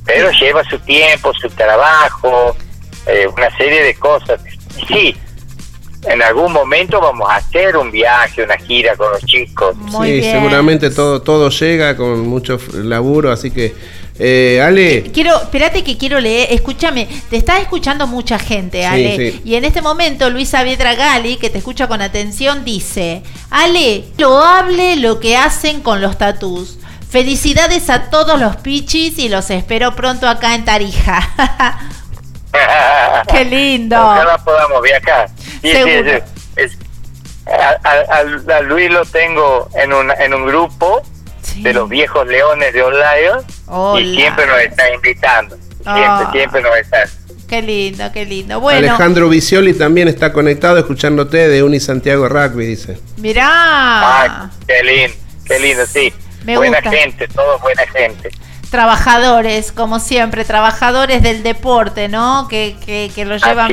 [0.07, 2.57] Pero lleva su tiempo, su trabajo,
[3.07, 4.41] eh, una serie de cosas.
[4.89, 5.17] Sí,
[6.07, 9.77] en algún momento vamos a hacer un viaje, una gira con los chicos.
[10.03, 13.75] sí, seguramente todo todo llega con mucho laburo, así que
[14.19, 15.11] eh, Ale.
[15.13, 19.41] Quiero, espérate que quiero leer, escúchame, te está escuchando mucha gente, Ale.
[19.45, 24.39] Y en este momento Luisa Vedra Gali, que te escucha con atención, dice, Ale, lo
[24.41, 26.79] hable lo que hacen con los tatús.
[27.09, 31.79] Felicidades a todos los pichis y los espero pronto acá en Tarija.
[33.31, 33.97] Qué lindo.
[33.97, 35.29] Ojalá podamos viajar.
[35.63, 35.73] Sí,
[37.47, 41.03] a, Luis lo tengo en un, en un grupo
[41.57, 43.45] de los viejos leones de Olayo
[43.99, 45.57] y siempre nos está invitando.
[45.57, 46.31] Siempre, ah.
[46.33, 47.05] siempre nos está.
[47.49, 48.61] Qué lindo, qué lindo.
[48.61, 48.79] Bueno.
[48.79, 52.99] Alejandro Vicioli también está conectado escuchándote de Uni Santiago Rugby, dice.
[53.19, 54.51] Mirá.
[54.67, 56.13] qué lindo, qué lindo, sí.
[56.45, 58.31] buena gente, todos buena gente
[58.75, 62.49] trabajadores, como siempre, trabajadores del deporte, ¿no?
[62.49, 63.71] Que, que, que lo llevan.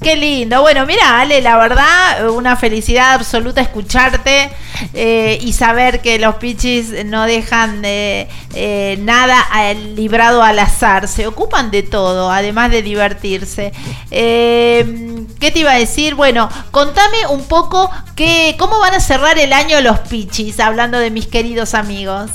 [0.00, 0.60] Qué lindo.
[0.60, 4.48] Bueno, mira, Ale, la verdad, una felicidad absoluta escucharte
[4.94, 9.44] eh, y saber que los pichis no dejan de, eh, nada
[9.96, 11.08] librado al azar.
[11.08, 13.72] Se ocupan de todo, además de divertirse.
[14.12, 16.14] Eh, ¿Qué te iba a decir?
[16.14, 21.10] Bueno, contame un poco que, cómo van a cerrar el año los pichis, hablando de
[21.10, 22.30] mis queridos amigos.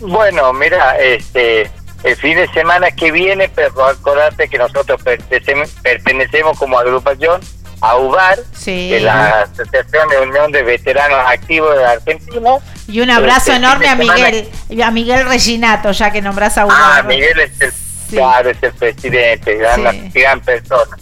[0.00, 1.70] Bueno, mira, este,
[2.04, 7.40] el fin de semana que viene, pero acordate que nosotros pertenecemos, como agrupación
[7.80, 12.50] a UBAR, que es la Asociación de Unión de Veteranos Activos de Argentina.
[12.86, 14.48] Y un abrazo este enorme a Miguel,
[14.82, 16.76] a Miguel Reginato, ya que nombras a UBAR.
[16.78, 17.72] Ah, Miguel es el,
[18.10, 20.96] claro, es el presidente, gran, gran persona.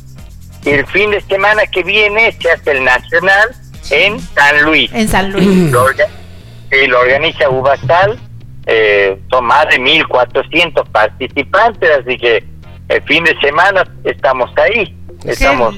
[0.64, 3.54] Y el fin de semana que viene se hace el Nacional
[3.90, 4.90] en San Luis.
[4.92, 5.70] En San Luis.
[5.70, 8.18] Lo, lo organiza UBASAL
[8.66, 12.44] eh, son más de 1.400 participantes, así que
[12.88, 14.94] el fin de semana estamos ahí.
[15.24, 15.74] Estamos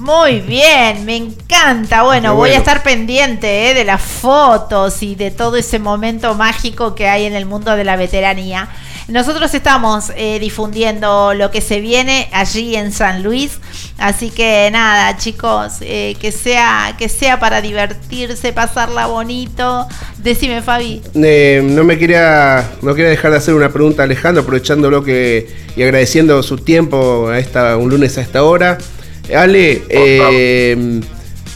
[0.00, 2.02] Muy bien, me encanta.
[2.04, 6.94] Bueno, voy a estar pendiente eh, de las fotos y de todo ese momento mágico
[6.94, 8.70] que hay en el mundo de la veteranía.
[9.08, 13.58] Nosotros estamos eh, difundiendo lo que se viene allí en San Luis,
[13.98, 19.86] así que nada, chicos, eh, que sea que sea para divertirse, pasarla bonito.
[20.18, 21.02] Decime, Fabi.
[21.14, 25.48] Eh, no me quería no quería dejar de hacer una pregunta a Alejandro, aprovechándolo que
[25.76, 28.78] y agradeciendo su tiempo a esta un lunes a esta hora.
[29.34, 29.82] Ale,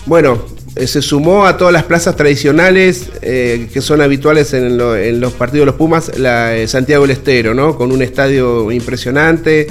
[0.07, 5.33] bueno, eh, se sumó a todas las plazas tradicionales eh, que son habituales en, los
[5.35, 7.77] partidos de los Pumas, la eh, Santiago del Estero, ¿no?
[7.77, 9.69] Con un estadio impresionante,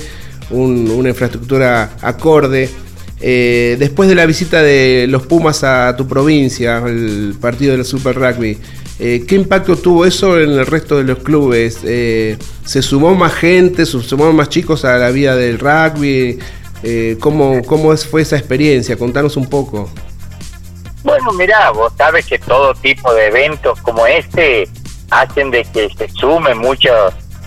[0.49, 2.69] una infraestructura acorde.
[3.19, 8.57] después de la visita de los Pumas a tu provincia, el partido del Super Rugby,
[8.97, 11.79] ¿qué impacto tuvo eso en el resto de los clubes?
[11.81, 16.37] ¿Se sumó más gente, se sumó más chicos a la vida del rugby?
[17.19, 18.97] ¿Cómo, cómo fue esa experiencia?
[18.97, 19.89] Contanos un poco.
[21.03, 24.67] Bueno, mira, vos sabes que todo tipo de eventos como este
[25.11, 26.89] hacen de que se sume mucho,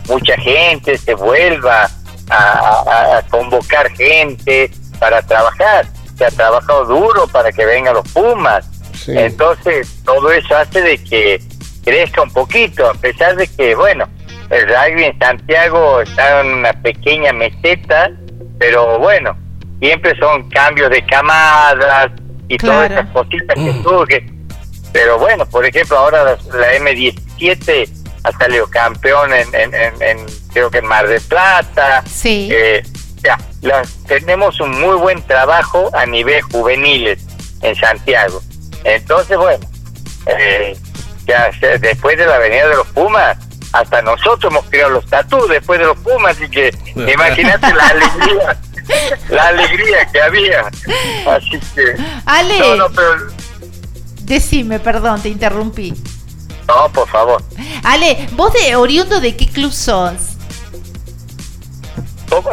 [0.08, 1.90] mucha gente, se vuelva
[2.30, 5.86] a, convocar gente para trabajar.
[6.16, 8.66] Se ha trabajado duro para que vengan los Pumas.
[9.06, 11.40] Entonces, todo eso hace de que
[11.84, 14.08] crezca un poquito, a pesar de que, bueno,
[14.50, 18.10] el rugby en Santiago está en una pequeña meseta,
[18.58, 19.36] pero bueno,
[19.80, 22.10] siempre son cambios de camadas,
[22.48, 24.24] y todas esas cositas que surgen.
[24.24, 24.46] Mm.
[24.92, 27.88] Pero bueno, por ejemplo, ahora la, M17
[28.22, 32.02] ha salido campeón en, en, creo que en Mar de Plata.
[32.06, 32.48] Sí.
[32.50, 32.82] Eh,
[33.22, 37.24] ya, tenemos un muy buen trabajo a nivel juveniles
[37.62, 38.40] en Santiago.
[38.84, 39.66] Entonces, bueno,
[40.26, 40.76] eh,
[41.26, 43.36] ya después de la Avenida de los Pumas,
[43.80, 48.58] hasta nosotros hemos creado los tatuos después de los Pumas, así que imagínate la alegría
[49.28, 50.70] la alegría que había.
[51.26, 51.96] Así que.
[52.24, 52.58] Ale.
[54.22, 55.94] Decime, perdón, te interrumpí.
[56.66, 57.42] No, por favor.
[57.84, 60.35] Ale, ¿vos de oriundo de qué club sos?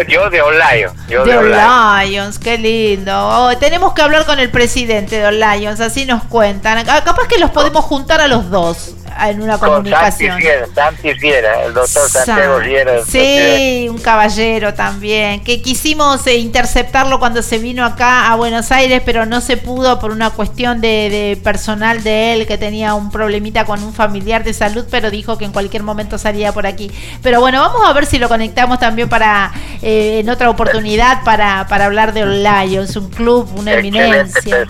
[0.07, 0.93] Yo de Lions.
[1.07, 3.11] Yo de, Lions, qué lindo.
[3.15, 6.77] Oh, tenemos que hablar con el presidente de Lions, así nos cuentan.
[6.89, 8.95] Ah, capaz que los podemos juntar a los dos.
[9.21, 10.39] en una comunicación.
[10.73, 13.03] Santi Riera, el doctor Santiago Riera.
[13.05, 19.01] Sí, un caballero también, que quisimos eh, interceptarlo cuando se vino acá a Buenos Aires,
[19.05, 23.65] pero no se pudo por una cuestión de, personal de él, que tenía un problemita
[23.65, 26.91] con un familiar de salud, pero dijo que en cualquier momento salía por aquí.
[27.21, 31.67] Pero bueno, vamos a ver si lo conectamos también para eh, en otra oportunidad para,
[31.67, 34.65] para hablar de Lions, un club, una eminencia.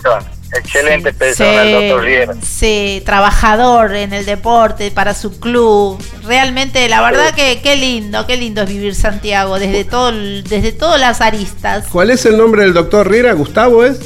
[0.56, 2.34] Excelente persona, el doctor Riera.
[2.44, 6.00] Sí, trabajador en el deporte para su club.
[6.26, 11.00] Realmente, la verdad que qué lindo, qué lindo es vivir Santiago desde todo, desde todas
[11.00, 11.88] las aristas.
[11.92, 13.34] ¿Cuál es el nombre del doctor Riera?
[13.34, 14.00] ¿Gustavo es?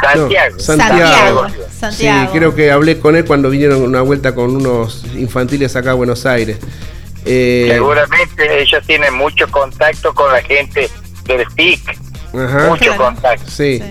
[0.00, 0.58] Santiago.
[0.58, 1.46] Santiago.
[1.78, 2.32] Santiago.
[2.32, 5.94] Sí, creo que hablé con él cuando vinieron una vuelta con unos infantiles acá a
[5.94, 6.58] Buenos Aires.
[7.30, 10.88] Eh, Seguramente ellos tienen mucho contacto con la gente
[11.24, 11.98] del PIC.
[12.32, 13.50] Mucho contacto.
[13.50, 13.82] sí.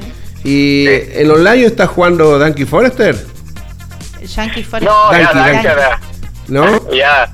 [0.43, 3.15] ¿Y en online está jugando Danky Forrester?
[4.21, 4.89] Yankee Forrester.
[4.89, 5.99] No, ya,
[6.47, 6.91] ¿No?
[6.91, 7.29] Ya,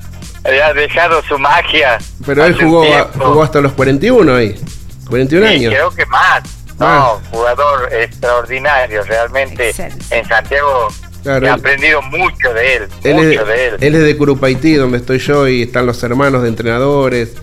[0.46, 2.00] ya ha dejado su magia.
[2.26, 2.84] Pero él jugó,
[3.20, 4.60] jugó hasta los 41 ahí.
[5.08, 5.74] 41 sí, años.
[5.74, 6.42] Creo que más.
[6.80, 9.74] No, jugador extraordinario, realmente.
[10.10, 10.88] En Santiago
[11.26, 12.84] he aprendido mucho de él.
[13.04, 13.76] Él, mucho es, de él.
[13.80, 17.34] él es de Curupaití, donde estoy yo, y están los hermanos de entrenadores.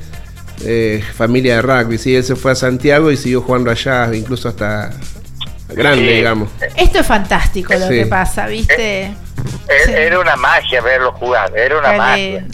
[0.63, 4.49] Eh, familia de rugby, sí, él se fue a Santiago y siguió jugando allá, incluso
[4.49, 4.91] hasta,
[5.69, 6.51] grande, digamos.
[6.77, 9.05] Esto es fantástico lo que pasa, ¿viste?
[9.05, 9.15] Eh,
[9.89, 12.45] era una magia verlo jugar, era una magia.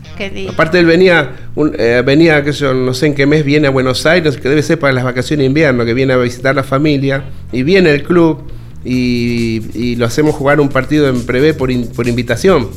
[0.49, 1.33] Aparte él venía,
[1.79, 4.63] eh, venía, que yo no sé en qué mes viene a Buenos Aires, que debe
[4.63, 8.03] ser para las vacaciones de invierno, que viene a visitar la familia, y viene el
[8.03, 8.51] club
[8.87, 12.71] y, lo hacemos jugar un partido en prevé por, por invitación,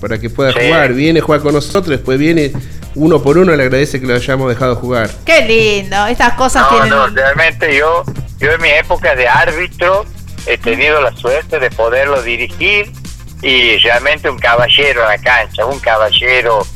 [0.00, 0.92] para que pueda jugar.
[0.92, 2.52] Viene, juega con nosotros, después viene
[2.94, 5.10] uno por uno, le agradece que lo hayamos dejado jugar.
[5.24, 8.04] Qué lindo, estas cosas no, No, realmente yo
[8.38, 10.04] yo en mi época de árbitro
[10.46, 12.92] he tenido la suerte de poderlo dirigir
[13.42, 16.66] y realmente un caballero en la cancha, un caballero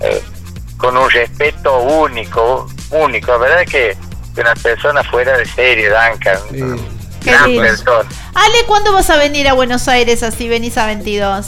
[0.00, 0.22] eh,
[0.76, 3.64] con un respeto único, único, ¿verdad?
[3.70, 3.96] Que
[4.36, 6.38] una persona fuera de serie, Duncan.
[6.50, 6.95] Sí.
[7.32, 11.46] Ale, ¿cuándo vas a venir a Buenos Aires así venís a 22?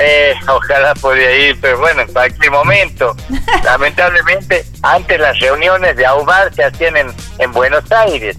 [0.00, 3.16] Eh, ojalá podía ir, pero bueno, en cualquier momento.
[3.64, 8.36] Lamentablemente, antes las reuniones de AUBAR se hacían en, en Buenos Aires.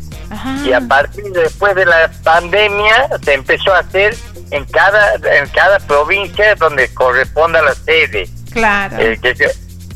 [0.64, 4.16] Y a partir después de la pandemia se empezó a hacer
[4.52, 8.30] en cada en cada provincia donde corresponda la sede.
[8.52, 8.95] Claro.
[8.98, 9.20] El,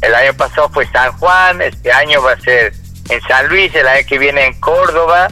[0.01, 2.73] el año pasado fue San Juan, este año va a ser
[3.09, 5.27] en San Luis, el año que viene en Córdoba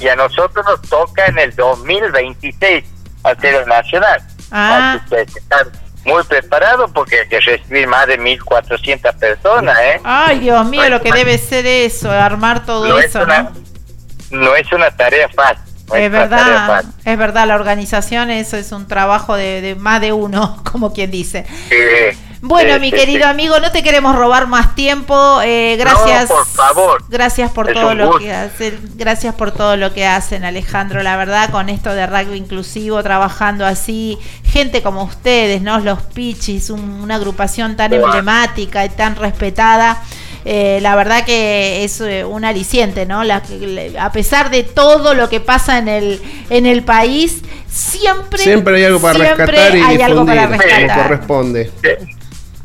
[0.00, 2.84] y a nosotros nos toca en el 2026
[3.22, 4.22] hacer el nacional.
[4.50, 5.00] Ah.
[5.10, 5.66] estar
[6.04, 10.00] muy preparado porque hay que recibir más de 1.400 personas, ¿eh?
[10.04, 13.52] Ay, Dios mío, lo que debe ser eso, armar todo eso, ¿no?
[14.30, 15.73] no es una tarea fácil.
[15.92, 20.92] Es, verdad, es verdad, la organización eso es un trabajo de, más de uno, como
[20.92, 21.46] quien dice.
[22.46, 25.40] Bueno, mi querido amigo, no te queremos robar más tiempo.
[25.42, 26.26] Eh, gracias.
[26.26, 27.02] por favor.
[27.08, 28.78] Gracias por todo lo que hacen.
[28.96, 31.02] Gracias por todo lo que hacen, Alejandro.
[31.02, 35.80] La verdad, con esto de rugby inclusivo, trabajando así, gente como ustedes, ¿no?
[35.80, 40.02] Los Pichis, una agrupación tan emblemática y tan respetada.
[40.46, 43.22] Eh, la verdad que es eh, un aliciente, ¿no?
[43.22, 48.84] a pesar de todo lo que pasa en el, en el país, siempre, siempre hay
[48.84, 51.02] algo para rescatar y hay algo para rescatar.
[51.02, 51.70] corresponde.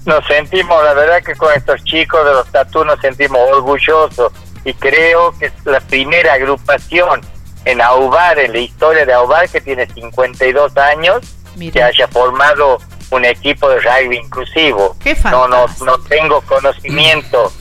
[0.05, 4.33] Nos sentimos, la verdad que con estos chicos de los tatu nos sentimos orgullosos
[4.65, 7.21] y creo que es la primera agrupación
[7.63, 11.19] en Aubar, en la historia de Aubar, que tiene 52 años,
[11.71, 12.79] que haya formado
[13.11, 14.97] un equipo de rugby inclusivo.
[15.31, 17.53] no, no, no tengo conocimiento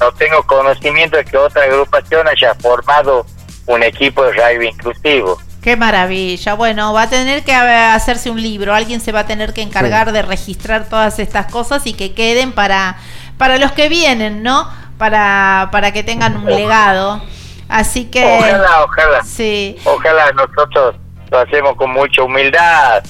[0.00, 3.26] no tengo conocimiento de que otra agrupación haya formado
[3.66, 5.38] un equipo de rugby inclusivo.
[5.62, 6.54] Qué maravilla.
[6.54, 8.74] Bueno, va a tener que hacerse un libro.
[8.74, 12.52] Alguien se va a tener que encargar de registrar todas estas cosas y que queden
[12.52, 12.96] para,
[13.36, 14.70] para los que vienen, ¿no?
[14.98, 17.20] Para, para que tengan un legado.
[17.68, 18.24] Así que.
[18.24, 19.24] Ojalá, ojalá.
[19.24, 19.76] Sí.
[19.84, 20.96] Ojalá nosotros
[21.30, 23.02] lo hacemos con mucha humildad.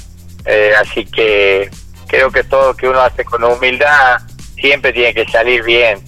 [0.44, 1.70] Eh, así que
[2.06, 4.20] creo que todo lo que uno hace con humildad
[4.56, 6.02] siempre tiene que salir bien.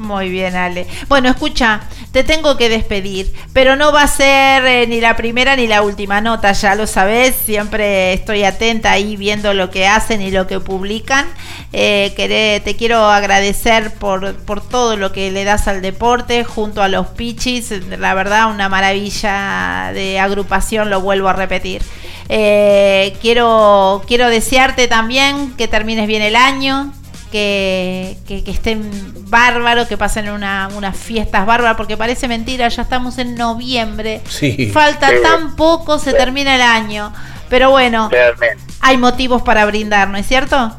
[0.00, 0.86] Muy bien, Ale.
[1.08, 5.56] Bueno, escucha, te tengo que despedir, pero no va a ser eh, ni la primera
[5.56, 10.22] ni la última nota, ya lo sabes, siempre estoy atenta ahí viendo lo que hacen
[10.22, 11.26] y lo que publican.
[11.74, 12.14] Eh,
[12.64, 17.08] te quiero agradecer por, por todo lo que le das al deporte junto a los
[17.08, 21.82] Pichis, la verdad una maravilla de agrupación, lo vuelvo a repetir.
[22.30, 26.90] Eh, quiero, quiero desearte también que termines bien el año,
[27.30, 28.16] que,
[28.46, 28.90] estén
[29.28, 34.20] bárbaros, que pasen una, unas fiestas bárbaras, porque parece mentira, ya estamos en noviembre.
[34.72, 37.12] Falta tan poco, se termina el año.
[37.48, 38.08] Pero bueno,
[38.80, 40.72] hay motivos para brindar, ¿no es cierto?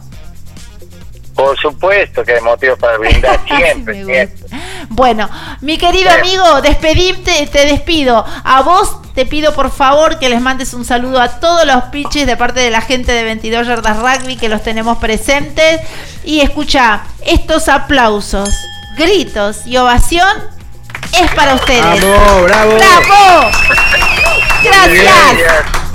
[1.42, 4.48] Por supuesto que hay motivos para brindar, siempre, siempre.
[4.90, 5.28] Bueno,
[5.62, 8.24] mi querido amigo, despedirte, te despido.
[8.44, 12.28] A vos te pido por favor que les mandes un saludo a todos los pitches
[12.28, 15.82] de parte de la gente de 22 Yardas Rugby que los tenemos presentes.
[16.24, 18.50] Y escucha, estos aplausos,
[18.96, 20.38] gritos y ovación
[21.20, 22.02] es para ustedes.
[22.02, 22.78] ¡Bravo, bravo!
[22.78, 23.52] ¡Bravo!
[24.64, 25.91] Gracias.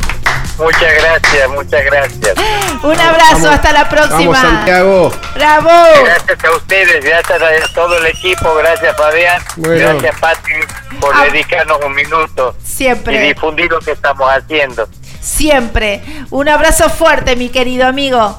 [0.59, 2.35] Muchas gracias, muchas gracias.
[2.83, 4.33] Un abrazo, hasta la próxima.
[4.33, 5.12] Vamos, Santiago.
[5.35, 5.70] Bravo.
[6.05, 10.53] Gracias a ustedes, gracias a todo el equipo, gracias Fabián, gracias Pati
[11.01, 11.24] por ah.
[11.24, 12.57] dedicarnos un minuto.
[12.65, 13.16] Siempre.
[13.16, 14.89] Y difundir lo que estamos haciendo.
[15.20, 16.03] Siempre.
[16.31, 18.39] Un abrazo fuerte, mi querido amigo.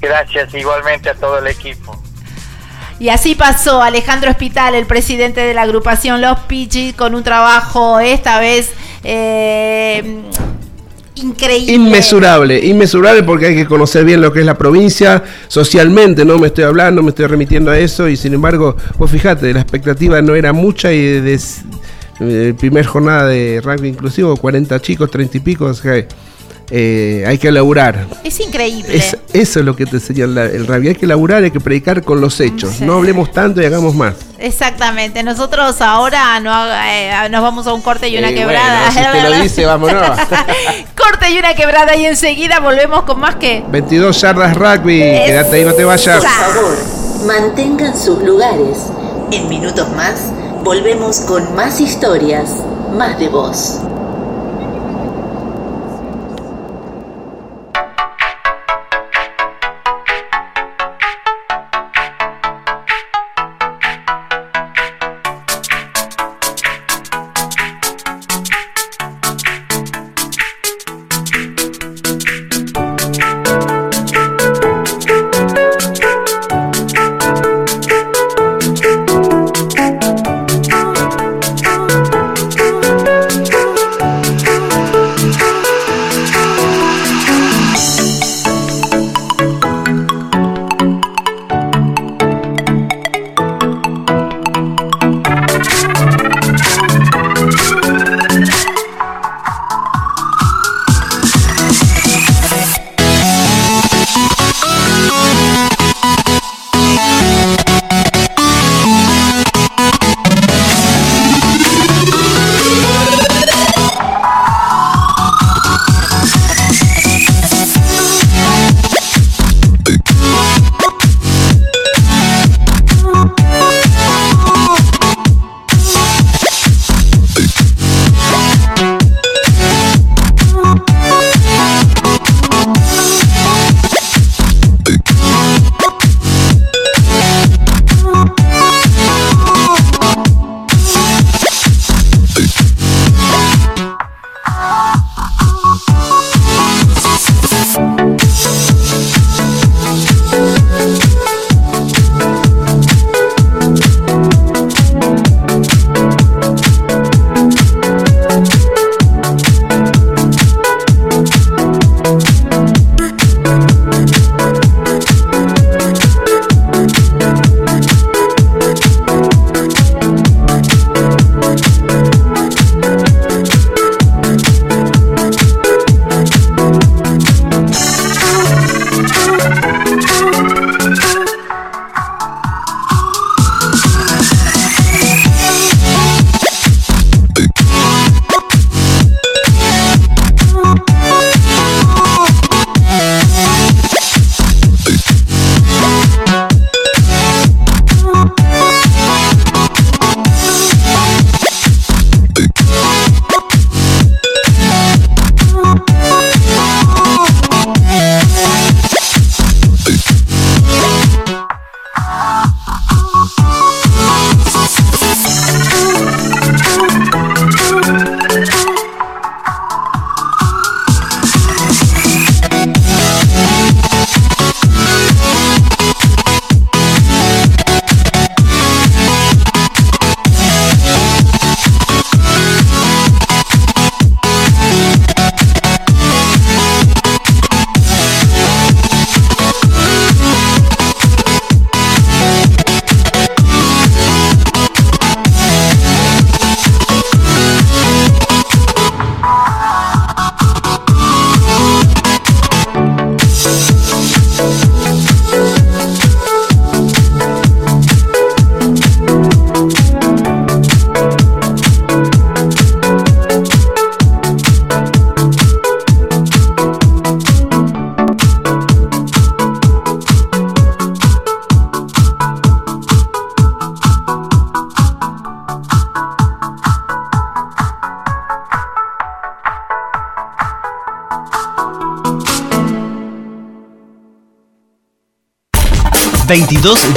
[0.00, 2.00] Gracias igualmente a todo el equipo.
[2.98, 7.98] Y así pasó Alejandro Hospital, el presidente de la agrupación Los Pichis, con un trabajo
[7.98, 8.70] esta vez
[9.02, 10.22] eh,
[11.16, 11.72] increíble.
[11.72, 16.48] Inmesurable, inmesurable porque hay que conocer bien lo que es la provincia socialmente, no me
[16.48, 20.34] estoy hablando, me estoy remitiendo a eso y sin embargo, vos fijate, la expectativa no
[20.34, 21.62] era mucha y desde
[22.18, 26.06] de, primer jornada de rugby inclusivo, 40 chicos, 30 y pico, o sea,
[26.74, 28.06] eh, hay que laburar.
[28.24, 28.96] Es increíble.
[28.96, 32.22] eso es lo que te enseña el, el hay que laburar, hay que predicar con
[32.22, 32.80] los hechos.
[32.80, 34.14] No hablemos tanto y hagamos más.
[34.38, 35.22] Exactamente.
[35.22, 36.50] Nosotros ahora no,
[36.86, 38.90] eh, nos vamos a un corte y una quebrada.
[38.90, 40.18] si te lo dice, vámonos.
[40.96, 43.62] corte y una quebrada y enseguida volvemos con más que...
[43.68, 44.98] 22 yardas rugby.
[44.98, 46.24] Quédate ahí, no te vayas.
[46.24, 46.76] Por favor,
[47.26, 48.78] mantengan sus lugares.
[49.30, 50.32] En minutos más,
[50.64, 52.48] volvemos con más historias,
[52.96, 53.80] más de voz.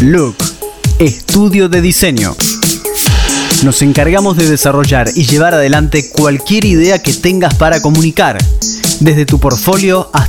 [0.00, 0.34] Look,
[0.98, 2.34] estudio de diseño.
[3.62, 8.38] Nos encargamos de desarrollar y llevar adelante cualquier idea que tengas para comunicar,
[8.98, 10.21] desde tu portfolio hasta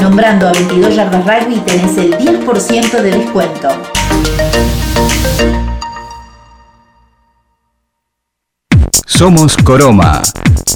[0.00, 3.68] Nombrando a 22 Yardas Rugby tenés el 10% de descuento.
[9.06, 10.22] Somos Coroma.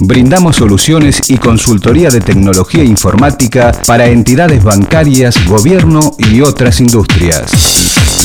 [0.01, 8.24] Brindamos soluciones y consultoría de tecnología informática para entidades bancarias, gobierno y otras industrias.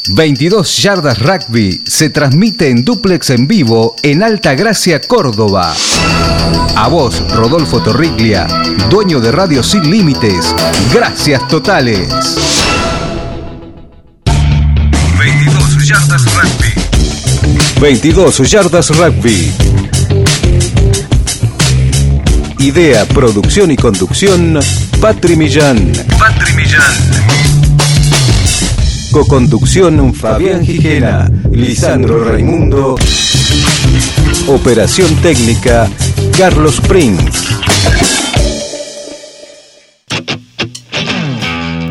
[0.10, 5.74] 22 Yardas Rugby se transmite en duplex en vivo en Alta Gracia, Córdoba.
[6.76, 8.46] A vos, Rodolfo Torriglia,
[8.90, 10.54] dueño de Radio Sin Límites.
[10.94, 12.65] Gracias totales.
[17.82, 19.52] 22 Yardas Rugby.
[22.60, 24.60] Idea, producción y conducción,
[25.02, 25.92] Patri Millán.
[26.18, 26.94] Patri Millán.
[29.12, 32.96] Coconducción, Fabián Gijena, Lisandro Raimundo.
[34.48, 35.90] Operación técnica,
[36.38, 37.56] Carlos Prince.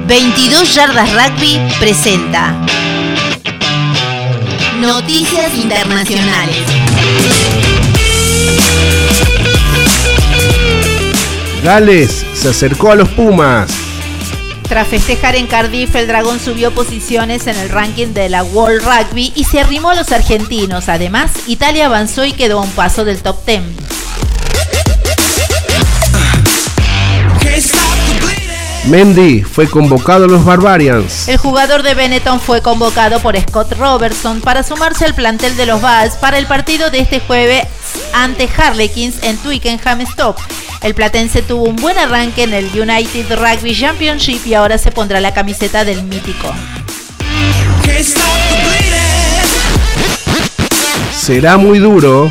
[0.07, 2.55] 22 Yardas Rugby presenta
[4.81, 6.65] Noticias Internacionales.
[11.63, 13.71] Gales se acercó a los Pumas.
[14.69, 19.33] Tras festejar en Cardiff, el Dragón subió posiciones en el ranking de la World Rugby
[19.37, 20.89] y se arrimó a los argentinos.
[20.89, 23.63] Además, Italia avanzó y quedó a un paso del top 10.
[28.89, 31.27] Mendy fue convocado a los Barbarians.
[31.29, 35.81] El jugador de Benetton fue convocado por Scott Robertson para sumarse al plantel de los
[35.81, 37.67] Bulls para el partido de este jueves
[38.13, 40.37] ante Harlequins en Twickenham Stop.
[40.83, 45.19] El platense tuvo un buen arranque en el United Rugby Championship y ahora se pondrá
[45.21, 46.53] la camiseta del mítico.
[51.11, 52.31] Será muy duro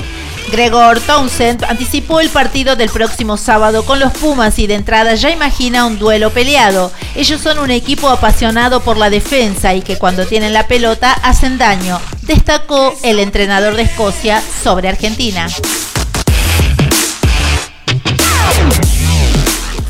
[0.53, 5.31] Gregor Townsend anticipó el partido del próximo sábado con los Pumas y de entrada ya
[5.31, 6.91] imagina un duelo peleado.
[7.15, 11.57] Ellos son un equipo apasionado por la defensa y que cuando tienen la pelota hacen
[11.57, 15.47] daño, destacó el entrenador de Escocia sobre Argentina.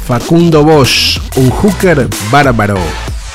[0.08, 2.80] Facundo Bosch, un hooker bárbaro.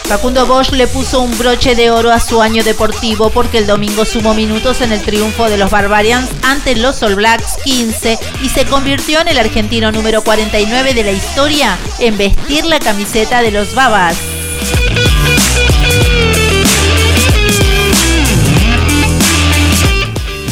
[0.09, 4.07] Facundo Bosch le puso un broche de oro a su año deportivo porque el domingo
[4.07, 8.65] sumó minutos en el triunfo de los Barbarians ante los All Blacks 15 y se
[8.65, 13.75] convirtió en el argentino número 49 de la historia en vestir la camiseta de los
[13.75, 14.17] Babas.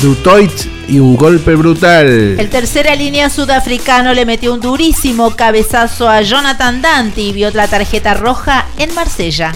[0.02, 2.36] Dutoit y un golpe brutal.
[2.38, 7.68] El tercera línea sudafricano le metió un durísimo cabezazo a Jonathan Dante y vio la
[7.68, 9.52] tarjeta roja en Marsella.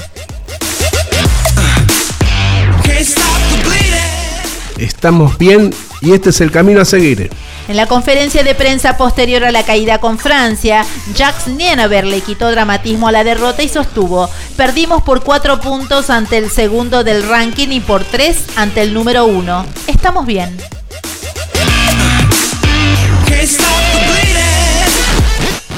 [4.78, 7.30] Estamos bien y este es el camino a seguir.
[7.68, 10.84] En la conferencia de prensa posterior a la caída con Francia,
[11.14, 16.38] Jacques Nienaber le quitó dramatismo a la derrota y sostuvo, perdimos por cuatro puntos ante
[16.38, 19.66] el segundo del ranking y por tres ante el número uno.
[19.86, 20.56] Estamos bien.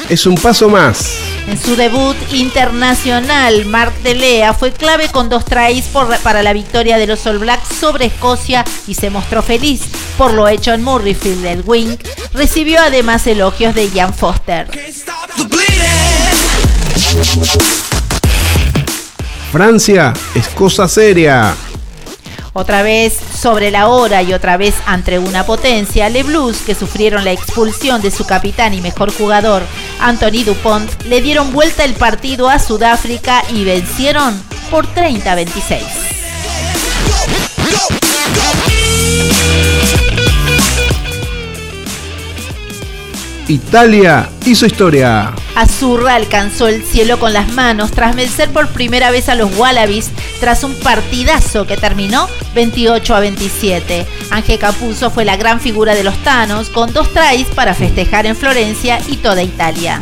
[0.09, 1.17] Es un paso más.
[1.49, 5.87] En su debut internacional, Marc Delea fue clave con dos tries
[6.23, 9.83] para la victoria de los All Blacks sobre Escocia y se mostró feliz
[10.19, 11.45] por lo hecho en Murrayfield.
[11.45, 11.97] El Wing
[12.35, 14.69] recibió además elogios de Ian Foster.
[19.51, 21.55] Francia es cosa seria.
[22.55, 27.25] Otra vez sobre la hora y otra vez ante una potencia, Le Blues, que sufrieron
[27.25, 29.63] la expulsión de su capitán y mejor jugador,
[30.01, 34.39] Anthony Dupont, le dieron vuelta el partido a Sudáfrica y vencieron
[34.71, 36.03] por 30-26.
[43.49, 45.33] Italia hizo historia.
[45.57, 50.11] Azurra alcanzó el cielo con las manos tras vencer por primera vez a los Wallabies
[50.41, 54.07] tras un partidazo que terminó 28 a 27.
[54.31, 58.37] Ángel Capuzzo fue la gran figura de los Tanos con dos tries para festejar en
[58.37, 60.01] Florencia y toda Italia.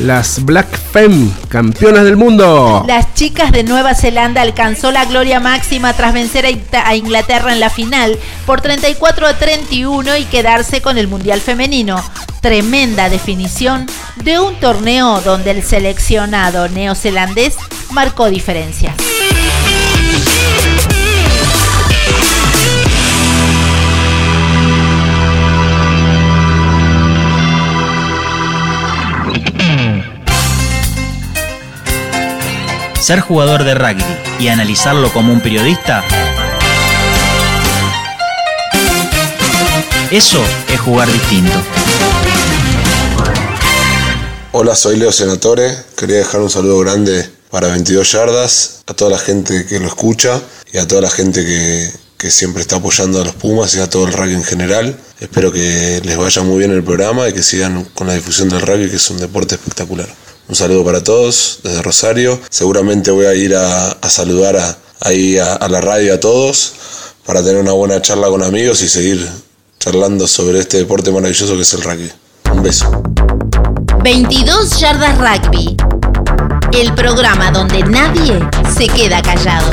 [0.00, 2.84] Las Black Femme, campeonas del mundo.
[2.86, 7.68] Las chicas de Nueva Zelanda alcanzó la gloria máxima tras vencer a Inglaterra en la
[7.68, 12.02] final por 34 a 31 y quedarse con el Mundial Femenino.
[12.40, 13.86] Tremenda definición
[14.16, 17.56] de un torneo donde el seleccionado neozelandés
[17.90, 18.94] marcó diferencias.
[33.10, 34.04] Ser jugador de rugby
[34.38, 36.04] y analizarlo como un periodista,
[40.12, 40.40] eso
[40.72, 41.60] es jugar distinto.
[44.52, 45.76] Hola, soy Leo Senatore.
[45.96, 50.40] Quería dejar un saludo grande para 22 yardas, a toda la gente que lo escucha
[50.72, 53.90] y a toda la gente que, que siempre está apoyando a los Pumas y a
[53.90, 54.96] todo el rugby en general.
[55.18, 58.62] Espero que les vaya muy bien el programa y que sigan con la difusión del
[58.62, 60.06] rugby, que es un deporte espectacular.
[60.50, 62.40] Un saludo para todos desde Rosario.
[62.50, 66.72] Seguramente voy a ir a, saludar a, ahí a, a la radio a todos
[67.24, 69.24] para tener una buena charla con amigos y seguir
[69.78, 72.10] charlando sobre este deporte maravilloso que es el rugby.
[72.52, 72.90] Un beso.
[74.02, 75.76] 22 Yardas Rugby.
[76.72, 78.40] El programa donde nadie
[78.76, 79.70] se queda callado.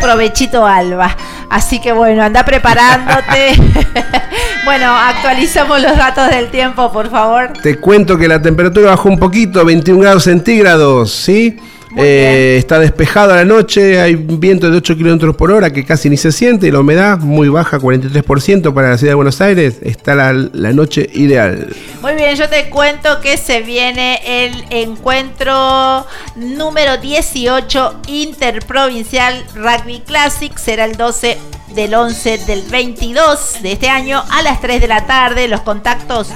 [0.00, 1.16] Provechito Alba.
[1.48, 3.54] Así que bueno, anda preparándote.
[4.64, 7.52] bueno, actualizamos los datos del tiempo, por favor.
[7.62, 11.56] Te cuento que la temperatura bajó un poquito, 21 grados centígrados, ¿sí?
[11.96, 16.10] Eh, está despejado a la noche, hay viento de 8 kilómetros por hora que casi
[16.10, 19.78] ni se siente y la humedad muy baja, 43% para la ciudad de Buenos Aires.
[19.82, 21.74] Está la, la, noche ideal.
[22.02, 30.56] Muy bien, yo te cuento que se viene el encuentro número 18 Interprovincial Rugby Classic.
[30.58, 31.38] Será el 12
[31.74, 35.48] del 11 del 22 de este año a las 3 de la tarde.
[35.48, 36.28] Los contactos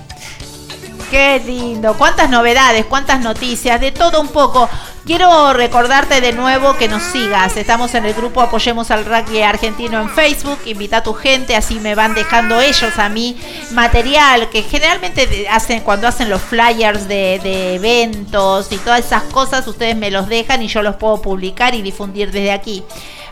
[1.10, 4.68] Qué lindo, cuántas novedades, cuántas noticias, de todo un poco.
[5.06, 7.56] Quiero recordarte de nuevo que nos sigas.
[7.56, 10.58] Estamos en el grupo Apoyemos al Rugby Argentino en Facebook.
[10.66, 13.40] Invita a tu gente, así me van dejando ellos a mí
[13.70, 19.66] material que generalmente hacen cuando hacen los flyers de, de eventos y todas esas cosas.
[19.66, 22.84] Ustedes me los dejan y yo los puedo publicar y difundir desde aquí.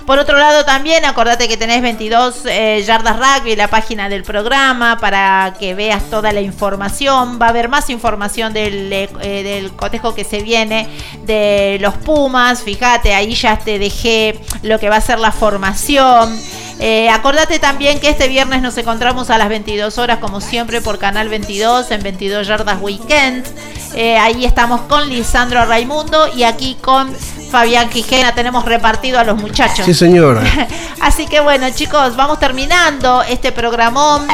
[0.07, 4.99] Por otro lado también acordate que tenés 22 eh, yardas rugby, la página del programa,
[4.99, 7.39] para que veas toda la información.
[7.43, 9.09] Va a haber más información del, eh,
[9.43, 10.89] del cotejo que se viene
[11.25, 12.63] de los Pumas.
[12.63, 16.39] Fíjate, ahí ya te dejé lo que va a ser la formación.
[16.79, 20.99] Eh, acordate también que este viernes nos encontramos a las 22 horas, como siempre, por
[20.99, 23.47] Canal 22 en 22 Yardas Weekend.
[23.95, 27.17] Eh, ahí estamos con Lisandro Raimundo y aquí con
[27.51, 28.35] Fabián Quijena.
[28.35, 29.85] Tenemos repartido a los muchachos.
[29.87, 30.43] Sí, señora.
[31.01, 34.27] Así que bueno, chicos, vamos terminando este programón.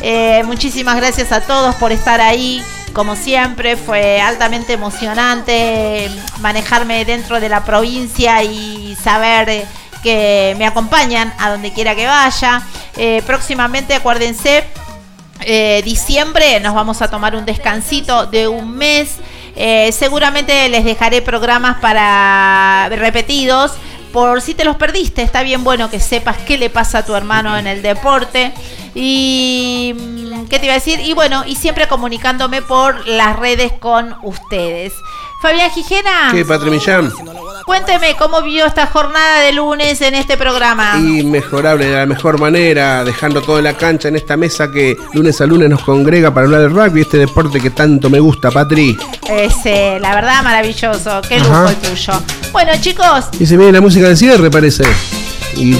[0.00, 2.62] Eh, muchísimas gracias a todos por estar ahí.
[2.92, 6.10] Como siempre, fue altamente emocionante
[6.40, 9.64] manejarme dentro de la provincia y saber
[10.02, 12.62] que me acompañan a donde quiera que vaya.
[12.96, 14.64] Eh, próximamente, acuérdense,
[15.42, 19.16] eh, diciembre nos vamos a tomar un descansito de un mes.
[19.56, 23.72] Eh, seguramente les dejaré programas para repetidos.
[24.12, 27.14] Por si te los perdiste, está bien bueno que sepas qué le pasa a tu
[27.14, 28.52] hermano en el deporte.
[28.94, 31.00] Y mm, qué te iba a decir.
[31.00, 34.92] Y bueno, y siempre comunicándome por las redes con ustedes.
[35.40, 36.30] Fabián Gijena.
[36.32, 37.10] ¿Qué, Patri Millán?
[37.64, 40.98] Cuénteme cómo vio esta jornada de lunes en este programa.
[40.98, 45.46] Inmejorable, de la mejor manera, dejando toda la cancha en esta mesa que lunes a
[45.46, 48.98] lunes nos congrega para hablar del rugby, este deporte que tanto me gusta, Patri.
[49.30, 51.22] Ese, la verdad, maravilloso.
[51.26, 52.12] Qué lujo el tuyo.
[52.52, 53.26] Bueno, chicos.
[53.38, 54.84] Y se viene la música del cierre, parece.
[55.56, 55.74] Y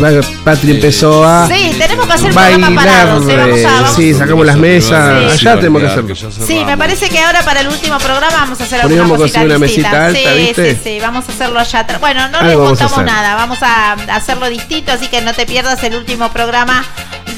[0.45, 1.47] Patri empezó a.
[1.49, 2.75] Sí, tenemos que hacer bailar.
[2.75, 3.37] Parados, ¿eh?
[3.37, 3.97] vamos a, vamos.
[3.97, 5.33] Sí, sacamos las mesas.
[5.33, 6.15] Allá tenemos que hacerlo.
[6.47, 9.59] Sí, me parece que ahora para el último programa vamos a hacer alguna cosita una
[9.59, 10.75] mesita alta, sí, ¿viste?
[10.75, 12.01] Sí, sí, vamos a hacerlo allá atrás.
[12.01, 15.95] Bueno, no les contamos nada, vamos a hacerlo distinto, así que no te pierdas el
[15.97, 16.85] último programa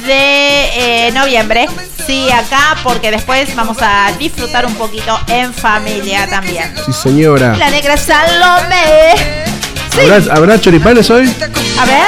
[0.07, 1.69] de eh, noviembre.
[2.07, 6.75] Sí, acá, porque después vamos a disfrutar un poquito en familia también.
[6.85, 7.57] Sí, señora.
[7.57, 9.52] La negra Salome.
[10.01, 11.35] ¿Habrá, ¿Habrá, choripanes hoy?
[11.79, 12.03] A ver.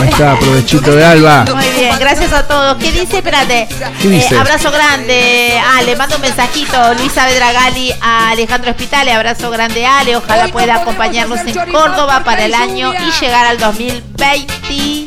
[0.00, 1.44] Ahí está, provechito de Alba.
[1.54, 2.76] Muy bien, gracias a todos.
[2.78, 3.18] ¿Qué dice?
[3.18, 3.68] Espérate.
[4.00, 4.34] ¿Qué dice?
[4.34, 5.60] Eh, abrazo grande.
[5.62, 6.94] Ah, le mando un mensajito.
[6.94, 9.14] Luisa Bedragali a Alejandro Hospitales.
[9.14, 10.16] Abrazo grande, Ale.
[10.16, 15.06] Ojalá pueda acompañarnos en Córdoba para el año y llegar al 2020.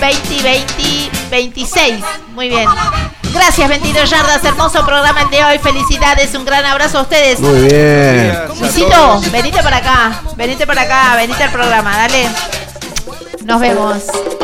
[0.00, 1.94] 2020, 26.
[2.34, 2.68] Muy bien.
[3.34, 4.44] Gracias, 22 yardas.
[4.44, 5.58] Hermoso programa el de hoy.
[5.58, 6.32] Felicidades.
[6.34, 7.40] Un gran abrazo a ustedes.
[7.40, 8.32] Muy bien.
[8.60, 10.20] Luisito, venite para acá.
[10.36, 11.16] Venite para acá.
[11.16, 11.96] Venite al programa.
[11.96, 12.28] Dale.
[13.44, 13.96] Nos vemos.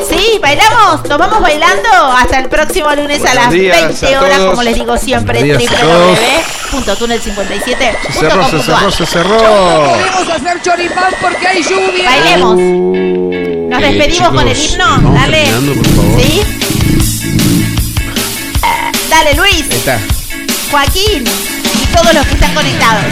[0.09, 1.05] Sí, bailamos.
[1.09, 5.41] Nos vamos bailando hasta el próximo lunes a las 20 horas, como les digo siempre.
[5.43, 7.97] www.tunel57.
[8.12, 9.39] Se cerró, se cerró, se cerró.
[9.39, 12.11] Podemos hacer choripán porque hay lluvia.
[12.11, 12.57] Bailemos.
[13.71, 15.12] Nos despedimos con el himno.
[15.15, 15.47] Dale.
[16.19, 16.43] ¿Sí?
[19.23, 19.67] Dale, Luis.
[19.71, 20.01] Ahí está.
[20.71, 21.25] Joaquín.
[21.25, 23.05] Y todos los que están conectados.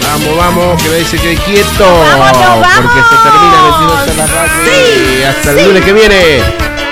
[0.00, 2.04] Vamos, vamos, que me dice que quieto.
[2.16, 2.68] Vamos.
[2.82, 4.52] Porque se termina 22 en la radio.
[4.64, 6.40] Sí, hasta el lunes que viene.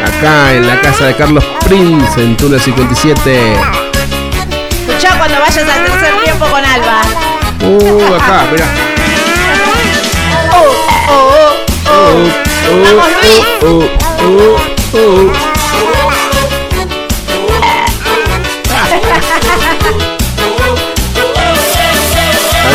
[0.05, 3.53] Acá en la casa de Carlos Prince, en Tula 57.
[4.89, 7.01] Escuchá cuando vayas al tercer tiempo con Alba.
[7.62, 8.66] Uh, acá, mirá.
[10.53, 10.75] Oh,
[11.11, 11.55] oh,
[11.91, 12.29] oh, oh.
[12.83, 13.07] Vamos,
[14.93, 15.53] Luis.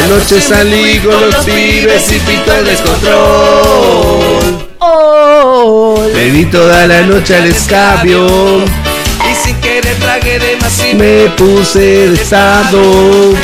[0.09, 4.67] Anoche salí con los pibes y pito el descontrol.
[4.79, 6.03] Oh.
[6.15, 8.65] Bebí toda la noche al escabio.
[8.65, 10.97] Y sin querer tragué demasiado.
[10.97, 13.35] Me puse de estado.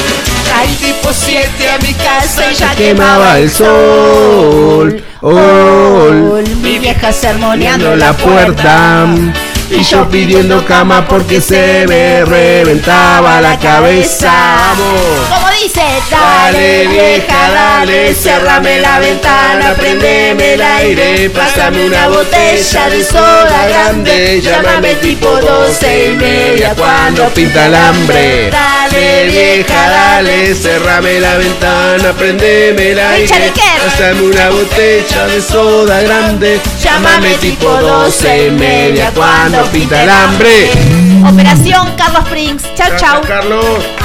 [0.55, 5.03] Al tipo 7 a mi casa y ya Quemaba el sol.
[5.21, 9.05] Oh, Mi vieja sermoneando la puerta.
[9.69, 14.31] Y yo pidiendo cama porque se me reventaba la cabeza.
[14.31, 15.01] Vamos.
[15.29, 23.03] Como dice, Dale vieja, dale, cerrame la ventana, prendeme el aire, pásame una botella de
[23.03, 28.51] soda grande, llámame tipo doce y media cuando pinta el hambre.
[28.51, 28.84] Dale
[29.29, 33.53] vieja, dale, cerrame la ventana, prendeme el aire,
[33.83, 40.69] pásame una botella de soda grande, llámame tipo doce y media cuando pinta el hambre.
[41.27, 42.63] Operación Carlos Springs.
[42.75, 43.21] Chau, chau.
[43.21, 44.04] Carlos.